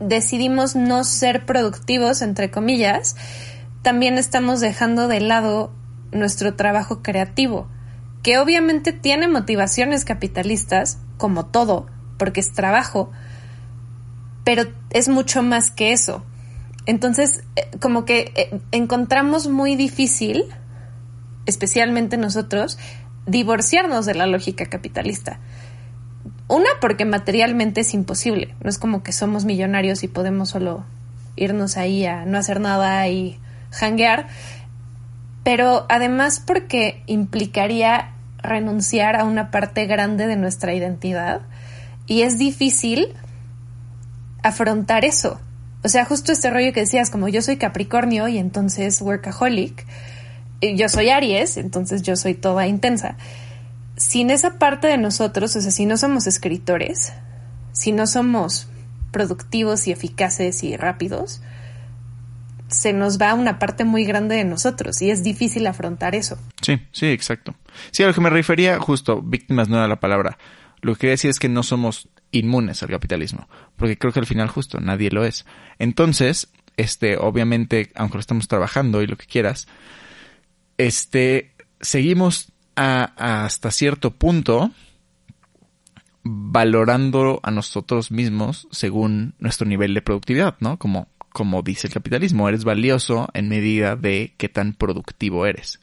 decidimos 0.00 0.76
no 0.76 1.04
ser 1.04 1.46
productivos, 1.46 2.22
entre 2.22 2.50
comillas, 2.50 3.16
también 3.82 4.18
estamos 4.18 4.60
dejando 4.60 5.08
de 5.08 5.20
lado 5.20 5.72
nuestro 6.12 6.54
trabajo 6.54 7.02
creativo 7.02 7.68
que 8.24 8.38
obviamente 8.38 8.94
tiene 8.94 9.28
motivaciones 9.28 10.06
capitalistas, 10.06 10.98
como 11.18 11.44
todo, 11.44 11.86
porque 12.16 12.40
es 12.40 12.54
trabajo, 12.54 13.12
pero 14.44 14.64
es 14.90 15.08
mucho 15.08 15.42
más 15.42 15.70
que 15.70 15.92
eso. 15.92 16.24
Entonces, 16.86 17.42
eh, 17.56 17.68
como 17.80 18.04
que 18.04 18.32
eh, 18.36 18.60
encontramos 18.70 19.48
muy 19.48 19.74
difícil, 19.74 20.44
especialmente 21.46 22.16
nosotros, 22.16 22.78
divorciarnos 23.26 24.06
de 24.06 24.14
la 24.14 24.26
lógica 24.26 24.66
capitalista. 24.66 25.40
Una, 26.46 26.68
porque 26.80 27.06
materialmente 27.06 27.80
es 27.80 27.94
imposible. 27.94 28.54
No 28.62 28.68
es 28.68 28.78
como 28.78 29.02
que 29.02 29.12
somos 29.12 29.46
millonarios 29.46 30.04
y 30.04 30.08
podemos 30.08 30.50
solo 30.50 30.84
irnos 31.36 31.76
ahí 31.78 32.04
a 32.04 32.26
no 32.26 32.38
hacer 32.38 32.60
nada 32.60 33.08
y 33.08 33.38
hanguear. 33.80 34.28
Pero 35.42 35.86
además 35.88 36.42
porque 36.44 37.02
implicaría 37.06 38.12
renunciar 38.38 39.16
a 39.16 39.24
una 39.24 39.50
parte 39.50 39.86
grande 39.86 40.26
de 40.26 40.36
nuestra 40.36 40.74
identidad 40.74 41.40
y 42.06 42.22
es 42.22 42.38
difícil 42.38 43.14
afrontar 44.44 45.04
eso. 45.04 45.40
O 45.82 45.88
sea, 45.88 46.04
justo 46.04 46.30
este 46.30 46.50
rollo 46.50 46.72
que 46.72 46.80
decías, 46.80 47.10
como 47.10 47.28
yo 47.28 47.42
soy 47.42 47.56
Capricornio 47.56 48.28
y 48.28 48.38
entonces 48.38 49.00
workaholic, 49.00 49.84
y 50.60 50.76
yo 50.76 50.88
soy 50.88 51.08
Aries, 51.10 51.56
entonces 51.56 52.02
yo 52.02 52.14
soy 52.14 52.34
toda 52.34 52.66
intensa. 52.66 53.16
Sin 53.96 54.30
esa 54.30 54.58
parte 54.58 54.86
de 54.86 54.98
nosotros, 54.98 55.56
o 55.56 55.60
sea, 55.60 55.70
si 55.70 55.86
no 55.86 55.96
somos 55.96 56.26
escritores, 56.26 57.12
si 57.72 57.92
no 57.92 58.06
somos 58.06 58.68
productivos 59.10 59.86
y 59.86 59.92
eficaces 59.92 60.62
y 60.62 60.76
rápidos, 60.76 61.42
se 62.68 62.92
nos 62.92 63.20
va 63.20 63.34
una 63.34 63.58
parte 63.58 63.84
muy 63.84 64.04
grande 64.04 64.36
de 64.36 64.44
nosotros 64.44 65.00
y 65.02 65.10
es 65.10 65.22
difícil 65.22 65.66
afrontar 65.66 66.14
eso. 66.14 66.38
Sí, 66.60 66.80
sí, 66.92 67.06
exacto. 67.06 67.54
Sí, 67.92 68.02
a 68.02 68.08
lo 68.08 68.14
que 68.14 68.20
me 68.20 68.30
refería, 68.30 68.78
justo, 68.78 69.22
víctimas 69.22 69.68
no 69.68 69.76
era 69.76 69.88
la 69.88 70.00
palabra. 70.00 70.38
Lo 70.84 70.94
que 70.94 71.00
quería 71.00 71.12
decir 71.12 71.30
es 71.30 71.38
que 71.38 71.48
no 71.48 71.62
somos 71.62 72.08
inmunes 72.30 72.82
al 72.82 72.90
capitalismo, 72.90 73.48
porque 73.76 73.96
creo 73.96 74.12
que 74.12 74.20
al 74.20 74.26
final 74.26 74.48
justo 74.48 74.80
nadie 74.80 75.10
lo 75.10 75.24
es. 75.24 75.46
Entonces, 75.78 76.52
este, 76.76 77.16
obviamente, 77.16 77.90
aunque 77.94 78.18
lo 78.18 78.20
estamos 78.20 78.48
trabajando 78.48 79.02
y 79.02 79.06
lo 79.06 79.16
que 79.16 79.26
quieras, 79.26 79.66
este, 80.78 81.52
seguimos 81.80 82.52
a, 82.76 83.44
hasta 83.44 83.70
cierto 83.70 84.12
punto 84.12 84.72
valorando 86.22 87.40
a 87.42 87.50
nosotros 87.50 88.10
mismos 88.10 88.66
según 88.70 89.34
nuestro 89.38 89.66
nivel 89.66 89.94
de 89.94 90.02
productividad, 90.02 90.56
¿no? 90.60 90.78
Como 90.78 91.08
como 91.34 91.62
dice 91.62 91.88
el 91.88 91.92
capitalismo, 91.92 92.48
eres 92.48 92.62
valioso 92.62 93.28
en 93.34 93.48
medida 93.48 93.96
de 93.96 94.34
qué 94.38 94.48
tan 94.48 94.72
productivo 94.72 95.46
eres. 95.46 95.80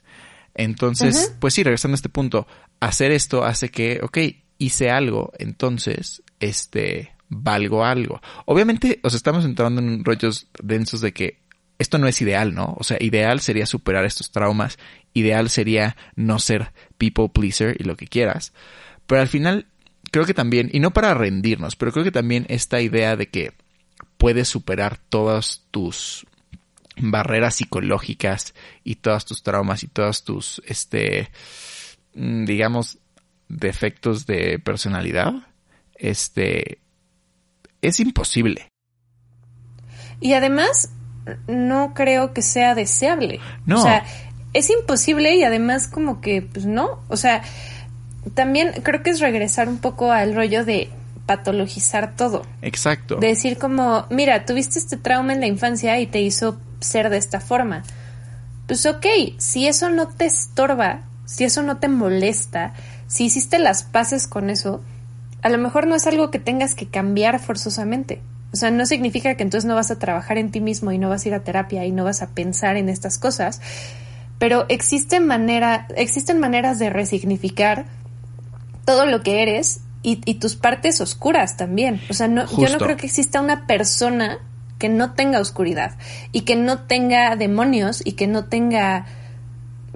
Entonces, 0.54 1.36
pues 1.40 1.52
sí, 1.52 1.62
regresando 1.62 1.92
a 1.92 1.96
este 1.96 2.08
punto, 2.08 2.46
hacer 2.80 3.12
esto 3.12 3.44
hace 3.44 3.68
que, 3.68 4.00
ok, 4.02 4.18
hice 4.62 4.90
algo, 4.90 5.32
entonces, 5.38 6.22
este, 6.38 7.12
valgo 7.28 7.84
algo. 7.84 8.20
Obviamente, 8.46 9.00
os 9.02 9.14
estamos 9.14 9.44
entrando 9.44 9.80
en 9.80 10.04
rollos 10.04 10.46
densos 10.62 11.00
de 11.00 11.12
que 11.12 11.38
esto 11.78 11.98
no 11.98 12.06
es 12.06 12.22
ideal, 12.22 12.54
¿no? 12.54 12.76
O 12.78 12.84
sea, 12.84 12.96
ideal 13.00 13.40
sería 13.40 13.66
superar 13.66 14.04
estos 14.04 14.30
traumas, 14.30 14.78
ideal 15.14 15.50
sería 15.50 15.96
no 16.14 16.38
ser 16.38 16.72
people 16.96 17.28
pleaser 17.28 17.76
y 17.80 17.84
lo 17.84 17.96
que 17.96 18.06
quieras. 18.06 18.52
Pero 19.06 19.20
al 19.20 19.28
final, 19.28 19.66
creo 20.12 20.24
que 20.24 20.34
también, 20.34 20.70
y 20.72 20.78
no 20.78 20.92
para 20.92 21.14
rendirnos, 21.14 21.74
pero 21.74 21.90
creo 21.90 22.04
que 22.04 22.12
también 22.12 22.46
esta 22.48 22.80
idea 22.80 23.16
de 23.16 23.28
que 23.28 23.52
puedes 24.16 24.46
superar 24.46 24.98
todas 25.08 25.64
tus 25.72 26.24
barreras 26.98 27.56
psicológicas 27.56 28.54
y 28.84 28.96
todos 28.96 29.24
tus 29.24 29.42
traumas 29.42 29.82
y 29.82 29.88
todos 29.88 30.22
tus, 30.22 30.62
este, 30.66 31.30
mm, 32.14 32.44
digamos, 32.44 32.98
defectos 33.48 34.26
de 34.26 34.58
personalidad, 34.58 35.34
este, 35.94 36.78
es 37.80 38.00
imposible. 38.00 38.68
Y 40.20 40.34
además, 40.34 40.90
no 41.46 41.94
creo 41.94 42.32
que 42.32 42.42
sea 42.42 42.74
deseable. 42.74 43.40
No. 43.66 43.80
O 43.80 43.82
sea, 43.82 44.04
es 44.52 44.70
imposible 44.70 45.34
y 45.36 45.44
además 45.44 45.88
como 45.88 46.20
que, 46.20 46.42
pues 46.42 46.66
no, 46.66 47.02
o 47.08 47.16
sea, 47.16 47.42
también 48.34 48.72
creo 48.82 49.02
que 49.02 49.10
es 49.10 49.20
regresar 49.20 49.68
un 49.68 49.78
poco 49.78 50.12
al 50.12 50.34
rollo 50.34 50.64
de 50.64 50.90
patologizar 51.26 52.16
todo. 52.16 52.42
Exacto. 52.62 53.16
decir 53.16 53.58
como, 53.58 54.06
mira, 54.10 54.44
tuviste 54.44 54.78
este 54.78 54.96
trauma 54.96 55.32
en 55.32 55.40
la 55.40 55.46
infancia 55.46 55.98
y 56.00 56.06
te 56.06 56.20
hizo 56.20 56.60
ser 56.80 57.10
de 57.10 57.16
esta 57.16 57.40
forma. 57.40 57.82
Pues 58.66 58.86
ok, 58.86 59.06
si 59.38 59.66
eso 59.66 59.88
no 59.90 60.08
te 60.08 60.26
estorba, 60.26 61.04
si 61.24 61.44
eso 61.44 61.62
no 61.62 61.78
te 61.78 61.88
molesta, 61.88 62.74
si 63.12 63.26
hiciste 63.26 63.58
las 63.58 63.82
paces 63.82 64.26
con 64.26 64.48
eso, 64.48 64.80
a 65.42 65.50
lo 65.50 65.58
mejor 65.58 65.86
no 65.86 65.94
es 65.94 66.06
algo 66.06 66.30
que 66.30 66.38
tengas 66.38 66.74
que 66.74 66.86
cambiar 66.86 67.40
forzosamente. 67.40 68.22
O 68.54 68.56
sea, 68.56 68.70
no 68.70 68.86
significa 68.86 69.34
que 69.34 69.42
entonces 69.42 69.68
no 69.68 69.74
vas 69.74 69.90
a 69.90 69.98
trabajar 69.98 70.38
en 70.38 70.50
ti 70.50 70.62
mismo 70.62 70.92
y 70.92 70.98
no 70.98 71.10
vas 71.10 71.26
a 71.26 71.28
ir 71.28 71.34
a 71.34 71.44
terapia 71.44 71.84
y 71.84 71.92
no 71.92 72.04
vas 72.04 72.22
a 72.22 72.30
pensar 72.30 72.78
en 72.78 72.88
estas 72.88 73.18
cosas, 73.18 73.60
pero 74.38 74.64
existen, 74.70 75.26
manera, 75.26 75.88
existen 75.94 76.40
maneras 76.40 76.78
de 76.78 76.88
resignificar 76.88 77.84
todo 78.86 79.04
lo 79.04 79.22
que 79.22 79.42
eres 79.42 79.80
y, 80.02 80.22
y, 80.24 80.36
tus 80.36 80.56
partes 80.56 81.02
oscuras 81.02 81.58
también. 81.58 82.00
O 82.08 82.14
sea, 82.14 82.28
no, 82.28 82.46
yo 82.46 82.70
no 82.70 82.78
creo 82.78 82.96
que 82.96 83.04
exista 83.06 83.42
una 83.42 83.66
persona 83.66 84.38
que 84.78 84.88
no 84.88 85.12
tenga 85.12 85.38
oscuridad 85.38 85.98
y 86.32 86.40
que 86.40 86.56
no 86.56 86.78
tenga 86.78 87.36
demonios 87.36 88.00
y 88.06 88.12
que 88.12 88.26
no 88.26 88.46
tenga, 88.46 89.04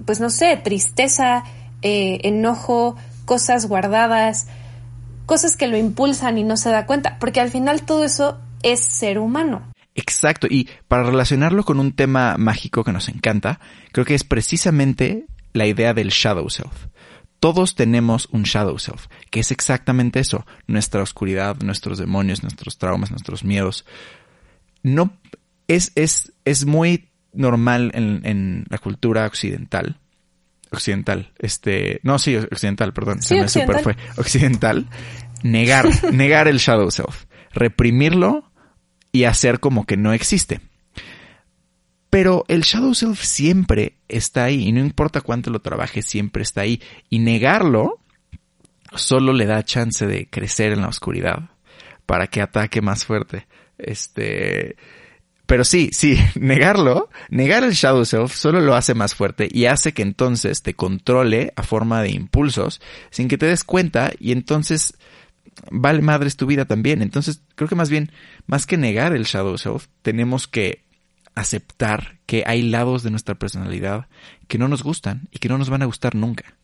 pues 0.04 0.20
no 0.20 0.28
sé, 0.28 0.58
tristeza, 0.58 1.44
eh, 1.86 2.20
enojo, 2.24 2.96
cosas 3.24 3.66
guardadas, 3.66 4.48
cosas 5.24 5.56
que 5.56 5.68
lo 5.68 5.76
impulsan 5.76 6.36
y 6.36 6.42
no 6.42 6.56
se 6.56 6.70
da 6.70 6.84
cuenta, 6.84 7.16
porque 7.20 7.40
al 7.40 7.50
final 7.50 7.82
todo 7.82 8.02
eso 8.02 8.40
es 8.64 8.80
ser 8.80 9.20
humano. 9.20 9.72
Exacto, 9.94 10.48
y 10.50 10.68
para 10.88 11.04
relacionarlo 11.04 11.64
con 11.64 11.78
un 11.78 11.92
tema 11.92 12.34
mágico 12.38 12.82
que 12.82 12.92
nos 12.92 13.08
encanta, 13.08 13.60
creo 13.92 14.04
que 14.04 14.16
es 14.16 14.24
precisamente 14.24 15.26
la 15.52 15.66
idea 15.66 15.94
del 15.94 16.08
shadow 16.08 16.50
self 16.50 16.86
todos 17.38 17.74
tenemos 17.74 18.28
un 18.32 18.42
shadow 18.42 18.78
self, 18.78 19.06
que 19.30 19.40
es 19.40 19.52
exactamente 19.52 20.18
eso, 20.18 20.46
nuestra 20.66 21.02
oscuridad, 21.02 21.56
nuestros 21.62 21.98
demonios, 21.98 22.42
nuestros 22.42 22.78
traumas, 22.78 23.10
nuestros 23.10 23.44
miedos. 23.44 23.84
No 24.82 25.12
es, 25.68 25.92
es, 25.94 26.32
es 26.44 26.64
muy 26.64 27.10
normal 27.32 27.92
en, 27.94 28.22
en 28.24 28.64
la 28.68 28.78
cultura 28.78 29.26
occidental. 29.26 30.00
Occidental, 30.76 31.32
este, 31.38 32.00
no, 32.02 32.18
sí, 32.18 32.36
occidental, 32.36 32.92
perdón, 32.92 33.22
se 33.22 33.40
me 33.40 33.48
super 33.48 33.82
fue. 33.82 33.96
Occidental. 34.18 34.86
negar, 35.42 35.86
negar 36.12 36.48
el 36.48 36.58
shadow 36.58 36.90
self, 36.90 37.24
reprimirlo 37.52 38.52
y 39.10 39.24
hacer 39.24 39.58
como 39.58 39.86
que 39.86 39.96
no 39.96 40.12
existe. 40.12 40.60
Pero 42.10 42.44
el 42.48 42.60
shadow 42.60 42.94
self 42.94 43.22
siempre 43.22 43.96
está 44.06 44.44
ahí 44.44 44.68
y 44.68 44.72
no 44.72 44.80
importa 44.80 45.22
cuánto 45.22 45.50
lo 45.50 45.60
trabaje, 45.60 46.02
siempre 46.02 46.42
está 46.42 46.60
ahí. 46.60 46.82
Y 47.08 47.20
negarlo 47.20 47.98
solo 48.94 49.32
le 49.32 49.46
da 49.46 49.64
chance 49.64 50.06
de 50.06 50.28
crecer 50.28 50.72
en 50.72 50.82
la 50.82 50.88
oscuridad 50.88 51.50
para 52.04 52.26
que 52.26 52.42
ataque 52.42 52.82
más 52.82 53.06
fuerte. 53.06 53.46
Este, 53.78 54.76
pero 55.46 55.64
sí, 55.64 55.90
sí, 55.92 56.18
negarlo, 56.34 57.08
negar 57.30 57.64
el 57.64 57.72
shadow 57.72 58.04
self 58.04 58.34
solo 58.34 58.60
lo 58.60 58.74
hace 58.74 58.94
más 58.94 59.14
fuerte 59.14 59.48
y 59.50 59.66
hace 59.66 59.92
que 59.92 60.02
entonces 60.02 60.62
te 60.62 60.74
controle 60.74 61.52
a 61.56 61.62
forma 61.62 62.02
de 62.02 62.10
impulsos 62.10 62.80
sin 63.10 63.28
que 63.28 63.38
te 63.38 63.46
des 63.46 63.64
cuenta 63.64 64.12
y 64.18 64.32
entonces 64.32 64.96
vale 65.70 66.02
madres 66.02 66.36
tu 66.36 66.46
vida 66.46 66.64
también. 66.64 67.02
Entonces 67.02 67.42
creo 67.54 67.68
que 67.68 67.74
más 67.74 67.90
bien, 67.90 68.10
más 68.46 68.66
que 68.66 68.76
negar 68.76 69.14
el 69.14 69.24
shadow 69.24 69.56
self, 69.56 69.86
tenemos 70.02 70.46
que 70.46 70.84
aceptar 71.34 72.18
que 72.26 72.44
hay 72.46 72.62
lados 72.62 73.02
de 73.02 73.10
nuestra 73.10 73.34
personalidad 73.34 74.08
que 74.48 74.58
no 74.58 74.68
nos 74.68 74.82
gustan 74.82 75.28
y 75.30 75.38
que 75.38 75.48
no 75.48 75.58
nos 75.58 75.70
van 75.70 75.82
a 75.82 75.86
gustar 75.86 76.14
nunca. 76.14 76.56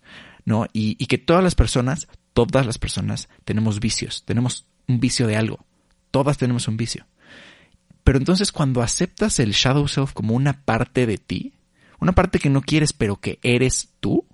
¿No? 0.44 0.66
Y, 0.72 0.96
y 0.98 1.06
que 1.06 1.18
todas 1.18 1.44
las 1.44 1.54
personas, 1.54 2.08
todas 2.32 2.66
las 2.66 2.76
personas 2.76 3.28
tenemos 3.44 3.78
vicios, 3.78 4.24
tenemos 4.24 4.66
un 4.88 4.98
vicio 4.98 5.28
de 5.28 5.36
algo. 5.36 5.64
Todas 6.10 6.36
tenemos 6.36 6.66
un 6.66 6.76
vicio. 6.76 7.06
Pero 8.04 8.18
entonces 8.18 8.52
cuando 8.52 8.82
aceptas 8.82 9.38
el 9.38 9.52
shadow 9.52 9.86
self 9.88 10.12
como 10.12 10.34
una 10.34 10.64
parte 10.64 11.06
de 11.06 11.18
ti, 11.18 11.54
una 12.00 12.12
parte 12.12 12.38
que 12.38 12.50
no 12.50 12.62
quieres 12.62 12.92
pero 12.92 13.20
que 13.20 13.38
eres 13.42 13.90
tú, 14.00 14.26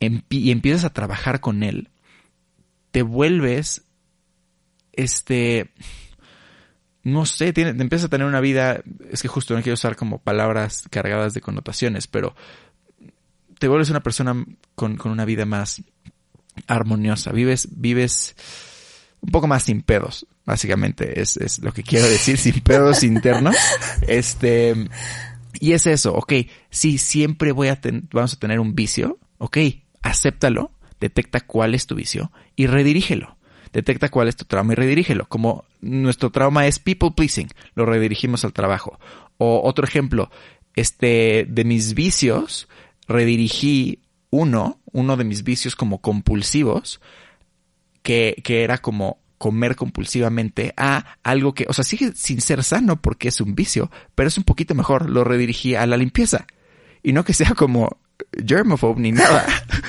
y 0.00 0.50
empiezas 0.50 0.84
a 0.84 0.92
trabajar 0.92 1.40
con 1.40 1.62
él, 1.62 1.90
te 2.90 3.02
vuelves, 3.02 3.82
este, 4.92 5.70
no 7.02 7.26
sé, 7.26 7.52
te 7.52 7.62
empiezas 7.68 8.06
a 8.06 8.08
tener 8.08 8.26
una 8.26 8.40
vida, 8.40 8.82
es 9.10 9.22
que 9.22 9.28
justo 9.28 9.54
no 9.54 9.62
quiero 9.62 9.74
usar 9.74 9.96
como 9.96 10.18
palabras 10.18 10.84
cargadas 10.90 11.34
de 11.34 11.40
connotaciones, 11.40 12.06
pero 12.06 12.34
te 13.58 13.68
vuelves 13.68 13.90
una 13.90 14.02
persona 14.02 14.44
con, 14.74 14.96
con 14.96 15.12
una 15.12 15.24
vida 15.24 15.44
más 15.44 15.82
armoniosa, 16.66 17.32
vives, 17.32 17.68
vives 17.72 18.34
un 19.20 19.30
poco 19.30 19.46
más 19.46 19.64
sin 19.64 19.82
pedos, 19.82 20.26
básicamente 20.46 21.20
es, 21.20 21.36
es 21.36 21.58
lo 21.58 21.72
que 21.72 21.82
quiero 21.82 22.06
decir, 22.06 22.38
sin 22.38 22.60
pedos 22.60 23.02
internos. 23.02 23.56
Este, 24.06 24.74
y 25.60 25.72
es 25.72 25.86
eso, 25.86 26.14
ok, 26.14 26.32
sí, 26.70 26.96
siempre 26.98 27.52
voy 27.52 27.68
a 27.68 27.78
vamos 28.12 28.32
a 28.32 28.38
tener 28.38 28.60
un 28.60 28.74
vicio, 28.74 29.18
ok, 29.38 29.58
acéptalo, 30.02 30.70
detecta 31.00 31.40
cuál 31.40 31.74
es 31.74 31.86
tu 31.86 31.94
vicio 31.94 32.30
y 32.54 32.66
redirígelo. 32.66 33.36
Detecta 33.72 34.08
cuál 34.08 34.28
es 34.28 34.36
tu 34.36 34.46
trauma 34.46 34.72
y 34.72 34.76
redirígelo. 34.76 35.28
Como 35.28 35.64
nuestro 35.82 36.30
trauma 36.30 36.66
es 36.66 36.78
people 36.78 37.10
pleasing, 37.14 37.48
lo 37.74 37.84
redirigimos 37.84 38.44
al 38.44 38.54
trabajo. 38.54 38.98
O 39.36 39.60
otro 39.68 39.84
ejemplo, 39.84 40.30
este, 40.76 41.44
de 41.46 41.64
mis 41.64 41.92
vicios, 41.92 42.68
redirigí 43.06 44.00
uno, 44.30 44.80
uno 44.92 45.16
de 45.18 45.24
mis 45.24 45.42
vicios 45.42 45.76
como 45.76 46.00
compulsivos, 46.00 47.00
que, 48.02 48.40
que 48.44 48.62
era 48.62 48.78
como 48.78 49.18
comer 49.38 49.76
compulsivamente 49.76 50.72
a 50.76 51.16
algo 51.22 51.54
que, 51.54 51.66
o 51.68 51.72
sea, 51.72 51.84
sigue 51.84 52.12
sin 52.14 52.40
ser 52.40 52.64
sano 52.64 53.00
porque 53.00 53.28
es 53.28 53.40
un 53.40 53.54
vicio, 53.54 53.90
pero 54.14 54.28
es 54.28 54.38
un 54.38 54.44
poquito 54.44 54.74
mejor, 54.74 55.10
lo 55.10 55.24
redirigí 55.24 55.74
a 55.74 55.86
la 55.86 55.96
limpieza. 55.96 56.46
Y 57.02 57.12
no 57.12 57.24
que 57.24 57.34
sea 57.34 57.50
como 57.54 57.98
germophobe 58.44 59.00
ni 59.00 59.12
nada. 59.12 59.46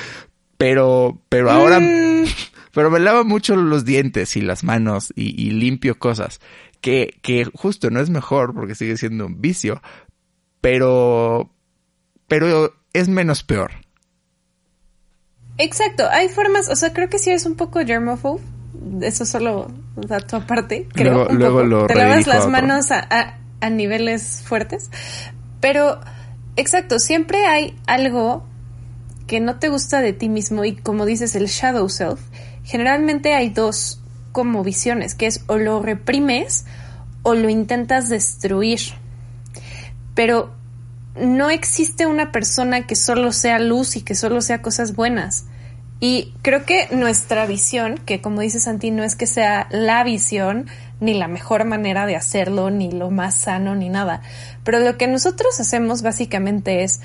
pero, 0.58 1.20
pero 1.28 1.50
ahora, 1.50 1.80
mm. 1.80 2.24
pero 2.72 2.90
me 2.90 3.00
lavo 3.00 3.24
mucho 3.24 3.56
los 3.56 3.84
dientes 3.84 4.36
y 4.36 4.40
las 4.40 4.64
manos 4.64 5.12
y, 5.16 5.40
y 5.42 5.50
limpio 5.50 5.98
cosas. 5.98 6.40
Que, 6.80 7.18
que 7.22 7.44
justo 7.54 7.90
no 7.90 8.00
es 8.00 8.08
mejor 8.08 8.54
porque 8.54 8.76
sigue 8.76 8.96
siendo 8.96 9.26
un 9.26 9.40
vicio, 9.40 9.82
pero, 10.60 11.52
pero 12.28 12.74
es 12.92 13.08
menos 13.08 13.42
peor. 13.42 13.72
Exacto, 15.58 16.08
hay 16.08 16.28
formas, 16.28 16.68
o 16.68 16.76
sea, 16.76 16.92
creo 16.92 17.08
que 17.08 17.18
sí 17.18 17.30
es 17.30 17.44
un 17.44 17.56
poco 17.56 17.84
germophobe, 17.84 18.40
eso 19.00 19.24
solo 19.24 19.70
dato 19.96 20.36
aparte, 20.36 20.88
creo. 20.92 21.14
Luego, 21.14 21.32
luego 21.32 21.62
lo 21.62 21.86
Te 21.86 21.94
lavas 21.94 22.26
las 22.26 22.48
manos 22.48 22.90
a, 22.90 23.36
a, 23.60 23.70
niveles 23.70 24.42
fuertes, 24.46 24.90
pero 25.60 26.00
exacto, 26.56 26.98
siempre 26.98 27.46
hay 27.46 27.76
algo 27.86 28.44
que 29.26 29.40
no 29.40 29.58
te 29.58 29.68
gusta 29.68 30.00
de 30.00 30.12
ti 30.12 30.28
mismo 30.28 30.64
y 30.64 30.76
como 30.76 31.06
dices 31.06 31.34
el 31.34 31.46
shadow 31.46 31.88
self, 31.88 32.20
generalmente 32.64 33.34
hay 33.34 33.50
dos 33.50 34.00
como 34.32 34.62
visiones, 34.62 35.14
que 35.14 35.26
es 35.26 35.42
o 35.46 35.56
lo 35.56 35.82
reprimes 35.82 36.64
o 37.22 37.34
lo 37.34 37.48
intentas 37.48 38.08
destruir. 38.08 38.80
Pero 40.14 40.52
no 41.20 41.50
existe 41.50 42.06
una 42.06 42.32
persona 42.32 42.86
que 42.86 42.96
solo 42.96 43.32
sea 43.32 43.58
luz 43.58 43.96
y 43.96 44.02
que 44.02 44.14
solo 44.14 44.40
sea 44.40 44.62
cosas 44.62 44.94
buenas. 44.94 45.46
Y 46.00 46.34
creo 46.42 46.64
que 46.64 46.88
nuestra 46.92 47.46
visión, 47.46 47.98
que 47.98 48.20
como 48.20 48.40
dice 48.40 48.60
Santi, 48.60 48.90
no 48.90 49.02
es 49.02 49.16
que 49.16 49.26
sea 49.26 49.66
la 49.70 50.04
visión, 50.04 50.66
ni 51.00 51.14
la 51.14 51.28
mejor 51.28 51.64
manera 51.64 52.06
de 52.06 52.16
hacerlo, 52.16 52.70
ni 52.70 52.90
lo 52.90 53.10
más 53.10 53.34
sano, 53.34 53.74
ni 53.74 53.88
nada. 53.88 54.22
Pero 54.62 54.78
lo 54.78 54.96
que 54.96 55.08
nosotros 55.08 55.58
hacemos 55.58 56.02
básicamente 56.02 56.84
es, 56.84 57.00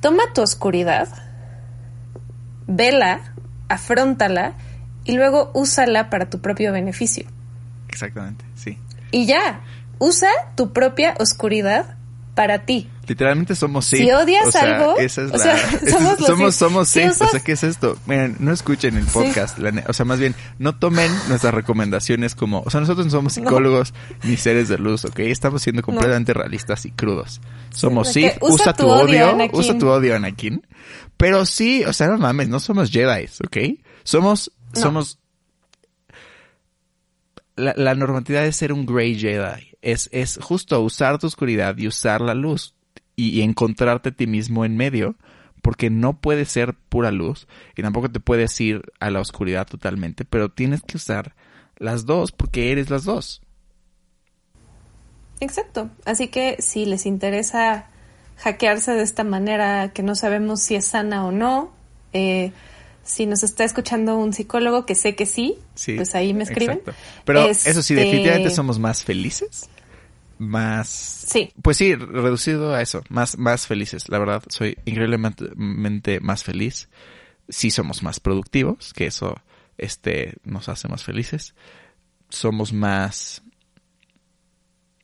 toma 0.00 0.24
tu 0.34 0.42
oscuridad, 0.42 1.08
vela, 2.66 3.34
afrontala 3.68 4.54
y 5.04 5.12
luego 5.12 5.50
úsala 5.54 6.10
para 6.10 6.28
tu 6.28 6.40
propio 6.40 6.72
beneficio. 6.72 7.26
Exactamente, 7.88 8.44
sí. 8.56 8.78
Y 9.12 9.26
ya, 9.26 9.60
usa 9.98 10.30
tu 10.56 10.72
propia 10.72 11.14
oscuridad 11.18 11.97
para 12.38 12.60
ti. 12.60 12.88
Literalmente 13.08 13.56
somos 13.56 13.86
Sith. 13.86 13.98
Si 13.98 14.12
odias 14.12 14.54
algo, 14.54 14.96
esa 14.96 15.22
es 15.22 15.32
la, 15.32 15.58
somos, 15.90 16.18
somos, 16.24 16.54
somos 16.54 16.88
Sith. 16.88 17.20
o 17.20 17.26
sea, 17.26 17.40
¿qué 17.40 17.50
es 17.50 17.64
esto? 17.64 17.98
Miren, 18.06 18.36
no 18.38 18.52
escuchen 18.52 18.96
el 18.96 19.06
podcast. 19.06 19.58
o 19.88 19.92
sea, 19.92 20.04
más 20.04 20.20
bien, 20.20 20.36
no 20.60 20.78
tomen 20.78 21.10
nuestras 21.28 21.52
recomendaciones 21.52 22.36
como, 22.36 22.60
o 22.60 22.70
sea, 22.70 22.78
nosotros 22.78 23.06
no 23.06 23.10
somos 23.10 23.32
psicólogos 23.32 23.92
ni 24.22 24.36
seres 24.36 24.68
de 24.68 24.78
luz, 24.78 25.04
¿ok? 25.04 25.18
Estamos 25.18 25.62
siendo 25.62 25.82
completamente 25.82 26.32
realistas 26.32 26.86
y 26.86 26.92
crudos. 26.92 27.40
Somos 27.70 28.12
Sith, 28.12 28.34
usa, 28.40 28.72
tu 28.72 28.86
odio, 28.86 29.36
usa 29.50 29.76
tu 29.76 29.88
odio, 29.88 30.14
Anakin. 30.14 30.64
Pero 31.16 31.44
sí, 31.44 31.82
o 31.86 31.92
sea, 31.92 32.06
no 32.06 32.18
mames, 32.18 32.48
no 32.48 32.60
somos 32.60 32.92
Jedi, 32.92 33.28
¿ok? 33.44 33.80
Somos, 34.04 34.52
somos, 34.74 35.18
la, 37.56 37.74
la 37.76 37.96
normatividad 37.96 38.46
es 38.46 38.54
ser 38.54 38.72
un 38.72 38.86
Grey 38.86 39.18
Jedi 39.18 39.67
es, 39.82 40.08
es 40.12 40.38
justo 40.42 40.80
usar 40.80 41.18
tu 41.18 41.26
oscuridad 41.26 41.76
y 41.78 41.86
usar 41.86 42.20
la 42.20 42.34
luz 42.34 42.74
y, 43.16 43.42
encontrarte 43.42 44.10
a 44.10 44.12
ti 44.12 44.26
mismo 44.28 44.64
en 44.64 44.76
medio, 44.76 45.16
porque 45.60 45.90
no 45.90 46.20
puede 46.20 46.44
ser 46.44 46.74
pura 46.88 47.10
luz 47.10 47.48
y 47.76 47.82
tampoco 47.82 48.08
te 48.10 48.20
puedes 48.20 48.58
ir 48.60 48.92
a 49.00 49.10
la 49.10 49.20
oscuridad 49.20 49.66
totalmente, 49.66 50.24
pero 50.24 50.50
tienes 50.50 50.82
que 50.82 50.96
usar 50.96 51.34
las 51.76 52.06
dos 52.06 52.30
porque 52.30 52.70
eres 52.70 52.90
las 52.90 53.04
dos. 53.04 53.42
Exacto. 55.40 55.90
Así 56.04 56.28
que 56.28 56.56
si 56.60 56.86
les 56.86 57.06
interesa 57.06 57.90
hackearse 58.36 58.92
de 58.92 59.02
esta 59.02 59.24
manera 59.24 59.92
que 59.92 60.02
no 60.02 60.14
sabemos 60.14 60.60
si 60.60 60.76
es 60.76 60.84
sana 60.84 61.26
o 61.26 61.32
no, 61.32 61.72
eh, 62.12 62.52
si 63.08 63.24
nos 63.24 63.42
está 63.42 63.64
escuchando 63.64 64.18
un 64.18 64.34
psicólogo, 64.34 64.84
que 64.84 64.94
sé 64.94 65.16
que 65.16 65.24
sí, 65.24 65.56
pues 65.96 66.14
ahí 66.14 66.34
me 66.34 66.44
escriben. 66.44 66.82
Pero 67.24 67.46
eso 67.48 67.82
sí, 67.82 67.94
definitivamente 67.94 68.48
este, 68.48 68.56
somos 68.56 68.78
más 68.78 69.02
felices. 69.02 69.70
Más. 70.36 70.88
Sí. 70.88 71.50
Pues 71.62 71.78
sí, 71.78 71.94
reducido 71.94 72.74
a 72.74 72.82
eso. 72.82 73.02
Más, 73.08 73.38
más 73.38 73.66
felices. 73.66 74.10
La 74.10 74.18
verdad, 74.18 74.42
soy 74.48 74.76
increíblemente 74.84 76.20
más 76.20 76.44
feliz. 76.44 76.90
Sí 77.48 77.70
somos 77.70 78.02
más 78.02 78.20
productivos, 78.20 78.92
que 78.92 79.06
eso 79.06 79.40
este, 79.78 80.34
nos 80.44 80.68
hace 80.68 80.86
más 80.88 81.02
felices. 81.02 81.54
Somos 82.28 82.74
más. 82.74 83.42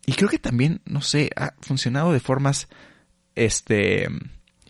Y 0.05 0.13
creo 0.13 0.29
que 0.29 0.39
también, 0.39 0.83
no 0.85 1.01
sé, 1.01 1.31
ha 1.37 1.55
funcionado 1.63 2.13
de 2.13 2.21
formas 2.21 2.69
este 3.35 4.09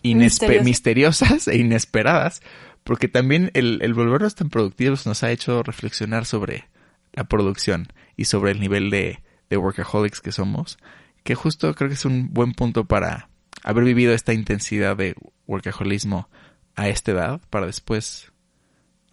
misteriosas 0.63 1.49
e 1.49 1.57
inesperadas 1.57 2.41
porque 2.85 3.07
también 3.07 3.49
el, 3.55 3.79
el 3.81 3.95
volvernos 3.95 4.35
tan 4.35 4.49
productivos 4.49 5.05
nos 5.07 5.23
ha 5.23 5.31
hecho 5.31 5.63
reflexionar 5.63 6.25
sobre 6.25 6.69
la 7.13 7.23
producción 7.23 7.87
y 8.15 8.25
sobre 8.25 8.51
el 8.51 8.59
nivel 8.59 8.91
de, 8.91 9.23
de 9.49 9.57
workaholics 9.57 10.21
que 10.21 10.31
somos, 10.31 10.77
que 11.23 11.33
justo 11.33 11.73
creo 11.73 11.89
que 11.89 11.95
es 11.95 12.05
un 12.05 12.31
buen 12.31 12.53
punto 12.53 12.85
para 12.85 13.27
haber 13.63 13.83
vivido 13.83 14.13
esta 14.13 14.33
intensidad 14.33 14.95
de 14.95 15.15
workaholismo 15.47 16.29
a 16.75 16.87
esta 16.87 17.11
edad, 17.11 17.41
para 17.49 17.65
después 17.65 18.31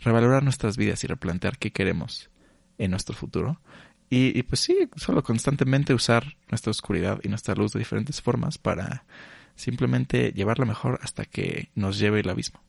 revalorar 0.01 0.43
nuestras 0.43 0.77
vidas 0.77 1.03
y 1.05 1.07
replantear 1.07 1.57
qué 1.57 1.73
queremos 1.73 2.31
en 2.77 2.91
nuestro 2.91 3.15
futuro. 3.15 3.63
Y, 4.11 4.39
y, 4.39 4.43
pues 4.43 4.61
sí, 4.61 4.77
solo 4.97 5.23
constantemente 5.23 5.95
usar 5.95 6.37
nuestra 6.51 6.71
oscuridad 6.71 7.21
y 7.23 7.31
nuestra 7.31 7.55
luz 7.55 7.73
de 7.73 7.79
diferentes 7.79 8.21
formas 8.21 8.59
para 8.59 9.07
simplemente 9.55 10.33
llevarla 10.33 10.67
mejor 10.67 10.99
hasta 11.03 11.25
que 11.25 11.71
nos 11.75 11.99
lleve 11.99 12.21
el 12.21 12.29
abismo. 12.29 12.61